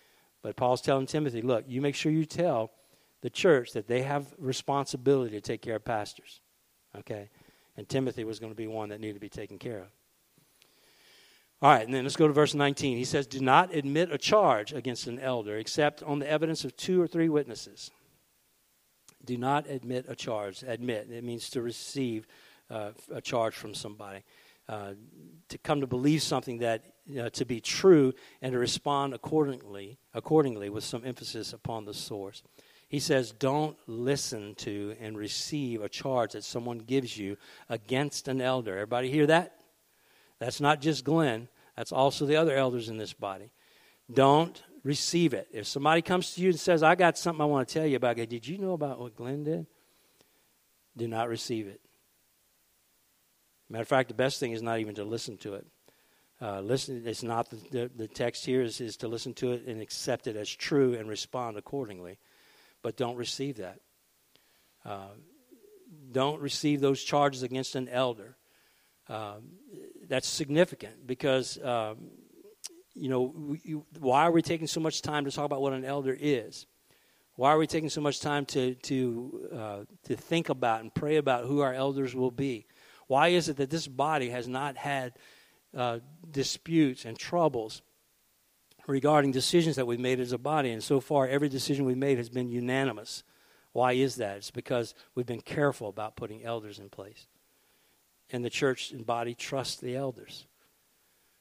But 0.42 0.56
Paul's 0.56 0.80
telling 0.80 1.06
Timothy, 1.06 1.40
look, 1.40 1.66
you 1.68 1.80
make 1.80 1.94
sure 1.94 2.10
you 2.10 2.24
tell 2.24 2.72
the 3.24 3.30
church 3.30 3.72
that 3.72 3.88
they 3.88 4.02
have 4.02 4.26
responsibility 4.36 5.30
to 5.30 5.40
take 5.40 5.62
care 5.62 5.76
of 5.76 5.84
pastors. 5.84 6.42
Okay? 6.94 7.30
And 7.74 7.88
Timothy 7.88 8.22
was 8.22 8.38
going 8.38 8.52
to 8.52 8.56
be 8.56 8.66
one 8.66 8.90
that 8.90 9.00
needed 9.00 9.14
to 9.14 9.20
be 9.20 9.30
taken 9.30 9.58
care 9.58 9.78
of. 9.78 9.86
All 11.62 11.70
right, 11.70 11.86
and 11.86 11.94
then 11.94 12.04
let's 12.04 12.16
go 12.16 12.26
to 12.26 12.34
verse 12.34 12.52
19. 12.52 12.98
He 12.98 13.04
says, 13.06 13.26
Do 13.26 13.40
not 13.40 13.74
admit 13.74 14.12
a 14.12 14.18
charge 14.18 14.74
against 14.74 15.06
an 15.06 15.18
elder 15.18 15.56
except 15.56 16.02
on 16.02 16.18
the 16.18 16.30
evidence 16.30 16.66
of 16.66 16.76
two 16.76 17.00
or 17.00 17.06
three 17.06 17.30
witnesses. 17.30 17.90
Do 19.24 19.38
not 19.38 19.70
admit 19.70 20.04
a 20.06 20.14
charge. 20.14 20.62
Admit, 20.62 21.08
it 21.10 21.24
means 21.24 21.48
to 21.50 21.62
receive 21.62 22.26
uh, 22.68 22.90
a 23.10 23.22
charge 23.22 23.54
from 23.54 23.72
somebody. 23.72 24.22
Uh, 24.68 24.92
to 25.48 25.56
come 25.56 25.80
to 25.80 25.86
believe 25.86 26.20
something 26.20 26.58
that 26.58 26.82
uh, 27.18 27.30
to 27.30 27.46
be 27.46 27.62
true 27.62 28.12
and 28.42 28.52
to 28.52 28.58
respond 28.58 29.14
accordingly 29.14 29.98
accordingly 30.14 30.70
with 30.70 30.82
some 30.84 31.02
emphasis 31.04 31.52
upon 31.52 31.84
the 31.84 31.92
source 31.92 32.42
he 32.94 33.00
says 33.00 33.32
don't 33.32 33.76
listen 33.88 34.54
to 34.54 34.94
and 35.00 35.18
receive 35.18 35.82
a 35.82 35.88
charge 35.88 36.34
that 36.34 36.44
someone 36.44 36.78
gives 36.78 37.18
you 37.18 37.36
against 37.68 38.28
an 38.28 38.40
elder. 38.40 38.74
Everybody 38.74 39.10
hear 39.10 39.26
that? 39.26 39.56
That's 40.38 40.60
not 40.60 40.80
just 40.80 41.02
glenn. 41.02 41.48
That's 41.76 41.90
also 41.90 42.24
the 42.24 42.36
other 42.36 42.54
elders 42.54 42.88
in 42.88 42.96
this 42.96 43.12
body. 43.12 43.50
Don't 44.12 44.62
receive 44.84 45.34
it. 45.34 45.48
If 45.50 45.66
somebody 45.66 46.02
comes 46.02 46.34
to 46.34 46.40
you 46.40 46.50
and 46.50 46.60
says 46.60 46.84
i 46.84 46.94
got 46.94 47.18
something 47.18 47.42
i 47.42 47.46
want 47.46 47.66
to 47.66 47.74
tell 47.74 47.84
you 47.84 47.96
about 47.96 48.14
did 48.14 48.46
you 48.46 48.58
know 48.58 48.74
about 48.74 49.00
what 49.00 49.16
glenn 49.16 49.42
did? 49.42 49.66
Do 50.96 51.08
not 51.08 51.28
receive 51.28 51.66
it. 51.66 51.80
Matter 53.68 53.82
of 53.82 53.88
fact, 53.88 54.06
the 54.06 54.14
best 54.14 54.38
thing 54.38 54.52
is 54.52 54.62
not 54.62 54.78
even 54.78 54.94
to 54.94 55.04
listen 55.04 55.36
to 55.38 55.54
it. 55.54 55.66
Uh, 56.40 56.60
listen, 56.60 57.02
it's 57.04 57.24
not 57.24 57.50
the, 57.50 57.56
the, 57.72 57.90
the 57.96 58.06
text 58.06 58.46
here 58.46 58.62
is, 58.62 58.80
is 58.80 58.96
to 58.98 59.08
listen 59.08 59.34
to 59.34 59.50
it 59.50 59.66
and 59.66 59.82
accept 59.82 60.28
it 60.28 60.36
as 60.36 60.48
true 60.48 60.94
and 60.94 61.08
respond 61.08 61.56
accordingly, 61.56 62.18
but 62.84 62.98
don't 62.98 63.16
receive 63.16 63.56
that. 63.56 63.80
Uh, 64.84 65.08
don't 66.12 66.40
receive 66.40 66.82
those 66.82 67.02
charges 67.02 67.42
against 67.42 67.74
an 67.74 67.88
elder. 67.88 68.36
Uh, 69.08 69.36
that's 70.06 70.28
significant 70.28 71.06
because 71.06 71.58
um, 71.64 72.10
you 72.94 73.08
know 73.08 73.22
we, 73.34 73.76
why 73.98 74.22
are 74.22 74.30
we 74.30 74.42
taking 74.42 74.66
so 74.66 74.80
much 74.80 75.00
time 75.00 75.24
to 75.24 75.30
talk 75.30 75.46
about 75.46 75.62
what 75.62 75.72
an 75.72 75.84
elder 75.84 76.16
is? 76.18 76.66
Why 77.36 77.50
are 77.50 77.58
we 77.58 77.66
taking 77.66 77.88
so 77.88 78.02
much 78.02 78.20
time 78.20 78.44
to 78.46 78.74
to 78.74 79.48
uh, 79.52 79.78
to 80.04 80.14
think 80.14 80.50
about 80.50 80.82
and 80.82 80.94
pray 80.94 81.16
about 81.16 81.46
who 81.46 81.60
our 81.60 81.72
elders 81.72 82.14
will 82.14 82.30
be? 82.30 82.66
Why 83.06 83.28
is 83.28 83.48
it 83.48 83.56
that 83.56 83.70
this 83.70 83.88
body 83.88 84.28
has 84.28 84.46
not 84.46 84.76
had 84.76 85.14
uh, 85.74 86.00
disputes 86.30 87.06
and 87.06 87.18
troubles 87.18 87.80
regarding 88.86 89.32
decisions 89.32 89.76
that 89.76 89.86
we've 89.86 90.00
made 90.00 90.20
as 90.20 90.32
a 90.32 90.38
body? 90.38 90.70
And 90.70 90.82
so 90.82 91.00
far, 91.00 91.26
every 91.26 91.48
decision 91.48 91.84
we've 91.84 91.96
made 91.96 92.18
has 92.18 92.28
been 92.28 92.50
unanimous. 92.50 93.22
Why 93.72 93.92
is 93.92 94.16
that? 94.16 94.36
It's 94.38 94.50
because 94.50 94.94
we've 95.14 95.26
been 95.26 95.40
careful 95.40 95.88
about 95.88 96.16
putting 96.16 96.44
elders 96.44 96.78
in 96.78 96.88
place. 96.88 97.26
And 98.30 98.44
the 98.44 98.50
church 98.50 98.90
and 98.92 99.04
body 99.04 99.34
trust 99.34 99.80
the 99.80 99.96
elders. 99.96 100.46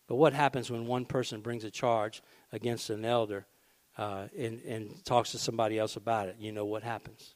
But 0.07 0.15
what 0.15 0.33
happens 0.33 0.69
when 0.69 0.85
one 0.85 1.05
person 1.05 1.41
brings 1.41 1.63
a 1.63 1.71
charge 1.71 2.21
against 2.51 2.89
an 2.89 3.05
elder 3.05 3.45
uh, 3.97 4.27
and, 4.37 4.61
and 4.63 5.05
talks 5.05 5.31
to 5.31 5.37
somebody 5.37 5.79
else 5.79 5.95
about 5.95 6.27
it? 6.29 6.35
You 6.39 6.51
know 6.51 6.65
what 6.65 6.83
happens 6.83 7.35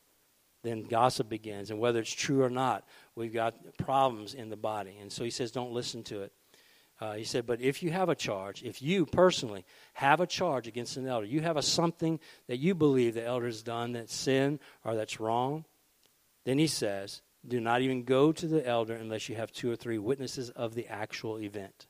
then 0.67 0.83
gossip 0.83 1.29
begins. 1.29 1.71
And 1.71 1.79
whether 1.79 1.99
it's 1.99 2.11
true 2.11 2.43
or 2.43 2.49
not, 2.49 2.83
we've 3.15 3.33
got 3.33 3.55
problems 3.77 4.33
in 4.33 4.49
the 4.49 4.57
body. 4.57 4.97
And 5.01 5.11
so 5.11 5.23
he 5.23 5.29
says, 5.29 5.51
don't 5.51 5.71
listen 5.71 6.03
to 6.03 6.21
it. 6.21 6.31
Uh, 6.99 7.13
he 7.13 7.23
said, 7.23 7.45
but 7.45 7.61
if 7.61 7.83
you 7.83 7.91
have 7.91 8.09
a 8.09 8.15
charge, 8.15 8.63
if 8.63 8.81
you 8.81 9.05
personally 9.05 9.65
have 9.93 10.19
a 10.19 10.25
charge 10.25 10.67
against 10.67 10.97
an 10.97 11.07
elder, 11.07 11.27
you 11.27 11.41
have 11.41 11.57
a 11.57 11.61
something 11.61 12.19
that 12.47 12.57
you 12.57 12.73
believe 12.73 13.13
the 13.13 13.23
elder 13.23 13.45
has 13.45 13.61
done 13.61 13.93
that's 13.93 14.15
sin 14.15 14.59
or 14.83 14.95
that's 14.95 15.19
wrong, 15.19 15.63
then 16.45 16.57
he 16.57 16.65
says, 16.65 17.21
do 17.47 17.59
not 17.59 17.81
even 17.81 18.03
go 18.03 18.31
to 18.31 18.47
the 18.47 18.65
elder 18.67 18.95
unless 18.95 19.29
you 19.29 19.35
have 19.35 19.51
two 19.51 19.71
or 19.71 19.75
three 19.75 19.99
witnesses 19.99 20.49
of 20.49 20.73
the 20.73 20.87
actual 20.87 21.39
event. 21.39 21.85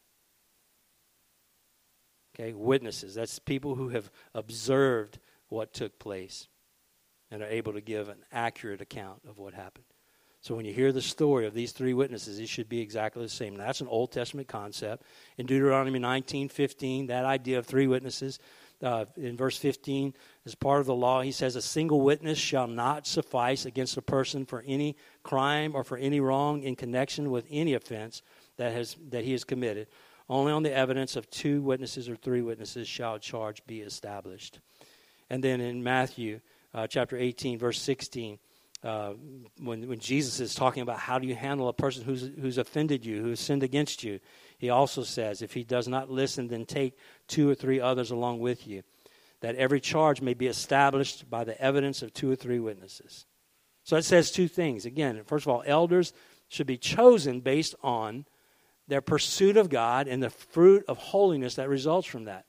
Okay, 2.36 2.54
witnesses. 2.54 3.16
That's 3.16 3.40
people 3.40 3.76
who 3.76 3.90
have 3.90 4.12
observed 4.34 5.20
what 5.48 5.74
took 5.74 5.98
place 6.00 6.48
and 7.32 7.42
are 7.42 7.48
able 7.48 7.74
to 7.74 7.82
give 7.82 8.10
an 8.10 8.24
accurate 8.32 8.82
account 8.82 9.22
of 9.28 9.40
what 9.40 9.54
happened. 9.54 9.86
So 10.42 10.56
when 10.56 10.66
you 10.66 10.74
hear 10.74 10.92
the 10.92 11.02
story 11.02 11.46
of 11.46 11.54
these 11.54 11.72
three 11.72 11.94
witnesses, 11.94 12.40
it 12.40 12.48
should 12.48 12.70
be 12.70 12.80
exactly 12.80 13.24
the 13.24 13.30
same. 13.30 13.56
Now, 13.56 13.66
that's 13.66 13.82
an 13.82 13.88
Old 13.88 14.12
Testament 14.12 14.48
concept. 14.48 15.04
In 15.38 15.46
Deuteronomy 15.46 16.00
19, 16.00 16.50
15, 16.50 17.08
that 17.08 17.26
idea 17.26 17.58
of 17.58 17.66
three 17.66 17.88
witnesses, 17.88 18.40
uh, 18.84 19.06
in 19.16 19.36
verse 19.36 19.58
15, 19.58 20.14
as 20.46 20.54
part 20.54 20.80
of 20.80 20.86
the 20.86 20.96
law, 20.96 21.22
he 21.22 21.32
says, 21.32 21.56
A 21.56 21.62
single 21.62 22.02
witness 22.02 22.38
shall 22.38 22.68
not 22.68 23.08
suffice 23.08 23.66
against 23.66 23.98
a 23.98 24.02
person 24.02 24.46
for 24.46 24.64
any 24.68 24.96
crime 25.24 25.76
or 25.76 25.84
for 25.84 25.98
any 25.98 26.20
wrong 26.20 26.62
in 26.62 26.76
connection 26.76 27.32
with 27.32 27.46
any 27.50 27.74
offense 27.74 28.22
that, 28.58 28.72
has, 28.74 28.96
that 29.10 29.24
he 29.24 29.32
has 29.32 29.44
committed. 29.44 29.88
Only 30.30 30.52
on 30.52 30.64
the 30.64 30.74
evidence 30.74 31.16
of 31.16 31.30
two 31.30 31.62
witnesses 31.62 32.08
or 32.08 32.16
three 32.16 32.42
witnesses 32.42 32.88
shall 32.88 33.16
a 33.16 33.20
charge 33.20 33.66
be 33.66 33.82
established. 33.82 34.60
And 35.30 35.44
then 35.44 35.62
in 35.62 35.84
Matthew 35.84 36.42
uh, 36.74 36.86
chapter 36.86 37.18
18, 37.18 37.58
verse 37.58 37.82
16, 37.82 38.38
uh, 38.88 39.14
when, 39.60 39.90
when 39.90 40.00
Jesus 40.00 40.40
is 40.40 40.56
talking 40.56 40.82
about 40.82 40.98
how 40.98 41.20
do 41.20 41.28
you 41.28 41.36
handle 41.36 41.68
a 41.68 41.74
person 41.74 42.04
who's, 42.04 42.32
who's 42.40 42.58
offended 42.58 43.06
you, 43.06 43.22
who's 43.22 43.42
sinned 43.42 43.62
against 43.62 44.02
you, 44.02 44.22
he 44.58 44.70
also 44.70 45.04
says, 45.04 45.42
if 45.42 45.54
he 45.54 45.66
does 45.66 45.90
not 45.90 46.10
listen, 46.10 46.48
then 46.48 46.66
take 46.66 46.98
two 47.28 47.50
or 47.50 47.54
three 47.54 47.82
others 47.82 48.12
along 48.12 48.40
with 48.40 48.66
you, 48.66 48.84
that 49.42 49.56
every 49.56 49.82
charge 49.82 50.22
may 50.22 50.34
be 50.34 50.48
established 50.48 51.30
by 51.30 51.44
the 51.44 51.60
evidence 51.62 52.02
of 52.02 52.14
two 52.14 52.32
or 52.32 52.36
three 52.38 52.60
witnesses. 52.60 53.26
So 53.84 53.98
it 53.98 54.04
says 54.06 54.32
two 54.32 54.48
things. 54.48 54.86
Again, 54.86 55.22
first 55.26 55.46
of 55.46 55.50
all, 55.50 55.64
elders 55.66 56.14
should 56.48 56.68
be 56.68 56.78
chosen 56.78 57.42
based 57.42 57.76
on 57.84 58.26
their 58.88 59.02
pursuit 59.02 59.58
of 59.58 59.70
God 59.70 60.08
and 60.08 60.24
the 60.24 60.30
fruit 60.30 60.86
of 60.88 60.98
holiness 60.98 61.56
that 61.56 61.68
results 61.68 62.08
from 62.08 62.24
that. 62.24 62.46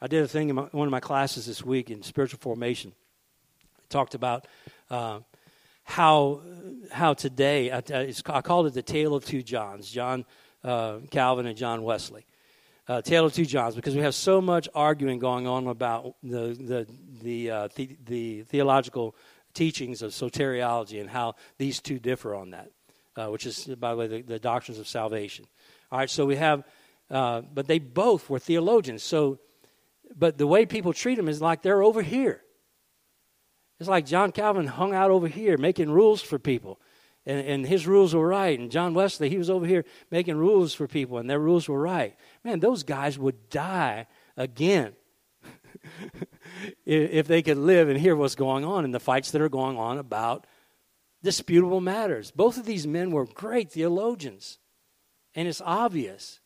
I 0.00 0.06
did 0.06 0.22
a 0.22 0.28
thing 0.28 0.50
in 0.50 0.54
my, 0.54 0.62
one 0.70 0.86
of 0.86 0.92
my 0.92 1.00
classes 1.00 1.46
this 1.46 1.64
week 1.64 1.90
in 1.90 2.04
spiritual 2.04 2.38
formation. 2.38 2.92
I 3.80 3.82
talked 3.88 4.14
about 4.14 4.46
uh, 4.90 5.20
how 5.84 6.42
how 6.92 7.14
today 7.14 7.70
I, 7.70 7.82
I, 7.92 8.40
called 8.42 8.66
it 8.66 8.74
the 8.74 8.82
tale 8.82 9.14
of 9.14 9.24
two 9.24 9.42
Johns, 9.42 9.90
John 9.90 10.24
uh, 10.64 10.98
Calvin 11.10 11.46
and 11.46 11.56
John 11.56 11.82
Wesley. 11.82 12.26
Uh, 12.88 13.00
tale 13.00 13.24
of 13.24 13.32
two 13.32 13.46
Johns, 13.46 13.76
because 13.76 13.94
we 13.94 14.02
have 14.02 14.16
so 14.16 14.40
much 14.40 14.68
arguing 14.74 15.20
going 15.20 15.46
on 15.46 15.66
about 15.68 16.16
the 16.22 16.54
the 16.54 16.86
the, 17.22 17.50
uh, 17.50 17.68
the, 17.76 17.96
the 18.04 18.42
theological 18.42 19.14
teachings 19.54 20.02
of 20.02 20.10
soteriology 20.10 21.00
and 21.00 21.08
how 21.08 21.34
these 21.58 21.80
two 21.80 21.98
differ 21.98 22.34
on 22.34 22.50
that, 22.50 22.70
uh, 23.16 23.26
which 23.26 23.46
is 23.46 23.66
by 23.78 23.90
the 23.90 23.96
way 23.96 24.06
the, 24.06 24.22
the, 24.22 24.38
doctrines 24.38 24.78
of 24.78 24.88
salvation. 24.88 25.44
All 25.92 25.98
right, 25.98 26.10
so 26.10 26.24
we 26.26 26.36
have, 26.36 26.64
uh, 27.10 27.42
but 27.42 27.66
they 27.66 27.78
both 27.78 28.28
were 28.28 28.38
theologians. 28.38 29.02
So 29.02 29.38
but 30.16 30.38
the 30.38 30.46
way 30.46 30.66
people 30.66 30.92
treat 30.92 31.14
them 31.14 31.28
is 31.28 31.40
like 31.40 31.62
they're 31.62 31.82
over 31.82 32.02
here. 32.02 32.42
It's 33.80 33.88
like 33.88 34.04
John 34.04 34.30
Calvin 34.30 34.66
hung 34.66 34.94
out 34.94 35.10
over 35.10 35.26
here 35.26 35.56
making 35.56 35.90
rules 35.90 36.20
for 36.20 36.38
people. 36.38 36.78
And, 37.24 37.46
and 37.46 37.66
his 37.66 37.86
rules 37.86 38.14
were 38.14 38.28
right. 38.28 38.58
And 38.58 38.70
John 38.70 38.92
Wesley, 38.92 39.30
he 39.30 39.38
was 39.38 39.48
over 39.48 39.66
here 39.66 39.84
making 40.10 40.36
rules 40.36 40.74
for 40.74 40.86
people, 40.86 41.18
and 41.18 41.28
their 41.28 41.38
rules 41.38 41.68
were 41.68 41.80
right. 41.80 42.14
Man, 42.44 42.60
those 42.60 42.82
guys 42.82 43.18
would 43.18 43.48
die 43.48 44.06
again 44.36 44.92
if 46.86 47.26
they 47.26 47.42
could 47.42 47.58
live 47.58 47.88
and 47.88 47.98
hear 47.98 48.14
what's 48.14 48.34
going 48.34 48.64
on 48.64 48.84
in 48.84 48.90
the 48.90 49.00
fights 49.00 49.30
that 49.30 49.40
are 49.40 49.48
going 49.48 49.78
on 49.78 49.98
about 49.98 50.46
disputable 51.22 51.80
matters. 51.80 52.30
Both 52.30 52.58
of 52.58 52.66
these 52.66 52.86
men 52.86 53.10
were 53.10 53.26
great 53.26 53.70
theologians, 53.70 54.58
and 55.34 55.48
it's 55.48 55.62
obvious 55.64 56.40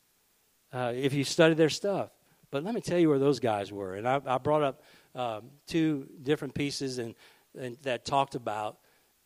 uh, 0.73 0.93
if 0.95 1.13
you 1.15 1.25
study 1.25 1.55
their 1.55 1.71
stuff. 1.71 2.11
But 2.51 2.63
let 2.63 2.75
me 2.75 2.81
tell 2.81 2.99
you 2.99 3.09
where 3.09 3.19
those 3.19 3.41
guys 3.41 3.73
were. 3.73 3.95
And 3.95 4.07
I, 4.07 4.21
I 4.25 4.39
brought 4.39 4.63
up 4.63 4.83
um, 5.15 5.51
two 5.67 6.09
different 6.23 6.55
pieces 6.55 6.99
and, 6.99 7.15
and 7.59 7.77
that 7.83 8.05
talked 8.05 8.35
about 8.35 8.79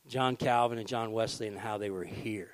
John 0.06 0.36
Calvin 0.36 0.78
and 0.78 0.88
John 0.88 1.12
Wesley 1.12 1.48
and 1.48 1.58
how 1.58 1.78
they 1.78 1.90
were 1.90 2.04
here. 2.04 2.50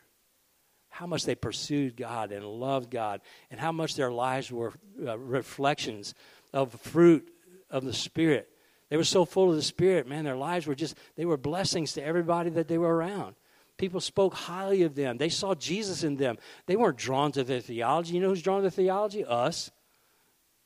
How 0.89 1.07
much 1.07 1.25
they 1.25 1.35
pursued 1.35 1.97
God 1.97 2.31
and 2.31 2.45
loved 2.45 2.91
God, 2.91 3.21
and 3.51 3.59
how 3.59 3.73
much 3.73 3.97
their 3.97 4.13
lives 4.13 4.53
were 4.53 4.73
uh, 5.05 5.19
reflections 5.19 6.15
of 6.53 6.73
fruit 6.81 7.29
of 7.69 7.85
the 7.85 7.93
Spirit. 7.93 8.49
They 8.91 8.97
were 8.97 9.03
so 9.03 9.25
full 9.25 9.51
of 9.51 9.57
the 9.57 9.63
Spirit, 9.63 10.07
man, 10.07 10.25
their 10.25 10.37
lives 10.37 10.67
were 10.69 10.75
just, 10.77 10.97
they 11.17 11.25
were 11.25 11.37
blessings 11.37 11.95
to 11.95 12.05
everybody 12.05 12.51
that 12.51 12.69
they 12.69 12.79
were 12.79 12.95
around. 12.95 13.35
People 13.77 14.01
spoke 14.01 14.35
highly 14.35 14.83
of 14.83 14.95
them. 14.95 15.19
They 15.19 15.31
saw 15.31 15.55
Jesus 15.55 16.05
in 16.05 16.15
them. 16.15 16.39
They 16.67 16.77
weren't 16.77 16.97
drawn 16.97 17.33
to 17.33 17.43
their 17.43 17.61
theology. 17.61 18.15
You 18.15 18.21
know 18.21 18.29
who's 18.29 18.43
drawn 18.43 18.63
to 18.63 18.71
theology? 18.71 19.25
Us 19.25 19.73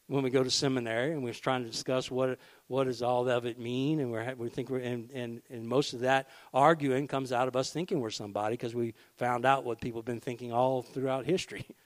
when 0.08 0.22
we 0.22 0.30
go 0.30 0.42
to 0.42 0.50
seminary 0.50 1.12
and 1.12 1.22
we're 1.22 1.32
trying 1.32 1.64
to 1.64 1.70
discuss 1.70 2.10
what 2.10 2.38
what 2.68 2.84
does 2.84 3.02
all 3.02 3.28
of 3.28 3.46
it 3.46 3.58
mean 3.58 3.98
and 3.98 4.12
we're, 4.12 4.34
we 4.36 4.48
think 4.48 4.70
we're 4.70 4.78
and, 4.78 5.10
and, 5.10 5.42
and 5.50 5.66
most 5.66 5.92
of 5.92 6.00
that 6.00 6.28
arguing 6.54 7.08
comes 7.08 7.32
out 7.32 7.48
of 7.48 7.56
us 7.56 7.70
thinking 7.70 8.00
we're 8.00 8.10
somebody 8.10 8.52
because 8.54 8.74
we 8.74 8.94
found 9.16 9.44
out 9.44 9.64
what 9.64 9.80
people 9.80 10.00
have 10.00 10.06
been 10.06 10.20
thinking 10.20 10.52
all 10.52 10.82
throughout 10.82 11.24
history 11.24 11.66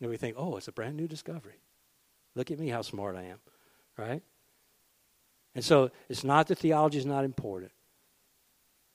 And 0.00 0.10
we 0.10 0.16
think, 0.16 0.36
oh, 0.38 0.56
it's 0.56 0.68
a 0.68 0.72
brand 0.72 0.96
new 0.96 1.08
discovery. 1.08 1.60
Look 2.34 2.50
at 2.50 2.58
me, 2.58 2.68
how 2.68 2.82
smart 2.82 3.16
I 3.16 3.22
am, 3.22 3.38
right? 3.96 4.22
And 5.54 5.64
so 5.64 5.90
it's 6.08 6.24
not 6.24 6.48
that 6.48 6.58
theology 6.58 6.98
is 6.98 7.06
not 7.06 7.24
important, 7.24 7.72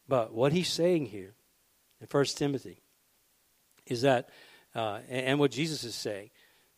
but 0.08 0.32
what 0.32 0.54
he's 0.54 0.68
saying 0.68 1.08
here 1.08 1.34
in 2.00 2.08
1 2.10 2.26
Timothy 2.36 2.82
is 3.88 4.04
that, 4.04 4.30
uh, 4.76 5.00
and 5.10 5.40
what 5.40 5.50
Jesus 5.50 5.84
is 5.84 5.96
saying, 5.96 6.30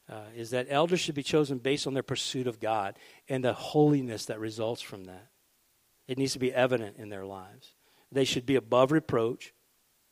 uh, 0.10 0.26
is 0.36 0.50
that 0.52 0.68
elders 0.70 1.00
should 1.00 1.16
be 1.16 1.24
chosen 1.24 1.58
based 1.58 1.88
on 1.88 1.94
their 1.94 2.04
pursuit 2.04 2.48
of 2.48 2.60
God 2.60 2.98
and 3.30 3.44
the 3.44 3.54
holiness 3.54 4.26
that 4.26 4.40
results 4.40 4.82
from 4.82 5.06
that. 5.06 5.30
It 6.08 6.18
needs 6.18 6.34
to 6.34 6.40
be 6.40 6.54
evident 6.54 6.98
in 6.98 7.10
their 7.10 7.26
lives. 7.26 7.74
They 8.12 8.26
should 8.26 8.46
be 8.46 8.56
above 8.56 8.92
reproach 8.92 9.54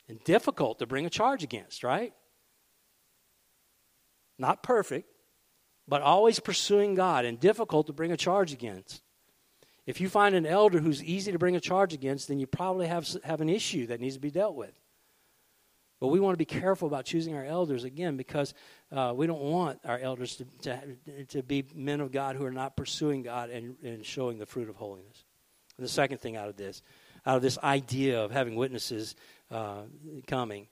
and 0.07 0.23
difficult 0.23 0.79
to 0.79 0.87
bring 0.87 1.05
a 1.05 1.09
charge 1.09 1.43
against, 1.43 1.83
right? 1.83 2.13
Not 4.37 4.63
perfect, 4.63 5.09
but 5.87 6.01
always 6.01 6.39
pursuing 6.39 6.95
God 6.95 7.25
and 7.25 7.39
difficult 7.39 7.87
to 7.87 7.93
bring 7.93 8.11
a 8.11 8.17
charge 8.17 8.53
against. 8.53 9.01
If 9.85 9.99
you 9.99 10.09
find 10.09 10.35
an 10.35 10.45
elder 10.45 10.79
who's 10.79 11.03
easy 11.03 11.31
to 11.31 11.39
bring 11.39 11.55
a 11.55 11.59
charge 11.59 11.93
against, 11.93 12.27
then 12.27 12.39
you 12.39 12.47
probably 12.47 12.87
have, 12.87 13.07
have 13.23 13.41
an 13.41 13.49
issue 13.49 13.87
that 13.87 13.99
needs 13.99 14.15
to 14.15 14.21
be 14.21 14.31
dealt 14.31 14.55
with. 14.55 14.73
But 16.01 16.07
we 16.07 16.19
want 16.19 16.33
to 16.33 16.37
be 16.37 16.45
careful 16.45 16.87
about 16.87 17.05
choosing 17.05 17.35
our 17.35 17.45
elders 17.45 17.83
again 17.83 18.17
because 18.17 18.55
uh, 18.91 19.13
we 19.15 19.27
don't 19.27 19.39
want 19.39 19.79
our 19.85 19.99
elders 19.99 20.35
to, 20.37 20.45
to, 20.63 21.25
to, 21.25 21.43
be 21.43 21.63
men 21.75 22.01
of 22.01 22.11
God 22.11 22.35
who 22.35 22.43
are 22.43 22.51
not 22.51 22.75
pursuing 22.75 23.21
God 23.21 23.51
and, 23.51 23.75
and 23.83 24.03
showing 24.03 24.39
the 24.39 24.47
fruit 24.47 24.67
of 24.67 24.75
holiness. 24.75 25.23
And 25.77 25.85
the 25.85 25.91
second 25.91 26.17
thing 26.17 26.35
out 26.35 26.49
of 26.49 26.57
this, 26.57 26.81
out 27.23 27.35
of 27.35 27.43
this 27.43 27.59
idea 27.59 28.19
of 28.19 28.31
having 28.31 28.55
witnesses 28.55 29.15
uh, 29.51 29.83
coming, 30.25 30.67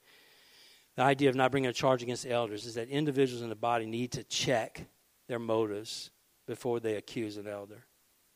the 0.95 1.03
idea 1.03 1.29
of 1.29 1.35
not 1.35 1.51
bringing 1.51 1.69
a 1.69 1.73
charge 1.73 2.01
against 2.01 2.25
elders 2.25 2.65
is 2.65 2.73
that 2.73 2.89
individuals 2.89 3.43
in 3.43 3.49
the 3.49 3.55
body 3.55 3.85
need 3.85 4.13
to 4.13 4.23
check 4.23 4.87
their 5.27 5.39
motives 5.39 6.09
before 6.47 6.79
they 6.79 6.95
accuse 6.95 7.37
an 7.37 7.47
elder 7.47 7.85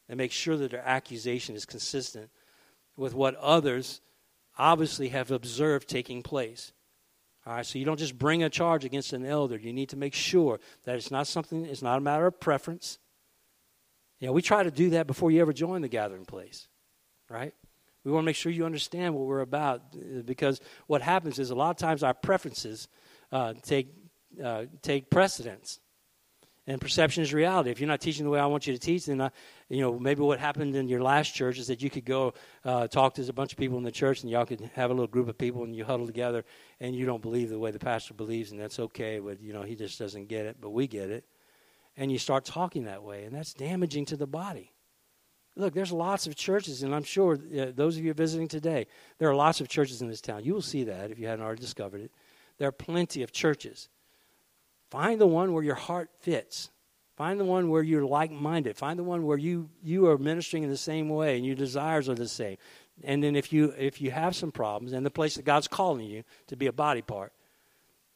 and 0.08 0.20
make 0.20 0.32
sure 0.32 0.58
that 0.58 0.70
their 0.70 0.88
accusation 0.88 1.56
is 1.56 1.66
consistent 1.66 2.30
with 2.96 3.16
what 3.16 3.34
others 3.38 4.00
obviously 4.60 5.10
have 5.10 5.32
observed 5.32 5.90
taking 5.90 6.22
place. 6.22 6.72
All 7.46 7.56
right, 7.56 7.66
so 7.66 7.78
you 7.78 7.84
don't 7.84 8.00
just 8.00 8.18
bring 8.18 8.42
a 8.44 8.50
charge 8.50 8.86
against 8.86 9.12
an 9.12 9.26
elder. 9.26 9.58
You 9.58 9.74
need 9.74 9.90
to 9.90 9.98
make 9.98 10.14
sure 10.14 10.60
that 10.86 10.96
it's 10.96 11.12
not 11.12 11.28
something, 11.28 11.66
it's 11.66 11.82
not 11.82 11.98
a 11.98 12.02
matter 12.02 12.26
of 12.26 12.40
preference. 12.40 13.00
You 14.20 14.28
know, 14.28 14.34
we 14.34 14.42
try 14.42 14.64
to 14.64 14.72
do 14.72 14.92
that 14.92 15.08
before 15.08 15.32
you 15.32 15.42
ever 15.42 15.52
join 15.52 15.82
the 15.82 15.90
gathering 15.90 16.24
place, 16.24 16.70
right? 17.30 17.54
We 18.06 18.12
want 18.12 18.24
to 18.24 18.26
make 18.26 18.38
sure 18.38 18.52
you 18.52 18.66
understand 18.66 19.16
what 19.16 19.26
we're 19.26 19.42
about 19.42 19.82
uh, 19.96 20.22
because 20.22 20.62
what 20.88 21.02
happens 21.02 21.40
is 21.40 21.50
a 21.50 21.56
lot 21.56 21.72
of 21.72 21.78
times 21.78 22.04
our 22.04 22.14
preferences 22.14 22.88
uh, 23.32 23.54
take, 23.62 23.94
uh, 24.42 24.66
take 24.82 25.10
precedence 25.10 25.80
and 26.66 26.80
perception 26.80 27.24
is 27.24 27.34
reality. 27.34 27.72
If 27.72 27.80
you're 27.80 27.90
not 27.90 28.00
teaching 28.00 28.24
the 28.24 28.30
way 28.30 28.40
I 28.40 28.46
want 28.46 28.68
you 28.68 28.74
to 28.74 28.80
teach, 28.80 29.06
then 29.06 29.20
I, 29.20 29.32
you 29.74 29.82
know 29.82 29.98
maybe 30.00 30.22
what 30.22 30.40
happened 30.40 30.76
in 30.76 30.88
your 30.88 31.02
last 31.02 31.34
church 31.34 31.58
is 31.58 31.68
that 31.68 31.82
you 31.82 31.90
could 31.90 32.06
go 32.06 32.34
uh, 32.66 32.88
talk 32.88 33.14
to 33.16 33.28
a 33.28 33.34
bunch 33.34 33.52
of 33.52 33.58
people 33.58 33.78
in 33.78 33.84
the 33.84 33.92
church, 33.92 34.22
and 34.22 34.32
y'all 34.32 34.46
could 34.46 34.70
have 34.74 34.90
a 34.90 34.94
little 34.94 35.08
group 35.08 35.28
of 35.28 35.38
people, 35.38 35.64
and 35.64 35.76
you 35.76 35.84
huddle 35.84 36.06
together, 36.06 36.44
and 36.80 36.96
you 36.96 37.06
don't 37.06 37.22
believe 37.22 37.50
the 37.50 37.60
way 37.60 37.72
the 37.72 37.80
pastor 37.80 38.14
believes, 38.14 38.52
and 38.52 38.60
that's 38.60 38.80
okay. 38.80 39.20
But 39.20 39.42
you 39.42 39.54
know 39.54 39.64
he 39.64 39.76
just 39.76 40.00
doesn't 40.00 40.28
get 40.28 40.46
it, 40.46 40.58
but 40.60 40.72
we 40.72 40.88
get 40.88 41.10
it, 41.10 41.26
and 41.98 42.12
you 42.12 42.18
start 42.18 42.46
talking 42.46 42.86
that 42.86 43.04
way, 43.04 43.26
and 43.26 43.36
that's 43.36 43.54
damaging 43.54 44.06
to 44.06 44.18
the 44.18 44.28
body. 44.28 44.72
Look, 45.56 45.74
there's 45.74 45.92
lots 45.92 46.26
of 46.26 46.36
churches, 46.36 46.82
and 46.82 46.96
I'm 46.96 47.04
sure 47.04 47.34
uh, 47.36 47.68
those 47.76 47.98
of 47.98 48.04
you 48.04 48.14
visiting 48.14 48.48
today, 48.48 48.88
there 49.20 49.30
are 49.30 49.36
lots 49.36 49.62
of 49.62 49.68
churches 49.68 50.02
in 50.02 50.08
this 50.08 50.22
town. 50.22 50.44
You 50.44 50.54
will 50.54 50.64
see 50.64 50.84
that 50.86 51.12
if 51.12 51.20
you 51.20 51.28
hadn't 51.28 51.46
already 51.46 51.62
discovered 51.62 52.02
it. 52.02 52.12
There 52.58 52.68
are 52.68 52.72
plenty 52.72 53.24
of 53.24 53.32
churches 53.32 53.90
Find 54.94 55.20
the 55.20 55.26
one 55.26 55.54
where 55.54 55.64
your 55.64 55.74
heart 55.74 56.12
fits. 56.20 56.70
Find 57.16 57.40
the 57.40 57.46
one 57.46 57.70
where 57.70 57.84
you're 57.84 58.06
like 58.06 58.32
minded. 58.32 58.76
Find 58.76 58.98
the 58.98 59.04
one 59.04 59.24
where 59.24 59.38
you, 59.38 59.70
you 59.84 60.08
are 60.08 60.18
ministering 60.18 60.64
in 60.64 60.70
the 60.70 60.78
same 60.78 61.10
way 61.10 61.38
and 61.38 61.46
your 61.46 61.56
desires 61.56 62.10
are 62.10 62.16
the 62.16 62.28
same. 62.28 62.58
And 63.04 63.24
then 63.24 63.36
if 63.36 63.52
you 63.52 63.74
if 63.78 64.02
you 64.02 64.12
have 64.12 64.36
some 64.36 64.52
problems 64.52 64.94
and 64.94 65.06
the 65.06 65.12
place 65.12 65.36
that 65.36 65.46
God's 65.46 65.68
calling 65.68 66.06
you 66.06 66.24
to 66.48 66.56
be 66.56 66.68
a 66.68 66.74
body 66.74 67.02
part, 67.02 67.34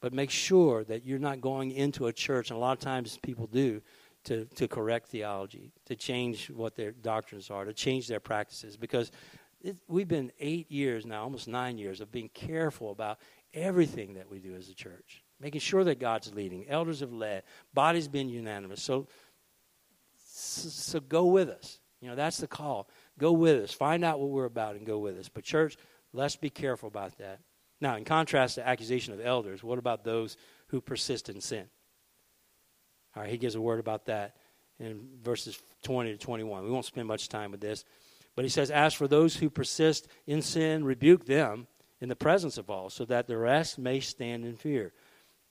but 0.01 0.13
make 0.13 0.29
sure 0.29 0.83
that 0.83 1.05
you're 1.05 1.19
not 1.19 1.41
going 1.41 1.71
into 1.71 2.07
a 2.07 2.13
church, 2.13 2.49
and 2.49 2.57
a 2.57 2.59
lot 2.59 2.73
of 2.73 2.79
times 2.79 3.17
people 3.21 3.47
do, 3.47 3.81
to, 4.25 4.45
to 4.55 4.67
correct 4.67 5.07
theology, 5.07 5.71
to 5.85 5.95
change 5.95 6.49
what 6.49 6.75
their 6.75 6.91
doctrines 6.91 7.49
are, 7.49 7.65
to 7.65 7.73
change 7.73 8.07
their 8.07 8.19
practices. 8.19 8.77
Because 8.77 9.11
it, 9.61 9.77
we've 9.87 10.07
been 10.07 10.31
eight 10.39 10.71
years 10.71 11.05
now, 11.05 11.23
almost 11.23 11.47
nine 11.47 11.77
years, 11.77 12.01
of 12.01 12.11
being 12.11 12.29
careful 12.33 12.91
about 12.91 13.19
everything 13.53 14.13
that 14.15 14.29
we 14.29 14.39
do 14.39 14.53
as 14.53 14.69
a 14.69 14.75
church 14.75 15.23
making 15.39 15.61
sure 15.61 15.83
that 15.83 15.99
God's 15.99 16.33
leading. 16.33 16.67
Elders 16.67 16.99
have 17.01 17.13
led. 17.13 17.43
Body's 17.73 18.07
been 18.07 18.29
unanimous. 18.29 18.81
So, 18.81 19.07
so 20.25 20.99
go 20.99 21.25
with 21.25 21.49
us. 21.49 21.79
You 22.01 22.09
know, 22.09 22.15
that's 22.15 22.37
the 22.37 22.47
call. 22.47 22.89
Go 23.17 23.31
with 23.31 23.63
us. 23.63 23.71
Find 23.71 24.03
out 24.03 24.19
what 24.19 24.29
we're 24.29 24.45
about 24.45 24.75
and 24.75 24.85
go 24.85 24.99
with 24.99 25.17
us. 25.17 25.29
But, 25.29 25.43
church, 25.43 25.77
let's 26.13 26.35
be 26.35 26.49
careful 26.49 26.87
about 26.87 27.17
that. 27.17 27.39
Now, 27.79 27.95
in 27.95 28.05
contrast 28.05 28.55
to 28.55 28.67
accusation 28.67 29.13
of 29.13 29.19
elders, 29.19 29.63
what 29.63 29.79
about 29.79 30.03
those 30.03 30.37
who 30.67 30.81
persist 30.81 31.29
in 31.29 31.41
sin? 31.41 31.65
All 33.15 33.23
right, 33.23 33.31
he 33.31 33.37
gives 33.37 33.55
a 33.55 33.61
word 33.61 33.79
about 33.79 34.05
that 34.05 34.35
in 34.79 35.07
verses 35.23 35.59
20 35.83 36.11
to 36.11 36.17
21. 36.17 36.63
We 36.63 36.69
won't 36.69 36.85
spend 36.85 37.07
much 37.07 37.29
time 37.29 37.51
with 37.51 37.61
this. 37.61 37.83
But 38.35 38.45
he 38.45 38.49
says, 38.49 38.69
As 38.69 38.93
for 38.93 39.07
those 39.07 39.35
who 39.35 39.49
persist 39.49 40.07
in 40.27 40.41
sin, 40.41 40.83
rebuke 40.83 41.25
them 41.25 41.67
in 41.99 42.09
the 42.09 42.15
presence 42.15 42.59
of 42.59 42.69
all, 42.69 42.89
so 42.91 43.05
that 43.05 43.27
the 43.27 43.37
rest 43.37 43.79
may 43.79 43.99
stand 43.99 44.45
in 44.45 44.55
fear. 44.55 44.93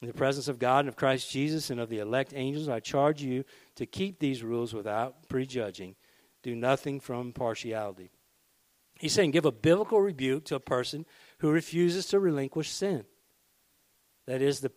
In 0.03 0.09
the 0.09 0.15
presence 0.15 0.49
of 0.49 0.59
God 0.59 0.81
and 0.81 0.89
of 0.89 0.97
Christ 0.97 1.31
Jesus 1.31 1.71
and 1.71 1.81
of 1.81 1.89
the 1.89 2.01
elect 2.01 2.33
angels, 2.35 2.69
I 2.69 2.81
charge 2.81 3.23
you 3.23 3.45
to 3.77 3.87
keep 3.87 4.19
these 4.19 4.43
rules 4.43 4.75
without 4.75 5.29
prejudging. 5.29 5.97
Do 6.43 6.55
nothing 6.55 7.01
from 7.01 7.33
partiality. 7.33 8.11
He's 8.99 9.13
saying 9.13 9.31
give 9.31 9.47
a 9.47 9.53
biblical 9.53 10.01
rebuke 10.01 10.45
to 10.47 10.55
a 10.55 10.61
person 10.61 11.07
who 11.39 11.51
refuses 11.51 12.07
to 12.07 12.21
relinquish 12.21 12.71
sin. 12.71 13.05
That 14.27 14.43
is 14.43 14.61
the 14.61 14.73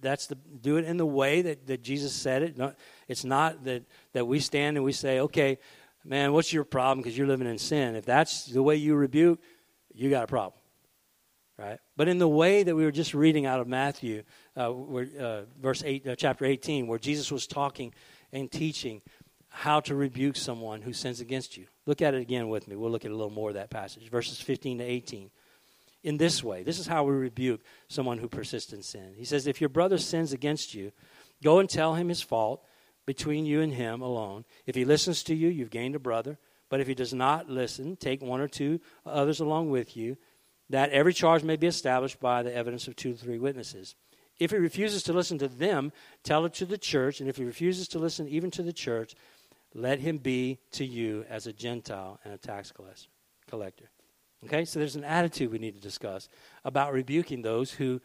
that's 0.00 0.26
the 0.26 0.34
do 0.34 0.76
it 0.76 0.84
in 0.84 0.96
the 0.96 1.06
way 1.06 1.42
that, 1.42 1.66
that 1.66 1.82
Jesus 1.82 2.12
said 2.12 2.42
it. 2.42 2.76
it's 3.08 3.24
not 3.24 3.64
that, 3.64 3.84
that 4.12 4.26
we 4.26 4.38
stand 4.38 4.76
and 4.76 4.84
we 4.84 4.92
say, 4.92 5.20
okay, 5.20 5.58
man, 6.04 6.32
what's 6.32 6.52
your 6.52 6.64
problem 6.64 6.98
because 6.98 7.16
you're 7.16 7.26
living 7.26 7.46
in 7.46 7.58
sin? 7.58 7.96
If 7.96 8.04
that's 8.04 8.46
the 8.46 8.62
way 8.62 8.76
you 8.76 8.94
rebuke, 8.94 9.40
you 9.94 10.10
got 10.10 10.24
a 10.24 10.26
problem 10.26 10.61
right? 11.58 11.78
But 11.96 12.08
in 12.08 12.18
the 12.18 12.28
way 12.28 12.62
that 12.62 12.74
we 12.74 12.84
were 12.84 12.92
just 12.92 13.14
reading 13.14 13.46
out 13.46 13.60
of 13.60 13.68
Matthew, 13.68 14.22
uh, 14.56 14.68
where, 14.70 15.08
uh, 15.18 15.42
verse 15.60 15.82
eight, 15.84 16.06
uh, 16.06 16.16
chapter 16.16 16.44
eighteen, 16.44 16.86
where 16.86 16.98
Jesus 16.98 17.30
was 17.30 17.46
talking 17.46 17.92
and 18.32 18.50
teaching 18.50 19.02
how 19.48 19.80
to 19.80 19.94
rebuke 19.94 20.36
someone 20.36 20.82
who 20.82 20.92
sins 20.92 21.20
against 21.20 21.56
you. 21.56 21.66
Look 21.84 22.00
at 22.00 22.14
it 22.14 22.20
again 22.22 22.48
with 22.48 22.66
me. 22.68 22.76
We'll 22.76 22.90
look 22.90 23.04
at 23.04 23.10
a 23.10 23.14
little 23.14 23.30
more 23.30 23.50
of 23.50 23.54
that 23.56 23.70
passage, 23.70 24.10
verses 24.10 24.40
fifteen 24.40 24.78
to 24.78 24.84
eighteen. 24.84 25.30
In 26.02 26.16
this 26.16 26.42
way, 26.42 26.62
this 26.62 26.78
is 26.80 26.86
how 26.86 27.04
we 27.04 27.12
rebuke 27.12 27.60
someone 27.88 28.18
who 28.18 28.28
persists 28.28 28.72
in 28.72 28.82
sin. 28.82 29.14
He 29.16 29.24
says, 29.24 29.46
"If 29.46 29.60
your 29.60 29.68
brother 29.68 29.98
sins 29.98 30.32
against 30.32 30.74
you, 30.74 30.92
go 31.42 31.58
and 31.58 31.68
tell 31.68 31.94
him 31.94 32.08
his 32.08 32.22
fault 32.22 32.64
between 33.04 33.46
you 33.46 33.60
and 33.60 33.72
him 33.72 34.00
alone. 34.00 34.44
If 34.66 34.74
he 34.74 34.84
listens 34.84 35.22
to 35.24 35.34
you, 35.34 35.48
you've 35.48 35.70
gained 35.70 35.94
a 35.94 36.00
brother." 36.00 36.38
But 36.68 36.80
if 36.80 36.86
he 36.86 36.94
does 36.94 37.12
not 37.12 37.50
listen, 37.50 37.96
take 37.96 38.22
one 38.22 38.40
or 38.40 38.48
two 38.48 38.80
others 39.04 39.40
along 39.40 39.68
with 39.68 39.94
you, 39.94 40.16
that 40.72 40.88
every 40.88 41.12
charge 41.12 41.42
may 41.44 41.56
be 41.56 41.66
established 41.66 42.18
by 42.18 42.42
the 42.42 42.54
evidence 42.54 42.88
of 42.88 42.96
two 42.96 43.12
to 43.12 43.18
three 43.18 43.38
witnesses. 43.38 43.94
If 44.38 44.52
he 44.52 44.56
refuses 44.56 45.02
to 45.02 45.12
listen 45.12 45.36
to 45.38 45.48
them, 45.48 45.92
tell 46.24 46.46
it 46.46 46.54
to 46.54 46.64
the 46.64 46.78
church. 46.78 47.20
And 47.20 47.28
if 47.28 47.36
he 47.36 47.44
refuses 47.44 47.86
to 47.88 47.98
listen 47.98 48.26
even 48.26 48.50
to 48.52 48.62
the 48.62 48.72
church, 48.72 49.14
let 49.74 50.00
him 50.00 50.16
be 50.16 50.58
to 50.72 50.84
you 50.86 51.26
as 51.28 51.46
a 51.46 51.52
Gentile 51.52 52.18
and 52.24 52.32
a 52.32 52.38
tax 52.38 52.72
collector. 53.48 53.90
Okay, 54.44 54.64
so 54.64 54.78
there's 54.78 54.96
an 54.96 55.04
attitude 55.04 55.52
we 55.52 55.58
need 55.58 55.74
to 55.74 55.80
discuss 55.80 56.30
about 56.64 56.94
rebuking 56.94 57.42
those 57.42 57.72
who 57.72 58.00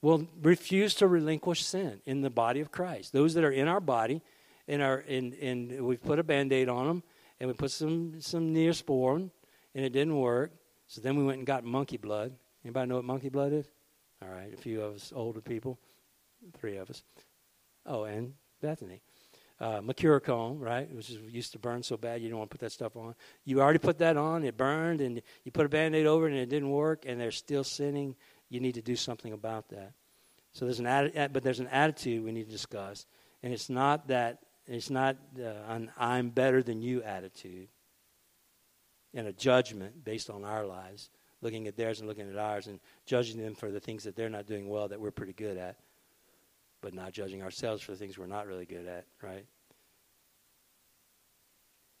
will 0.00 0.28
refuse 0.40 0.94
to 0.94 1.08
relinquish 1.08 1.64
sin 1.64 2.00
in 2.06 2.22
the 2.22 2.30
body 2.30 2.60
of 2.60 2.70
Christ. 2.70 3.12
Those 3.12 3.34
that 3.34 3.42
are 3.42 3.50
in 3.50 3.66
our 3.66 3.80
body, 3.80 4.22
in, 4.68 4.80
in 4.80 5.84
we've 5.84 6.02
put 6.02 6.20
a 6.20 6.22
band-aid 6.22 6.68
on 6.68 6.86
them, 6.86 7.02
and 7.40 7.48
we 7.48 7.54
put 7.54 7.72
some 7.72 8.20
some 8.20 8.54
neosporin, 8.54 9.30
and 9.74 9.84
it 9.84 9.90
didn't 9.92 10.16
work. 10.16 10.52
So 10.90 11.00
then 11.00 11.14
we 11.14 11.22
went 11.22 11.38
and 11.38 11.46
got 11.46 11.62
monkey 11.62 11.98
blood. 11.98 12.32
Anybody 12.64 12.88
know 12.88 12.96
what 12.96 13.04
monkey 13.04 13.28
blood 13.28 13.52
is? 13.52 13.70
All 14.20 14.28
right, 14.28 14.52
a 14.52 14.56
few 14.56 14.82
of 14.82 14.96
us 14.96 15.12
older 15.14 15.40
people, 15.40 15.78
three 16.58 16.78
of 16.78 16.90
us. 16.90 17.04
Oh, 17.86 18.02
and 18.02 18.34
Bethany. 18.60 19.00
Uh, 19.60 19.80
Mercurochrome, 19.82 20.58
right, 20.58 20.92
which 20.92 21.10
used 21.10 21.52
to 21.52 21.60
burn 21.60 21.84
so 21.84 21.96
bad 21.96 22.20
you 22.20 22.28
don't 22.28 22.38
want 22.38 22.50
to 22.50 22.54
put 22.56 22.62
that 22.62 22.72
stuff 22.72 22.96
on. 22.96 23.14
You 23.44 23.60
already 23.60 23.78
put 23.78 23.98
that 23.98 24.16
on, 24.16 24.42
it 24.42 24.56
burned, 24.56 25.00
and 25.00 25.22
you 25.44 25.52
put 25.52 25.64
a 25.64 25.68
band 25.68 25.94
aid 25.94 26.06
over 26.06 26.26
it, 26.26 26.32
and 26.32 26.40
it 26.40 26.48
didn't 26.48 26.70
work, 26.70 27.04
and 27.06 27.20
they're 27.20 27.30
still 27.30 27.62
sinning. 27.62 28.16
You 28.48 28.58
need 28.58 28.74
to 28.74 28.82
do 28.82 28.96
something 28.96 29.32
about 29.32 29.68
that. 29.68 29.92
So 30.54 30.64
there's 30.64 30.80
an 30.80 30.86
atti- 30.86 31.32
but 31.32 31.44
there's 31.44 31.60
an 31.60 31.68
attitude 31.68 32.24
we 32.24 32.32
need 32.32 32.46
to 32.46 32.50
discuss, 32.50 33.06
and 33.44 33.52
it's 33.52 33.70
not 33.70 34.08
that 34.08 34.38
it's 34.66 34.90
not 34.90 35.16
uh, 35.38 35.52
an 35.68 35.92
"I'm 35.96 36.30
better 36.30 36.64
than 36.64 36.82
you" 36.82 37.04
attitude 37.04 37.68
and 39.14 39.26
a 39.26 39.32
judgment 39.32 40.04
based 40.04 40.30
on 40.30 40.44
our 40.44 40.64
lives, 40.64 41.10
looking 41.40 41.66
at 41.66 41.76
theirs 41.76 42.00
and 42.00 42.08
looking 42.08 42.28
at 42.30 42.36
ours 42.36 42.66
and 42.66 42.80
judging 43.06 43.40
them 43.40 43.54
for 43.54 43.70
the 43.70 43.80
things 43.80 44.04
that 44.04 44.14
they're 44.14 44.28
not 44.28 44.46
doing 44.46 44.68
well 44.68 44.88
that 44.88 45.00
we're 45.00 45.10
pretty 45.10 45.32
good 45.32 45.56
at. 45.56 45.76
but 46.82 46.94
not 46.94 47.12
judging 47.12 47.42
ourselves 47.42 47.82
for 47.82 47.92
the 47.92 47.98
things 47.98 48.16
we're 48.16 48.26
not 48.26 48.46
really 48.46 48.64
good 48.64 48.86
at, 48.86 49.04
right? 49.22 49.44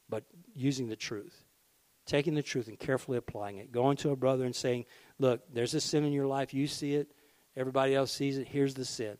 But 0.08 0.24
using 0.54 0.88
the 0.88 0.96
truth, 0.96 1.44
taking 2.06 2.34
the 2.34 2.42
truth 2.42 2.66
and 2.66 2.78
carefully 2.78 3.18
applying 3.18 3.58
it, 3.58 3.72
going 3.72 3.96
to 3.98 4.10
a 4.10 4.16
brother 4.16 4.44
and 4.44 4.56
saying, 4.56 4.86
Look, 5.18 5.42
there's 5.52 5.74
a 5.74 5.80
sin 5.80 6.04
in 6.04 6.12
your 6.12 6.26
life. 6.26 6.54
You 6.54 6.66
see 6.66 6.94
it. 6.94 7.12
Everybody 7.56 7.94
else 7.94 8.10
sees 8.10 8.38
it. 8.38 8.48
Here's 8.48 8.74
the 8.74 8.84
sin. 8.84 9.18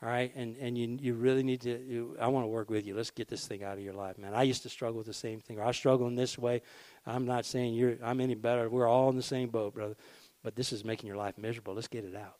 All 0.00 0.08
right, 0.08 0.32
and 0.36 0.56
and 0.58 0.78
you 0.78 0.96
you 1.00 1.14
really 1.14 1.42
need 1.42 1.60
to. 1.62 1.70
You, 1.70 2.16
I 2.20 2.28
want 2.28 2.44
to 2.44 2.48
work 2.48 2.70
with 2.70 2.86
you. 2.86 2.94
Let's 2.94 3.10
get 3.10 3.26
this 3.26 3.46
thing 3.46 3.64
out 3.64 3.78
of 3.78 3.82
your 3.82 3.94
life, 3.94 4.16
man. 4.16 4.32
I 4.32 4.44
used 4.44 4.62
to 4.62 4.68
struggle 4.68 4.98
with 4.98 5.08
the 5.08 5.12
same 5.12 5.40
thing. 5.40 5.58
Or 5.58 5.64
I 5.64 5.72
struggle 5.72 6.06
in 6.06 6.14
this 6.14 6.38
way. 6.38 6.62
I'm 7.04 7.26
not 7.26 7.44
saying 7.44 7.74
you're. 7.74 7.96
I'm 8.02 8.20
any 8.20 8.36
better. 8.36 8.68
We're 8.68 8.86
all 8.86 9.10
in 9.10 9.16
the 9.16 9.22
same 9.22 9.48
boat, 9.48 9.74
brother. 9.74 9.96
But 10.44 10.54
this 10.54 10.72
is 10.72 10.84
making 10.84 11.08
your 11.08 11.16
life 11.16 11.36
miserable. 11.36 11.74
Let's 11.74 11.88
get 11.88 12.04
it 12.04 12.14
out, 12.14 12.36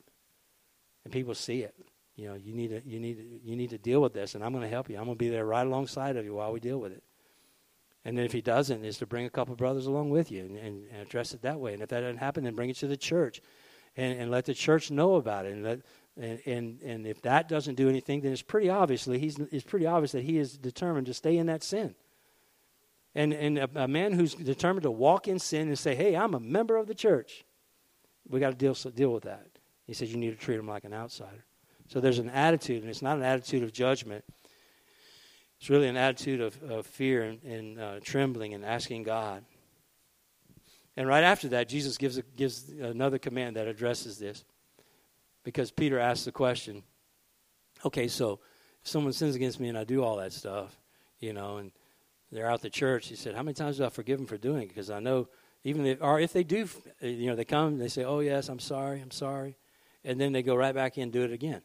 and 1.02 1.12
people 1.12 1.34
see 1.34 1.62
it. 1.62 1.74
You 2.14 2.28
know, 2.28 2.34
you 2.34 2.52
need 2.52 2.68
to 2.70 2.80
you 2.86 3.00
need 3.00 3.16
to, 3.16 3.48
you 3.48 3.56
need 3.56 3.70
to 3.70 3.78
deal 3.78 4.00
with 4.00 4.12
this, 4.12 4.36
and 4.36 4.44
I'm 4.44 4.52
going 4.52 4.62
to 4.62 4.68
help 4.68 4.88
you. 4.88 4.96
I'm 4.96 5.04
going 5.06 5.16
to 5.16 5.24
be 5.24 5.30
there 5.30 5.44
right 5.44 5.66
alongside 5.66 6.16
of 6.16 6.24
you 6.24 6.34
while 6.34 6.52
we 6.52 6.60
deal 6.60 6.78
with 6.78 6.92
it. 6.92 7.02
And 8.04 8.16
then 8.16 8.24
if 8.24 8.32
he 8.32 8.40
doesn't, 8.40 8.84
is 8.84 8.98
to 8.98 9.06
bring 9.06 9.26
a 9.26 9.30
couple 9.30 9.54
brothers 9.56 9.86
along 9.86 10.10
with 10.10 10.30
you 10.30 10.44
and, 10.44 10.56
and, 10.56 10.86
and, 10.90 11.02
address 11.02 11.34
it 11.34 11.42
that 11.42 11.60
way. 11.60 11.74
And 11.74 11.82
if 11.82 11.88
that 11.90 12.00
doesn't 12.00 12.18
happen, 12.18 12.44
then 12.44 12.54
bring 12.54 12.70
it 12.70 12.76
to 12.76 12.86
the 12.86 12.96
church, 12.96 13.42
and, 13.96 14.18
and 14.18 14.30
let 14.30 14.46
the 14.46 14.54
church 14.54 14.90
know 14.90 15.16
about 15.16 15.44
it, 15.44 15.52
and 15.52 15.64
let 15.64 15.80
and, 16.18 16.40
and, 16.46 16.82
and 16.82 17.06
if 17.06 17.22
that 17.22 17.48
doesn't 17.48 17.76
do 17.76 17.88
anything, 17.88 18.20
then 18.20 18.32
it's 18.32 18.42
pretty 18.42 18.68
obviously 18.68 19.18
he's 19.18 19.38
it's 19.38 19.64
pretty 19.64 19.86
obvious 19.86 20.12
that 20.12 20.24
he 20.24 20.38
is 20.38 20.58
determined 20.58 21.06
to 21.06 21.14
stay 21.14 21.36
in 21.36 21.46
that 21.46 21.62
sin. 21.62 21.94
And 23.14 23.32
and 23.32 23.58
a, 23.58 23.70
a 23.84 23.88
man 23.88 24.12
who's 24.12 24.34
determined 24.34 24.82
to 24.82 24.90
walk 24.90 25.28
in 25.28 25.38
sin 25.38 25.68
and 25.68 25.78
say, 25.78 25.94
"Hey, 25.94 26.16
I'm 26.16 26.34
a 26.34 26.40
member 26.40 26.76
of 26.76 26.86
the 26.86 26.94
church," 26.94 27.44
we 28.28 28.40
got 28.40 28.50
to 28.50 28.56
deal 28.56 28.74
deal 28.90 29.12
with 29.12 29.24
that. 29.24 29.46
He 29.86 29.94
says 29.94 30.10
you 30.12 30.18
need 30.18 30.30
to 30.30 30.44
treat 30.44 30.58
him 30.58 30.68
like 30.68 30.84
an 30.84 30.92
outsider. 30.92 31.44
So 31.88 32.00
there's 32.00 32.18
an 32.18 32.30
attitude, 32.30 32.82
and 32.82 32.90
it's 32.90 33.00
not 33.00 33.16
an 33.16 33.22
attitude 33.22 33.62
of 33.62 33.72
judgment. 33.72 34.24
It's 35.58 35.70
really 35.70 35.88
an 35.88 35.96
attitude 35.96 36.40
of, 36.40 36.62
of 36.62 36.86
fear 36.86 37.22
and, 37.22 37.42
and 37.42 37.80
uh, 37.80 38.00
trembling 38.02 38.54
and 38.54 38.64
asking 38.64 39.04
God. 39.04 39.44
And 40.96 41.08
right 41.08 41.24
after 41.24 41.48
that, 41.48 41.68
Jesus 41.68 41.96
gives 41.96 42.18
a, 42.18 42.22
gives 42.22 42.68
another 42.68 43.18
command 43.18 43.56
that 43.56 43.66
addresses 43.66 44.18
this 44.18 44.44
because 45.48 45.70
Peter 45.70 45.98
asked 45.98 46.26
the 46.26 46.30
question 46.30 46.82
okay, 47.82 48.06
so 48.06 48.38
if 48.82 48.88
someone 48.88 49.14
sins 49.14 49.34
against 49.34 49.58
me 49.58 49.70
and 49.70 49.78
I 49.78 49.84
do 49.84 50.04
all 50.04 50.16
that 50.16 50.34
stuff, 50.34 50.78
you 51.20 51.32
know, 51.32 51.56
and 51.56 51.72
they're 52.30 52.50
out 52.50 52.60
the 52.60 52.68
church, 52.68 53.08
he 53.08 53.16
said, 53.16 53.34
How 53.34 53.42
many 53.42 53.54
times 53.54 53.78
do 53.78 53.86
I 53.86 53.88
forgive 53.88 54.18
them 54.18 54.26
for 54.26 54.36
doing 54.36 54.64
it? 54.64 54.68
Because 54.68 54.90
I 54.90 55.00
know, 55.00 55.26
even 55.64 55.86
if, 55.86 56.02
or 56.02 56.20
if 56.20 56.34
they 56.34 56.44
do, 56.44 56.68
you 57.00 57.30
know, 57.30 57.34
they 57.34 57.46
come, 57.46 57.78
they 57.78 57.88
say, 57.88 58.04
Oh, 58.04 58.20
yes, 58.20 58.50
I'm 58.50 58.58
sorry, 58.58 59.00
I'm 59.00 59.10
sorry. 59.10 59.56
And 60.04 60.20
then 60.20 60.32
they 60.32 60.42
go 60.42 60.54
right 60.54 60.74
back 60.74 60.98
in 60.98 61.04
and 61.04 61.12
do 61.12 61.22
it 61.22 61.32
again. 61.32 61.62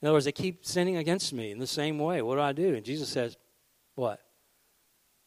In 0.00 0.06
other 0.06 0.12
words, 0.12 0.26
they 0.26 0.30
keep 0.30 0.64
sinning 0.64 0.98
against 0.98 1.32
me 1.32 1.50
in 1.50 1.58
the 1.58 1.66
same 1.66 1.98
way. 1.98 2.22
What 2.22 2.36
do 2.36 2.42
I 2.42 2.52
do? 2.52 2.76
And 2.76 2.84
Jesus 2.84 3.08
says, 3.08 3.36
What? 3.96 4.20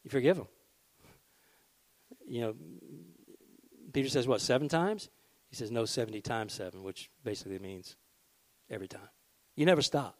You 0.04 0.10
forgive 0.10 0.38
them. 0.38 0.48
You 2.26 2.40
know, 2.40 2.54
Peter 3.92 4.08
says, 4.08 4.26
What, 4.26 4.40
seven 4.40 4.70
times? 4.70 5.10
He 5.52 5.56
says, 5.56 5.70
no, 5.70 5.84
70 5.84 6.22
times 6.22 6.54
7, 6.54 6.82
which 6.82 7.10
basically 7.22 7.58
means 7.58 7.96
every 8.70 8.88
time. 8.88 9.10
You 9.54 9.66
never 9.66 9.82
stop. 9.82 10.16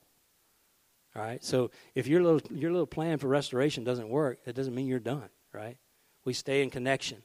All 1.16 1.22
right? 1.22 1.42
So 1.42 1.70
if 1.94 2.06
your 2.06 2.22
little, 2.22 2.42
your 2.54 2.70
little 2.70 2.86
plan 2.86 3.16
for 3.16 3.28
restoration 3.28 3.82
doesn't 3.82 4.10
work, 4.10 4.40
it 4.44 4.54
doesn't 4.54 4.74
mean 4.74 4.86
you're 4.86 5.00
done, 5.00 5.30
right? 5.54 5.78
We 6.26 6.34
stay 6.34 6.62
in 6.62 6.68
connection 6.68 7.22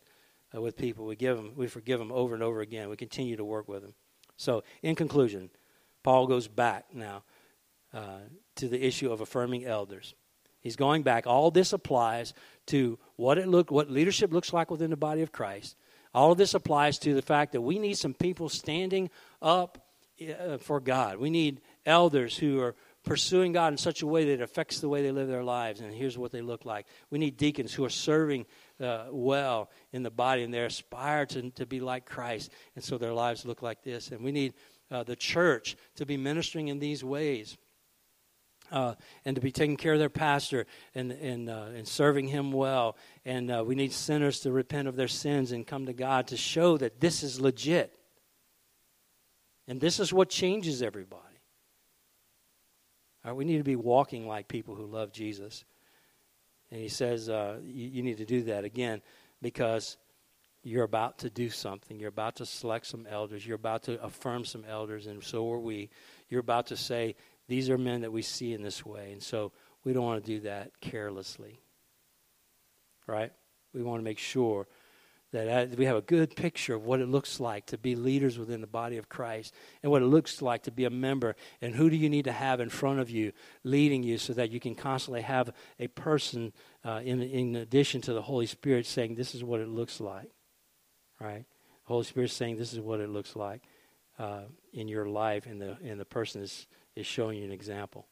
uh, 0.56 0.62
with 0.62 0.78
people. 0.78 1.06
We 1.06 1.18
give 1.18 1.36
them, 1.36 1.52
we 1.58 1.68
forgive 1.68 2.00
them 2.00 2.14
over 2.14 2.34
and 2.34 2.42
over 2.42 2.62
again. 2.62 2.88
We 2.88 2.96
continue 2.96 3.36
to 3.36 3.44
work 3.44 3.68
with 3.68 3.82
them. 3.82 3.94
So, 4.38 4.64
in 4.82 4.96
conclusion, 4.96 5.50
Paul 6.02 6.28
goes 6.28 6.48
back 6.48 6.86
now 6.94 7.24
uh, 7.94 8.20
to 8.56 8.70
the 8.70 8.82
issue 8.82 9.12
of 9.12 9.20
affirming 9.20 9.66
elders. 9.66 10.16
He's 10.62 10.78
going 10.78 11.04
back. 11.04 11.28
All 11.28 11.52
this 11.52 11.74
applies 11.74 12.34
to 12.68 12.98
what 13.18 13.38
it 13.38 13.50
look, 13.50 13.70
what 13.70 13.92
leadership 13.92 14.32
looks 14.32 14.54
like 14.54 14.72
within 14.72 14.92
the 14.92 14.98
body 14.98 15.22
of 15.24 15.34
Christ, 15.34 15.76
all 16.18 16.32
of 16.32 16.38
this 16.40 16.56
applies 16.56 16.98
to 17.00 17.14
the 17.14 17.22
fact 17.22 17.52
that 17.52 17.62
we 17.62 17.78
need 17.78 17.96
some 17.96 18.16
people 18.16 18.50
standing 18.50 19.12
up 19.40 19.78
uh, 20.20 20.58
for 20.58 20.80
God. 20.80 21.20
We 21.20 21.30
need 21.30 21.62
elders 21.86 22.36
who 22.36 22.60
are 22.60 22.76
pursuing 23.04 23.52
God 23.52 23.72
in 23.72 23.78
such 23.78 24.02
a 24.02 24.08
way 24.08 24.26
that 24.26 24.34
it 24.34 24.42
affects 24.42 24.80
the 24.80 24.90
way 24.90 25.04
they 25.04 25.12
live 25.12 25.28
their 25.28 25.44
lives. 25.44 25.80
And 25.80 25.94
here's 25.94 26.18
what 26.18 26.32
they 26.32 26.42
look 26.42 26.66
like. 26.66 26.88
We 27.12 27.20
need 27.20 27.38
deacons 27.38 27.72
who 27.72 27.86
are 27.86 27.90
serving 27.90 28.48
uh, 28.82 29.06
well 29.12 29.70
in 29.94 30.02
the 30.02 30.10
body 30.10 30.42
and 30.42 30.52
they 30.52 30.66
aspire 30.66 31.28
to, 31.28 31.52
to 31.52 31.68
be 31.68 31.80
like 31.80 32.08
Christ. 32.08 32.52
And 32.76 32.84
so 32.84 32.98
their 32.98 33.14
lives 33.14 33.46
look 33.46 33.62
like 33.62 33.84
this. 33.84 34.10
And 34.10 34.22
we 34.22 34.32
need 34.32 34.56
uh, 34.90 35.04
the 35.04 35.16
church 35.16 35.78
to 35.98 36.06
be 36.08 36.18
ministering 36.18 36.70
in 36.70 36.80
these 36.80 37.04
ways 37.04 37.58
uh, 38.72 38.96
and 39.26 39.36
to 39.36 39.42
be 39.42 39.52
taking 39.52 39.78
care 39.78 39.94
of 39.94 40.00
their 40.00 40.10
pastor 40.10 40.66
and, 40.96 41.12
and, 41.12 41.50
uh, 41.50 41.68
and 41.76 41.88
serving 41.88 42.28
him 42.28 42.52
well. 42.52 42.98
And 43.26 43.52
uh, 43.52 43.64
we 43.66 43.76
need 43.76 43.94
sinners 43.94 44.42
to 44.42 44.52
repent 44.52 44.88
of 44.88 44.96
their 44.96 45.08
sins 45.08 45.52
and 45.52 45.66
come 45.66 45.86
to 45.86 45.94
God 45.94 46.28
to 46.28 46.38
show 46.38 46.78
that 46.78 47.00
this 47.00 47.24
is 47.24 47.40
legit. 47.40 47.98
And 49.68 49.82
this 49.82 50.00
is 50.00 50.14
what 50.14 50.30
changes 50.30 50.82
everybody. 50.82 51.24
we 53.34 53.46
need 53.46 53.58
to 53.58 53.64
be 53.64 53.76
walking 53.76 54.28
like 54.28 54.48
people 54.48 54.76
who 54.76 54.86
love 54.86 55.12
Jesus. 55.12 55.66
And 56.72 56.82
he 56.82 56.90
says 56.90 57.30
uh, 57.30 57.60
you, 57.64 57.88
you 57.88 58.04
need 58.04 58.18
to 58.18 58.26
do 58.26 58.44
that 58.44 58.64
again 58.64 59.02
because 59.42 59.98
you're 60.64 60.84
about 60.84 61.20
to 61.20 61.30
do 61.30 61.50
something. 61.50 62.00
You're 62.00 62.10
about 62.10 62.38
to 62.38 62.46
select 62.46 62.88
some 62.88 63.08
elders. 63.10 63.46
You're 63.46 63.56
about 63.56 63.84
to 63.84 64.02
affirm 64.04 64.44
some 64.44 64.66
elders, 64.68 65.08
and 65.08 65.24
so 65.24 65.50
are 65.52 65.60
we. 65.60 65.90
You're 66.30 66.42
about 66.42 66.68
to 66.68 66.78
say, 66.78 67.16
these 67.48 67.70
are 67.70 67.78
men 67.78 68.02
that 68.02 68.12
we 68.12 68.22
see 68.22 68.54
in 68.54 68.62
this 68.62 68.86
way. 68.86 69.12
And 69.12 69.22
so 69.22 69.52
we 69.84 69.94
don't 69.94 70.04
want 70.04 70.24
to 70.24 70.32
do 70.32 70.42
that 70.42 70.80
carelessly. 70.82 71.60
Right? 73.06 73.32
We 73.74 73.84
want 73.84 74.00
to 74.00 74.04
make 74.04 74.20
sure 74.20 74.68
that 75.32 75.78
we 75.78 75.86
have 75.86 75.98
a 75.98 76.02
good 76.02 76.36
picture 76.36 76.74
of 76.74 76.86
what 76.86 77.02
it 77.02 77.08
looks 77.08 77.40
like 77.40 77.66
to 77.68 77.78
be 77.78 77.96
leaders 77.96 78.40
within 78.40 78.62
the 78.62 78.68
body 78.68 78.98
of 78.98 79.10
Christ 79.10 79.54
and 79.84 79.92
what 79.92 80.02
it 80.02 80.06
looks 80.06 80.42
like 80.42 80.64
to 80.64 80.72
be 80.72 80.86
a 80.86 80.90
member 80.90 81.36
and 81.62 81.76
who 81.76 81.90
do 81.90 81.98
you 81.98 82.10
need 82.10 82.26
to 82.26 82.32
have 82.32 82.62
in 82.62 82.70
front 82.70 83.00
of 83.00 83.10
you 83.10 83.34
leading 83.64 84.04
you 84.04 84.18
so 84.18 84.34
that 84.34 84.52
you 84.52 84.60
can 84.60 84.74
constantly 84.74 85.22
have 85.22 85.54
a 85.80 85.88
person 85.88 86.54
uh, 86.86 87.02
in, 87.04 87.22
in 87.22 87.56
addition 87.58 88.00
to 88.02 88.14
the 88.14 88.22
Holy 88.22 88.46
Spirit 88.46 88.86
saying 88.86 89.16
this 89.16 89.36
is 89.36 89.44
what 89.44 89.60
it 89.60 89.68
looks 89.68 90.00
like 90.00 90.32
right 91.20 91.46
the 91.86 91.94
Holy 91.94 92.06
Spirit 92.06 92.32
saying 92.32 92.56
this 92.56 92.72
is 92.72 92.80
what 92.80 93.02
it 93.02 93.10
looks 93.10 93.36
like 93.36 93.64
uh, 94.20 94.44
in 94.72 94.88
your 94.88 95.08
life 95.08 95.46
and 95.46 95.62
the, 95.62 95.78
and 95.84 96.00
the 96.00 96.06
person 96.06 96.42
is 96.42 96.68
is 96.98 97.06
showing 97.06 97.38
you 97.38 97.46
an 97.46 97.52
example. 97.52 98.08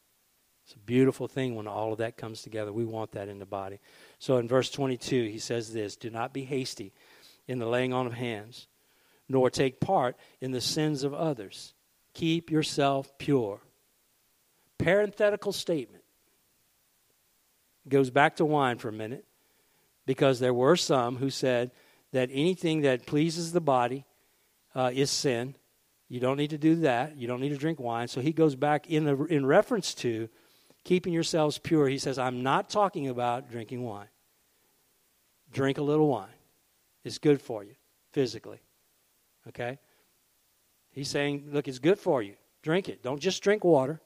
It's 0.64 0.74
a 0.74 0.78
beautiful 0.78 1.28
thing 1.28 1.54
when 1.54 1.68
all 1.68 1.92
of 1.92 1.98
that 1.98 2.16
comes 2.16 2.42
together. 2.42 2.72
We 2.72 2.84
want 2.84 3.12
that 3.12 3.28
in 3.28 3.38
the 3.38 3.46
body. 3.46 3.78
So 4.18 4.38
in 4.38 4.48
verse 4.48 4.70
22, 4.70 5.24
he 5.24 5.38
says 5.38 5.72
this 5.72 5.96
Do 5.96 6.10
not 6.10 6.32
be 6.32 6.44
hasty 6.44 6.92
in 7.46 7.58
the 7.58 7.66
laying 7.66 7.92
on 7.92 8.06
of 8.06 8.14
hands, 8.14 8.66
nor 9.28 9.48
take 9.48 9.80
part 9.80 10.16
in 10.40 10.50
the 10.50 10.60
sins 10.60 11.04
of 11.04 11.14
others. 11.14 11.74
Keep 12.14 12.50
yourself 12.50 13.16
pure. 13.18 13.60
Parenthetical 14.78 15.52
statement. 15.52 16.02
Goes 17.88 18.10
back 18.10 18.36
to 18.36 18.44
wine 18.44 18.78
for 18.78 18.88
a 18.88 18.92
minute, 18.92 19.24
because 20.04 20.40
there 20.40 20.54
were 20.54 20.76
some 20.76 21.16
who 21.16 21.30
said 21.30 21.70
that 22.12 22.30
anything 22.32 22.80
that 22.80 23.06
pleases 23.06 23.52
the 23.52 23.60
body 23.60 24.04
uh, 24.74 24.90
is 24.92 25.10
sin, 25.10 25.54
you 26.08 26.20
don't 26.20 26.36
need 26.36 26.50
to 26.50 26.58
do 26.58 26.76
that. 26.76 27.16
You 27.16 27.26
don't 27.26 27.40
need 27.40 27.48
to 27.50 27.56
drink 27.56 27.80
wine. 27.80 28.08
So 28.08 28.20
he 28.20 28.32
goes 28.32 28.54
back 28.54 28.88
in, 28.88 29.04
the, 29.04 29.24
in 29.24 29.44
reference 29.44 29.94
to 29.94 30.28
keeping 30.84 31.12
yourselves 31.12 31.58
pure. 31.58 31.88
He 31.88 31.98
says, 31.98 32.18
I'm 32.18 32.42
not 32.42 32.70
talking 32.70 33.08
about 33.08 33.50
drinking 33.50 33.82
wine. 33.82 34.08
Drink 35.52 35.78
a 35.78 35.82
little 35.82 36.08
wine. 36.08 36.28
It's 37.04 37.18
good 37.18 37.40
for 37.40 37.64
you 37.64 37.74
physically. 38.12 38.60
Okay? 39.48 39.78
He's 40.90 41.08
saying, 41.08 41.48
look, 41.52 41.68
it's 41.68 41.78
good 41.78 41.98
for 41.98 42.22
you. 42.22 42.34
Drink 42.62 42.88
it. 42.88 43.02
Don't 43.02 43.20
just 43.20 43.42
drink 43.42 43.64
water. 43.64 44.00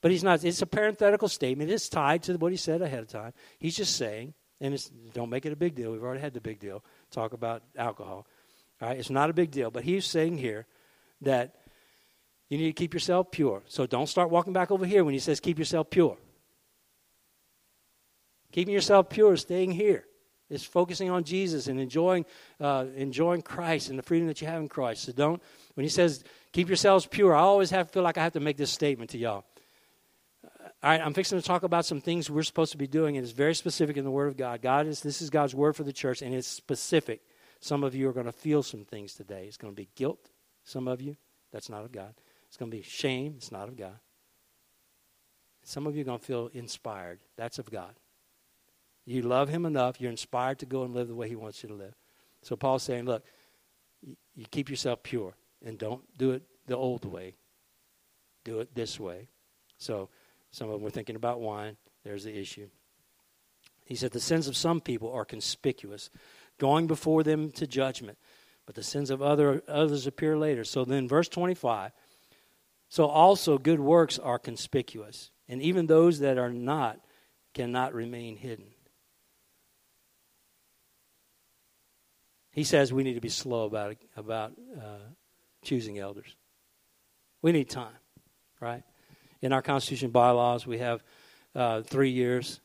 But 0.00 0.10
he's 0.10 0.22
not, 0.22 0.44
it's 0.44 0.62
a 0.62 0.66
parenthetical 0.66 1.28
statement. 1.28 1.70
It's 1.70 1.88
tied 1.88 2.24
to 2.24 2.34
what 2.34 2.52
he 2.52 2.56
said 2.56 2.82
ahead 2.82 3.00
of 3.00 3.08
time. 3.08 3.32
He's 3.58 3.76
just 3.76 3.96
saying, 3.96 4.34
and 4.60 4.74
it's, 4.74 4.90
don't 5.12 5.30
make 5.30 5.46
it 5.46 5.52
a 5.52 5.56
big 5.56 5.74
deal. 5.74 5.92
We've 5.92 6.02
already 6.02 6.20
had 6.20 6.34
the 6.34 6.40
big 6.40 6.60
deal. 6.60 6.84
Talk 7.10 7.32
about 7.32 7.62
alcohol. 7.76 8.26
All 8.80 8.88
right? 8.88 8.98
It's 8.98 9.10
not 9.10 9.30
a 9.30 9.32
big 9.32 9.50
deal. 9.50 9.70
But 9.70 9.84
he's 9.84 10.04
saying 10.04 10.38
here, 10.38 10.66
that 11.22 11.54
you 12.48 12.58
need 12.58 12.66
to 12.66 12.72
keep 12.72 12.94
yourself 12.94 13.30
pure. 13.30 13.62
So 13.66 13.86
don't 13.86 14.06
start 14.06 14.30
walking 14.30 14.52
back 14.52 14.70
over 14.70 14.86
here 14.86 15.04
when 15.04 15.14
he 15.14 15.20
says 15.20 15.40
keep 15.40 15.58
yourself 15.58 15.90
pure. 15.90 16.16
Keeping 18.52 18.72
yourself 18.72 19.10
pure 19.10 19.34
is 19.34 19.42
staying 19.42 19.72
here. 19.72 20.04
It's 20.48 20.64
focusing 20.64 21.10
on 21.10 21.24
Jesus 21.24 21.66
and 21.66 21.78
enjoying, 21.78 22.24
uh, 22.58 22.86
enjoying 22.96 23.42
Christ 23.42 23.90
and 23.90 23.98
the 23.98 24.02
freedom 24.02 24.28
that 24.28 24.40
you 24.40 24.46
have 24.46 24.62
in 24.62 24.68
Christ. 24.68 25.02
So 25.04 25.12
don't, 25.12 25.42
when 25.74 25.84
he 25.84 25.90
says 25.90 26.24
keep 26.52 26.68
yourselves 26.68 27.06
pure, 27.06 27.34
I 27.34 27.40
always 27.40 27.70
have 27.70 27.88
to 27.88 27.92
feel 27.92 28.02
like 28.02 28.16
I 28.16 28.22
have 28.22 28.32
to 28.32 28.40
make 28.40 28.56
this 28.56 28.70
statement 28.70 29.10
to 29.10 29.18
y'all. 29.18 29.44
All 30.80 30.90
right, 30.90 31.00
I'm 31.04 31.12
fixing 31.12 31.38
to 31.38 31.44
talk 31.44 31.64
about 31.64 31.84
some 31.84 32.00
things 32.00 32.30
we're 32.30 32.44
supposed 32.44 32.72
to 32.72 32.78
be 32.78 32.86
doing, 32.86 33.16
and 33.16 33.24
it's 33.24 33.32
very 33.32 33.54
specific 33.54 33.96
in 33.96 34.04
the 34.04 34.12
Word 34.12 34.28
of 34.28 34.36
God. 34.36 34.62
God 34.62 34.86
is 34.86 35.00
this 35.00 35.20
is 35.20 35.28
God's 35.28 35.54
word 35.54 35.74
for 35.74 35.82
the 35.82 35.92
church, 35.92 36.22
and 36.22 36.32
it's 36.32 36.46
specific. 36.46 37.20
Some 37.60 37.82
of 37.82 37.96
you 37.96 38.08
are 38.08 38.12
going 38.12 38.26
to 38.26 38.32
feel 38.32 38.62
some 38.62 38.84
things 38.84 39.14
today. 39.14 39.46
It's 39.48 39.56
going 39.56 39.72
to 39.72 39.76
be 39.76 39.88
guilt 39.96 40.30
some 40.68 40.88
of 40.88 41.00
you. 41.00 41.16
That's 41.52 41.68
not 41.68 41.84
of 41.84 41.92
God. 41.92 42.14
It's 42.46 42.56
going 42.56 42.70
to 42.70 42.76
be 42.76 42.82
shame. 42.82 43.34
It's 43.36 43.52
not 43.52 43.68
of 43.68 43.76
God. 43.76 43.98
Some 45.62 45.86
of 45.86 45.94
you 45.94 46.02
are 46.02 46.04
going 46.04 46.18
to 46.18 46.24
feel 46.24 46.50
inspired. 46.52 47.20
That's 47.36 47.58
of 47.58 47.70
God. 47.70 47.94
You 49.04 49.22
love 49.22 49.48
Him 49.48 49.64
enough, 49.64 50.00
you're 50.00 50.10
inspired 50.10 50.58
to 50.58 50.66
go 50.66 50.82
and 50.82 50.94
live 50.94 51.08
the 51.08 51.14
way 51.14 51.28
He 51.28 51.36
wants 51.36 51.62
you 51.62 51.68
to 51.70 51.74
live. 51.74 51.94
So 52.42 52.56
Paul's 52.56 52.82
saying, 52.82 53.06
look, 53.06 53.24
you 54.02 54.46
keep 54.50 54.68
yourself 54.68 55.02
pure 55.02 55.34
and 55.64 55.78
don't 55.78 56.02
do 56.16 56.32
it 56.32 56.42
the 56.66 56.76
old 56.76 57.04
way. 57.04 57.36
Do 58.44 58.60
it 58.60 58.74
this 58.74 59.00
way. 59.00 59.28
So 59.78 60.10
some 60.50 60.68
of 60.68 60.74
them 60.74 60.82
were 60.82 60.90
thinking 60.90 61.16
about 61.16 61.40
wine. 61.40 61.76
There's 62.04 62.24
the 62.24 62.38
issue. 62.38 62.68
He 63.84 63.94
said, 63.94 64.12
The 64.12 64.20
sins 64.20 64.46
of 64.46 64.56
some 64.56 64.80
people 64.80 65.10
are 65.12 65.24
conspicuous, 65.24 66.10
going 66.58 66.86
before 66.86 67.22
them 67.22 67.50
to 67.52 67.66
judgment, 67.66 68.18
but 68.68 68.74
the 68.74 68.82
sins 68.82 69.08
of 69.08 69.22
other, 69.22 69.62
others 69.66 70.06
appear 70.06 70.36
later. 70.36 70.62
So 70.62 70.84
then, 70.84 71.08
verse 71.08 71.30
25 71.30 71.90
so 72.90 73.06
also 73.06 73.56
good 73.56 73.80
works 73.80 74.18
are 74.18 74.38
conspicuous, 74.38 75.30
and 75.48 75.62
even 75.62 75.86
those 75.86 76.20
that 76.20 76.36
are 76.36 76.50
not 76.50 77.00
cannot 77.54 77.94
remain 77.94 78.36
hidden. 78.36 78.66
He 82.50 82.64
says 82.64 82.92
we 82.92 83.04
need 83.04 83.14
to 83.14 83.20
be 83.20 83.28
slow 83.30 83.64
about, 83.64 83.96
about 84.16 84.52
uh, 84.76 85.12
choosing 85.62 85.98
elders. 85.98 86.36
We 87.40 87.52
need 87.52 87.70
time, 87.70 87.96
right? 88.60 88.82
In 89.40 89.54
our 89.54 89.62
Constitution 89.62 90.10
bylaws, 90.10 90.66
we 90.66 90.78
have 90.78 91.02
uh, 91.54 91.82
three 91.82 92.10
years 92.10 92.60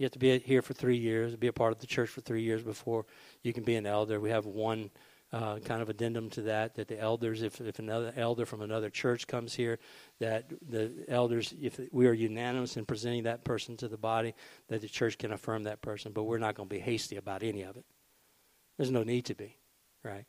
you 0.00 0.04
have 0.04 0.12
to 0.12 0.18
be 0.18 0.38
here 0.38 0.62
for 0.62 0.72
three 0.72 0.96
years, 0.96 1.36
be 1.36 1.48
a 1.48 1.52
part 1.52 1.72
of 1.72 1.80
the 1.80 1.86
church 1.86 2.08
for 2.08 2.22
three 2.22 2.40
years 2.40 2.62
before 2.62 3.04
you 3.42 3.52
can 3.52 3.64
be 3.64 3.74
an 3.74 3.84
elder. 3.84 4.18
We 4.18 4.30
have 4.30 4.46
one 4.46 4.90
uh, 5.32 5.58
kind 5.60 5.80
of 5.80 5.88
addendum 5.88 6.28
to 6.30 6.42
that 6.42 6.74
that 6.74 6.88
the 6.88 6.98
elders, 6.98 7.42
if, 7.42 7.60
if 7.60 7.78
another 7.78 8.12
elder 8.16 8.44
from 8.44 8.62
another 8.62 8.90
church 8.90 9.26
comes 9.26 9.54
here, 9.54 9.78
that 10.18 10.52
the 10.68 10.92
elders, 11.08 11.54
if 11.60 11.80
we 11.92 12.06
are 12.06 12.12
unanimous 12.12 12.76
in 12.76 12.84
presenting 12.84 13.24
that 13.24 13.44
person 13.44 13.76
to 13.76 13.88
the 13.88 13.96
body, 13.96 14.34
that 14.68 14.80
the 14.80 14.88
church 14.88 15.18
can 15.18 15.32
affirm 15.32 15.64
that 15.64 15.80
person. 15.80 16.12
But 16.12 16.24
we're 16.24 16.38
not 16.38 16.54
going 16.54 16.68
to 16.68 16.74
be 16.74 16.80
hasty 16.80 17.16
about 17.16 17.42
any 17.42 17.62
of 17.62 17.76
it. 17.76 17.84
There's 18.76 18.90
no 18.90 19.02
need 19.02 19.26
to 19.26 19.34
be, 19.34 19.56
right? 20.02 20.24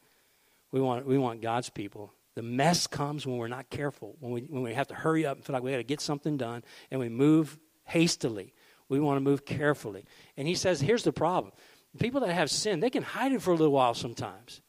We 0.72 0.82
want 0.82 1.06
we 1.06 1.18
want 1.18 1.42
God's 1.42 1.70
people. 1.70 2.14
The 2.36 2.44
mess 2.44 2.88
comes 2.88 3.26
when 3.26 3.38
we're 3.38 3.48
not 3.48 3.70
careful, 3.70 4.16
when 4.20 4.32
we 4.32 4.42
when 4.42 4.62
we 4.62 4.74
have 4.74 4.88
to 4.88 4.96
hurry 4.96 5.26
up 5.26 5.38
and 5.38 5.46
feel 5.46 5.54
like 5.54 5.64
we 5.64 5.72
got 5.72 5.78
to 5.78 5.84
get 5.84 6.02
something 6.02 6.38
done, 6.38 6.64
and 6.92 7.00
we 7.00 7.10
move 7.10 7.58
hastily 7.84 8.54
we 8.92 9.00
want 9.00 9.16
to 9.16 9.22
move 9.22 9.46
carefully. 9.46 10.06
And 10.36 10.50
he 10.50 10.54
says, 10.54 10.82
here's 10.82 11.04
the 11.04 11.14
problem 11.14 11.54
people 12.00 12.22
that 12.22 12.34
have 12.34 12.52
sin, 12.52 12.82
they 12.82 12.90
can 12.90 13.04
hide 13.04 13.32
it 13.32 13.42
for 13.42 13.52
a 13.52 13.56
little 13.56 13.74
while 13.74 13.94
sometimes. 13.94 14.62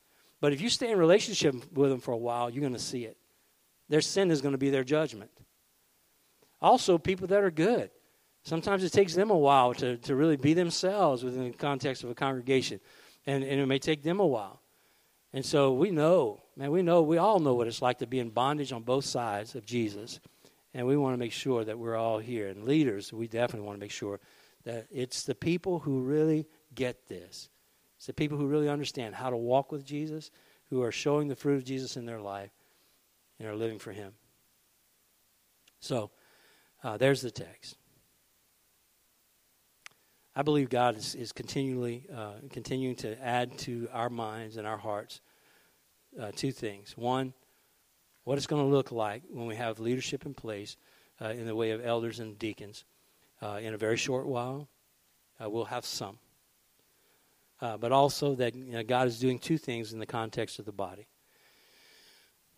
But 0.42 0.52
if 0.52 0.60
you 0.60 0.68
stay 0.68 0.90
in 0.90 0.98
relationship 0.98 1.54
with 1.72 1.90
them 1.90 2.00
for 2.00 2.10
a 2.10 2.16
while, 2.16 2.50
you're 2.50 2.62
going 2.62 2.72
to 2.72 2.78
see 2.80 3.04
it. 3.04 3.16
Their 3.88 4.00
sin 4.00 4.32
is 4.32 4.40
going 4.40 4.52
to 4.52 4.58
be 4.58 4.70
their 4.70 4.82
judgment. 4.82 5.30
Also, 6.60 6.98
people 6.98 7.28
that 7.28 7.44
are 7.44 7.50
good. 7.52 7.90
Sometimes 8.42 8.82
it 8.82 8.90
takes 8.92 9.14
them 9.14 9.30
a 9.30 9.38
while 9.38 9.72
to, 9.74 9.98
to 9.98 10.16
really 10.16 10.36
be 10.36 10.52
themselves 10.52 11.22
within 11.22 11.44
the 11.44 11.56
context 11.56 12.02
of 12.02 12.10
a 12.10 12.14
congregation. 12.16 12.80
And, 13.24 13.44
and 13.44 13.60
it 13.60 13.66
may 13.66 13.78
take 13.78 14.02
them 14.02 14.18
a 14.18 14.26
while. 14.26 14.60
And 15.32 15.46
so 15.46 15.74
we 15.74 15.92
know, 15.92 16.42
man, 16.56 16.72
we 16.72 16.82
know, 16.82 17.02
we 17.02 17.18
all 17.18 17.38
know 17.38 17.54
what 17.54 17.68
it's 17.68 17.80
like 17.80 17.98
to 17.98 18.08
be 18.08 18.18
in 18.18 18.30
bondage 18.30 18.72
on 18.72 18.82
both 18.82 19.04
sides 19.04 19.54
of 19.54 19.64
Jesus. 19.64 20.18
And 20.74 20.88
we 20.88 20.96
want 20.96 21.14
to 21.14 21.18
make 21.18 21.30
sure 21.30 21.62
that 21.62 21.78
we're 21.78 21.96
all 21.96 22.18
here. 22.18 22.48
And 22.48 22.64
leaders, 22.64 23.12
we 23.12 23.28
definitely 23.28 23.64
want 23.64 23.78
to 23.78 23.80
make 23.80 23.92
sure 23.92 24.18
that 24.64 24.88
it's 24.90 25.22
the 25.22 25.36
people 25.36 25.78
who 25.78 26.00
really 26.00 26.48
get 26.74 27.06
this. 27.06 27.48
It's 28.02 28.08
the 28.08 28.12
people 28.12 28.36
who 28.36 28.48
really 28.48 28.68
understand 28.68 29.14
how 29.14 29.30
to 29.30 29.36
walk 29.36 29.70
with 29.70 29.84
Jesus, 29.84 30.32
who 30.70 30.82
are 30.82 30.90
showing 30.90 31.28
the 31.28 31.36
fruit 31.36 31.54
of 31.54 31.64
Jesus 31.64 31.96
in 31.96 32.04
their 32.04 32.20
life, 32.20 32.50
and 33.38 33.46
are 33.46 33.54
living 33.54 33.78
for 33.78 33.92
Him. 33.92 34.14
So, 35.78 36.10
uh, 36.82 36.96
there's 36.96 37.22
the 37.22 37.30
text. 37.30 37.76
I 40.34 40.42
believe 40.42 40.68
God 40.68 40.96
is, 40.96 41.14
is 41.14 41.30
continually 41.30 42.08
uh, 42.12 42.32
continuing 42.50 42.96
to 42.96 43.24
add 43.24 43.56
to 43.58 43.88
our 43.92 44.10
minds 44.10 44.56
and 44.56 44.66
our 44.66 44.78
hearts 44.78 45.20
uh, 46.20 46.32
two 46.34 46.50
things. 46.50 46.96
One, 46.96 47.32
what 48.24 48.36
it's 48.36 48.48
going 48.48 48.64
to 48.64 48.68
look 48.68 48.90
like 48.90 49.22
when 49.30 49.46
we 49.46 49.54
have 49.54 49.78
leadership 49.78 50.26
in 50.26 50.34
place 50.34 50.76
uh, 51.20 51.28
in 51.28 51.46
the 51.46 51.54
way 51.54 51.70
of 51.70 51.86
elders 51.86 52.18
and 52.18 52.36
deacons. 52.36 52.84
Uh, 53.40 53.60
in 53.62 53.74
a 53.74 53.78
very 53.78 53.96
short 53.96 54.26
while, 54.26 54.68
uh, 55.40 55.48
we'll 55.48 55.66
have 55.66 55.86
some. 55.86 56.18
Uh, 57.62 57.76
but 57.76 57.92
also 57.92 58.34
that 58.34 58.56
you 58.56 58.72
know, 58.72 58.82
God 58.82 59.06
is 59.06 59.20
doing 59.20 59.38
two 59.38 59.56
things 59.56 59.92
in 59.92 60.00
the 60.00 60.06
context 60.06 60.58
of 60.58 60.64
the 60.64 60.72
body. 60.72 61.06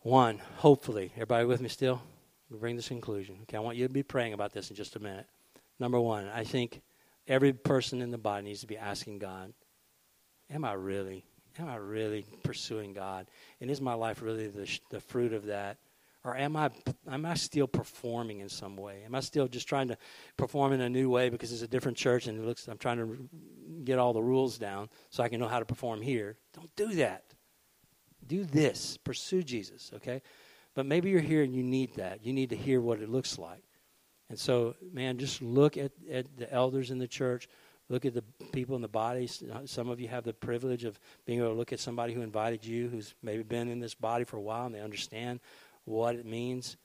One, 0.00 0.40
hopefully, 0.56 1.12
everybody 1.14 1.44
with 1.44 1.60
me 1.60 1.68
still? 1.68 2.02
We'll 2.50 2.58
bring 2.58 2.74
this 2.74 2.88
conclusion. 2.88 3.36
Okay, 3.42 3.56
I 3.56 3.60
want 3.60 3.76
you 3.76 3.86
to 3.86 3.92
be 3.92 4.02
praying 4.02 4.32
about 4.32 4.52
this 4.52 4.70
in 4.70 4.76
just 4.76 4.96
a 4.96 5.00
minute. 5.00 5.26
Number 5.78 6.00
one, 6.00 6.28
I 6.34 6.42
think 6.42 6.80
every 7.28 7.52
person 7.52 8.00
in 8.00 8.10
the 8.10 8.18
body 8.18 8.44
needs 8.44 8.62
to 8.62 8.66
be 8.66 8.78
asking 8.78 9.18
God, 9.18 9.52
Am 10.50 10.64
I 10.64 10.72
really 10.72 11.24
am 11.58 11.68
I 11.68 11.76
really 11.76 12.26
pursuing 12.42 12.92
God? 12.92 13.26
And 13.60 13.70
is 13.70 13.80
my 13.80 13.94
life 13.94 14.22
really 14.22 14.48
the, 14.48 14.78
the 14.90 15.00
fruit 15.00 15.32
of 15.32 15.46
that? 15.46 15.76
Or 16.24 16.34
am 16.34 16.56
I, 16.56 16.70
am 17.06 17.26
I 17.26 17.34
still 17.34 17.66
performing 17.66 18.40
in 18.40 18.48
some 18.48 18.76
way? 18.76 19.02
Am 19.04 19.14
I 19.14 19.20
still 19.20 19.46
just 19.46 19.68
trying 19.68 19.88
to 19.88 19.98
perform 20.38 20.72
in 20.72 20.80
a 20.80 20.88
new 20.88 21.10
way 21.10 21.28
because 21.28 21.52
it's 21.52 21.60
a 21.60 21.68
different 21.68 21.98
church 21.98 22.26
and 22.26 22.38
it 22.38 22.46
looks, 22.46 22.66
I'm 22.66 22.78
trying 22.78 22.96
to 22.96 23.28
get 23.84 23.98
all 23.98 24.14
the 24.14 24.22
rules 24.22 24.56
down 24.56 24.88
so 25.10 25.22
I 25.22 25.28
can 25.28 25.38
know 25.38 25.48
how 25.48 25.58
to 25.58 25.66
perform 25.66 26.00
here? 26.00 26.38
Don't 26.54 26.74
do 26.76 26.94
that. 26.94 27.24
Do 28.26 28.44
this. 28.44 28.96
Pursue 28.96 29.42
Jesus, 29.42 29.90
okay? 29.96 30.22
But 30.74 30.86
maybe 30.86 31.10
you're 31.10 31.20
here 31.20 31.42
and 31.42 31.54
you 31.54 31.62
need 31.62 31.96
that. 31.96 32.24
You 32.24 32.32
need 32.32 32.50
to 32.50 32.56
hear 32.56 32.80
what 32.80 33.00
it 33.00 33.10
looks 33.10 33.38
like. 33.38 33.62
And 34.30 34.38
so, 34.38 34.76
man, 34.92 35.18
just 35.18 35.42
look 35.42 35.76
at, 35.76 35.92
at 36.10 36.38
the 36.38 36.50
elders 36.50 36.90
in 36.90 36.98
the 36.98 37.06
church 37.06 37.48
look 37.88 38.04
at 38.04 38.14
the 38.14 38.22
people 38.52 38.76
in 38.76 38.82
the 38.82 38.88
body. 38.88 39.28
Some 39.66 39.88
of 39.88 40.00
you 40.00 40.08
have 40.08 40.24
the 40.24 40.32
privilege 40.32 40.84
of 40.84 40.98
being 41.26 41.40
able 41.40 41.50
to 41.50 41.54
look 41.54 41.72
at 41.72 41.80
somebody 41.80 42.14
who 42.14 42.22
invited 42.22 42.64
you, 42.64 42.88
who's 42.88 43.14
maybe 43.22 43.42
been 43.42 43.68
in 43.68 43.80
this 43.80 43.94
body 43.94 44.24
for 44.24 44.36
a 44.36 44.40
while, 44.40 44.66
and 44.66 44.74
they 44.74 44.80
understand 44.80 45.40
what 45.84 46.14
it 46.14 46.26
means. 46.26 46.76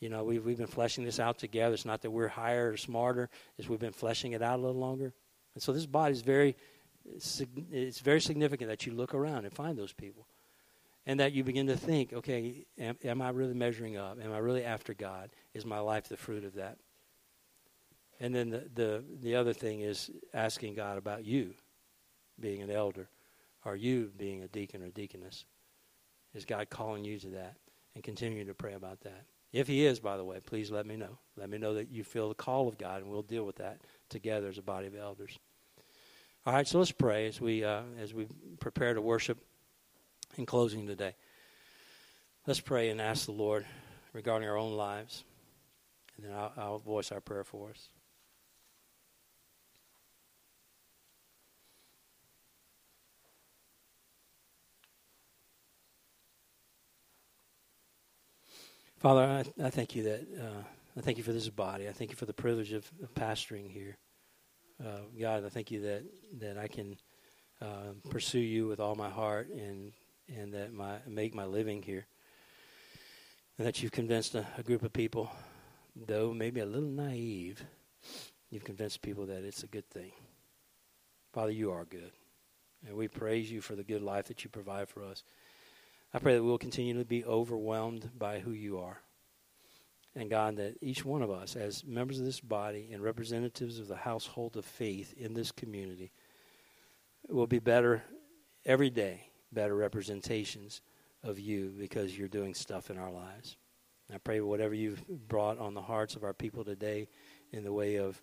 You 0.00 0.08
know, 0.08 0.24
we've, 0.24 0.44
we've 0.44 0.58
been 0.58 0.66
fleshing 0.66 1.04
this 1.04 1.20
out 1.20 1.38
together. 1.38 1.74
It's 1.74 1.84
not 1.84 2.02
that 2.02 2.10
we're 2.10 2.28
higher 2.28 2.72
or 2.72 2.76
smarter, 2.76 3.30
it's 3.56 3.68
we've 3.68 3.78
been 3.78 3.92
fleshing 3.92 4.32
it 4.32 4.42
out 4.42 4.58
a 4.58 4.62
little 4.62 4.80
longer. 4.80 5.12
And 5.54 5.62
so 5.62 5.72
this 5.72 5.86
body 5.86 6.12
is 6.12 6.22
very, 6.22 6.56
it's 7.04 8.00
very 8.00 8.20
significant 8.20 8.70
that 8.70 8.86
you 8.86 8.92
look 8.92 9.14
around 9.14 9.44
and 9.44 9.52
find 9.52 9.78
those 9.78 9.92
people. 9.92 10.26
And 11.04 11.18
that 11.18 11.32
you 11.32 11.42
begin 11.42 11.66
to 11.66 11.76
think, 11.76 12.12
okay, 12.12 12.64
am, 12.78 12.96
am 13.02 13.22
I 13.22 13.30
really 13.30 13.54
measuring 13.54 13.96
up? 13.96 14.18
Am 14.22 14.32
I 14.32 14.38
really 14.38 14.64
after 14.64 14.94
God? 14.94 15.30
Is 15.52 15.66
my 15.66 15.80
life 15.80 16.08
the 16.08 16.16
fruit 16.16 16.44
of 16.44 16.54
that? 16.54 16.78
And 18.20 18.32
then 18.32 18.50
the, 18.50 18.68
the, 18.72 19.04
the 19.20 19.34
other 19.34 19.52
thing 19.52 19.80
is 19.80 20.12
asking 20.32 20.74
God 20.74 20.98
about 20.98 21.24
you 21.24 21.54
being 22.38 22.62
an 22.62 22.70
elder. 22.70 23.08
Are 23.64 23.74
you 23.74 24.12
being 24.16 24.42
a 24.42 24.48
deacon 24.48 24.82
or 24.82 24.90
deaconess? 24.90 25.44
Is 26.34 26.44
God 26.44 26.70
calling 26.70 27.04
you 27.04 27.18
to 27.18 27.28
that? 27.30 27.56
And 27.94 28.02
continuing 28.02 28.46
to 28.46 28.54
pray 28.54 28.74
about 28.74 29.00
that. 29.02 29.26
If 29.52 29.68
He 29.68 29.84
is, 29.84 30.00
by 30.00 30.16
the 30.16 30.24
way, 30.24 30.40
please 30.44 30.70
let 30.70 30.86
me 30.86 30.96
know. 30.96 31.18
Let 31.36 31.50
me 31.50 31.58
know 31.58 31.74
that 31.74 31.90
you 31.90 32.04
feel 32.04 32.28
the 32.28 32.34
call 32.34 32.68
of 32.68 32.78
God, 32.78 33.02
and 33.02 33.10
we'll 33.10 33.22
deal 33.22 33.44
with 33.44 33.56
that 33.56 33.82
together 34.08 34.48
as 34.48 34.56
a 34.56 34.62
body 34.62 34.86
of 34.86 34.96
elders. 34.96 35.38
All 36.46 36.54
right, 36.54 36.66
so 36.66 36.78
let's 36.78 36.90
pray 36.90 37.26
as 37.26 37.40
we 37.40 37.64
uh, 37.64 37.82
as 38.00 38.14
we 38.14 38.26
prepare 38.58 38.94
to 38.94 39.02
worship 39.02 39.38
in 40.36 40.46
closing 40.46 40.86
today. 40.86 41.14
Let's 42.46 42.60
pray 42.60 42.88
and 42.88 43.00
ask 43.00 43.26
the 43.26 43.32
Lord 43.32 43.64
regarding 44.12 44.48
our 44.48 44.56
own 44.56 44.72
lives, 44.72 45.22
and 46.16 46.26
then 46.26 46.32
I'll, 46.32 46.52
I'll 46.56 46.78
voice 46.78 47.12
our 47.12 47.20
prayer 47.20 47.44
for 47.44 47.70
us. 47.70 47.90
Father, 59.02 59.22
I, 59.24 59.66
I 59.66 59.70
thank 59.70 59.96
you 59.96 60.04
that 60.04 60.20
uh, 60.40 60.62
I 60.96 61.00
thank 61.00 61.18
you 61.18 61.24
for 61.24 61.32
this 61.32 61.48
body. 61.48 61.88
I 61.88 61.92
thank 61.92 62.10
you 62.10 62.16
for 62.16 62.24
the 62.24 62.32
privilege 62.32 62.70
of, 62.70 62.88
of 63.02 63.12
pastoring 63.14 63.68
here. 63.68 63.96
Uh, 64.80 65.00
God, 65.20 65.44
I 65.44 65.48
thank 65.48 65.72
you 65.72 65.80
that 65.80 66.04
that 66.38 66.56
I 66.56 66.68
can 66.68 66.96
uh, 67.60 67.94
pursue 68.10 68.38
you 68.38 68.68
with 68.68 68.78
all 68.78 68.94
my 68.94 69.08
heart 69.08 69.48
and 69.48 69.92
and 70.38 70.54
that 70.54 70.72
my 70.72 70.98
make 71.04 71.34
my 71.34 71.46
living 71.46 71.82
here. 71.82 72.06
And 73.58 73.66
that 73.66 73.82
you've 73.82 73.90
convinced 73.90 74.36
a, 74.36 74.46
a 74.56 74.62
group 74.62 74.84
of 74.84 74.92
people, 74.92 75.28
though 75.96 76.32
maybe 76.32 76.60
a 76.60 76.66
little 76.66 76.88
naive, 76.88 77.60
you've 78.50 78.62
convinced 78.62 79.02
people 79.02 79.26
that 79.26 79.42
it's 79.42 79.64
a 79.64 79.66
good 79.66 79.90
thing. 79.90 80.12
Father, 81.32 81.50
you 81.50 81.72
are 81.72 81.84
good. 81.84 82.12
And 82.86 82.96
we 82.96 83.08
praise 83.08 83.50
you 83.50 83.62
for 83.62 83.74
the 83.74 83.82
good 83.82 84.02
life 84.02 84.26
that 84.26 84.44
you 84.44 84.50
provide 84.50 84.88
for 84.88 85.02
us. 85.02 85.24
I 86.14 86.18
pray 86.18 86.34
that 86.34 86.42
we'll 86.42 86.58
continue 86.58 86.98
to 86.98 87.04
be 87.04 87.24
overwhelmed 87.24 88.10
by 88.18 88.40
who 88.40 88.52
you 88.52 88.78
are. 88.78 89.00
And 90.14 90.28
God, 90.28 90.56
that 90.56 90.76
each 90.82 91.06
one 91.06 91.22
of 91.22 91.30
us, 91.30 91.56
as 91.56 91.84
members 91.84 92.18
of 92.18 92.26
this 92.26 92.40
body 92.40 92.90
and 92.92 93.02
representatives 93.02 93.78
of 93.78 93.88
the 93.88 93.96
household 93.96 94.58
of 94.58 94.66
faith 94.66 95.14
in 95.16 95.32
this 95.32 95.50
community, 95.50 96.12
will 97.28 97.46
be 97.46 97.60
better 97.60 98.02
every 98.66 98.90
day, 98.90 99.28
better 99.50 99.74
representations 99.74 100.82
of 101.22 101.38
you 101.38 101.72
because 101.78 102.18
you're 102.18 102.28
doing 102.28 102.52
stuff 102.52 102.90
in 102.90 102.98
our 102.98 103.10
lives. 103.10 103.56
I 104.12 104.18
pray 104.18 104.42
whatever 104.42 104.74
you've 104.74 105.06
brought 105.08 105.58
on 105.58 105.72
the 105.72 105.80
hearts 105.80 106.16
of 106.16 106.24
our 106.24 106.34
people 106.34 106.64
today 106.64 107.08
in 107.50 107.64
the 107.64 107.72
way 107.72 107.96
of 107.96 108.20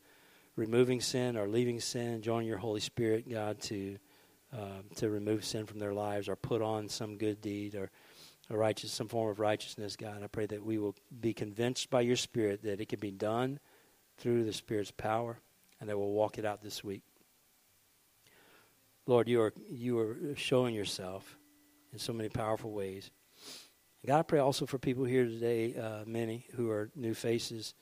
removing 0.56 1.02
sin 1.02 1.36
or 1.36 1.48
leaving 1.48 1.80
sin, 1.80 2.22
join 2.22 2.46
your 2.46 2.58
Holy 2.60 2.82
Spirit, 2.82 3.28
God, 3.28 3.60
to 3.62 3.98
uh, 4.56 4.82
to 4.96 5.10
remove 5.10 5.46
sin 5.46 5.66
from 5.66 5.80
their 5.80 5.94
lives 5.94 6.28
or 6.28 6.36
put 6.36 6.62
on 6.62 6.90
some 6.90 7.18
good 7.18 7.42
deed 7.42 7.76
or 7.76 7.92
a 8.50 8.58
righteous, 8.58 8.92
some 8.92 9.08
form 9.08 9.30
of 9.30 9.40
righteousness, 9.40 9.96
God. 9.96 10.16
And 10.16 10.24
I 10.24 10.28
pray 10.28 10.48
that 10.48 10.66
we 10.66 10.78
will 10.78 10.96
be 11.22 11.34
convinced 11.34 11.90
by 11.90 12.02
your 12.02 12.16
Spirit 12.16 12.64
that 12.64 12.82
it 12.82 12.90
can 12.90 13.00
be 13.00 13.12
done 13.12 13.60
through 14.18 14.44
the 14.44 14.54
Spirit's 14.54 14.92
power, 14.92 15.40
and 15.80 15.90
that 15.90 15.98
we'll 15.98 16.12
walk 16.12 16.38
it 16.38 16.46
out 16.46 16.62
this 16.62 16.84
week. 16.84 17.04
Lord, 19.06 19.28
you 19.28 19.42
are 19.42 19.54
you 19.70 20.00
are 20.00 20.18
showing 20.36 20.76
yourself 20.76 21.38
in 21.94 22.00
so 22.00 22.14
many 22.14 22.30
powerful 22.30 22.72
ways. 22.72 23.12
God, 24.06 24.20
I 24.20 24.24
pray 24.24 24.40
also 24.40 24.66
for 24.66 24.78
people 24.78 25.04
here 25.04 25.26
today, 25.26 25.76
uh, 25.76 26.04
many 26.06 26.46
who 26.56 26.70
are 26.70 26.90
new 26.96 27.14
faces. 27.14 27.76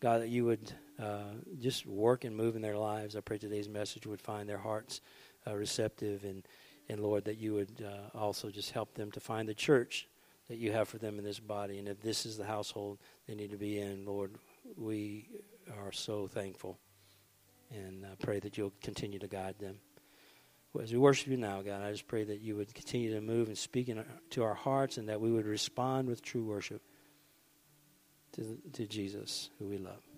God, 0.00 0.22
that 0.22 0.28
you 0.28 0.46
would 0.46 0.72
uh, 0.98 1.34
just 1.60 1.86
work 1.86 2.24
and 2.24 2.34
move 2.34 2.56
in 2.56 2.62
their 2.62 2.78
lives. 2.78 3.14
I 3.14 3.20
pray 3.20 3.38
today's 3.38 3.68
message 3.68 4.06
would 4.06 4.20
find 4.20 4.48
their 4.48 4.58
hearts 4.58 5.00
uh, 5.46 5.54
receptive, 5.54 6.24
and, 6.24 6.46
and 6.88 7.00
Lord, 7.00 7.24
that 7.24 7.38
you 7.38 7.54
would 7.54 7.84
uh, 7.84 8.16
also 8.16 8.50
just 8.50 8.70
help 8.70 8.94
them 8.94 9.10
to 9.12 9.20
find 9.20 9.48
the 9.48 9.54
church 9.54 10.08
that 10.48 10.58
you 10.58 10.72
have 10.72 10.88
for 10.88 10.98
them 10.98 11.18
in 11.18 11.24
this 11.24 11.38
body. 11.38 11.78
And 11.78 11.88
if 11.88 12.00
this 12.00 12.26
is 12.26 12.36
the 12.36 12.44
household 12.44 12.98
they 13.26 13.34
need 13.34 13.52
to 13.52 13.56
be 13.56 13.78
in, 13.78 14.04
Lord, 14.04 14.34
we 14.76 15.28
are 15.78 15.92
so 15.92 16.26
thankful. 16.26 16.78
And 17.70 18.04
I 18.04 18.16
pray 18.20 18.40
that 18.40 18.58
you'll 18.58 18.72
continue 18.82 19.20
to 19.20 19.28
guide 19.28 19.58
them. 19.60 19.76
As 20.80 20.92
we 20.92 20.98
worship 20.98 21.28
you 21.28 21.36
now, 21.36 21.62
God, 21.62 21.82
I 21.82 21.90
just 21.90 22.06
pray 22.06 22.24
that 22.24 22.40
you 22.40 22.56
would 22.56 22.74
continue 22.74 23.14
to 23.14 23.20
move 23.20 23.48
and 23.48 23.58
speak 23.58 23.88
in, 23.88 24.04
to 24.30 24.42
our 24.42 24.54
hearts 24.54 24.98
and 24.98 25.08
that 25.08 25.20
we 25.20 25.30
would 25.30 25.46
respond 25.46 26.08
with 26.08 26.22
true 26.22 26.44
worship 26.44 26.82
to, 28.32 28.58
to 28.72 28.86
Jesus, 28.86 29.50
who 29.58 29.66
we 29.66 29.78
love. 29.78 30.09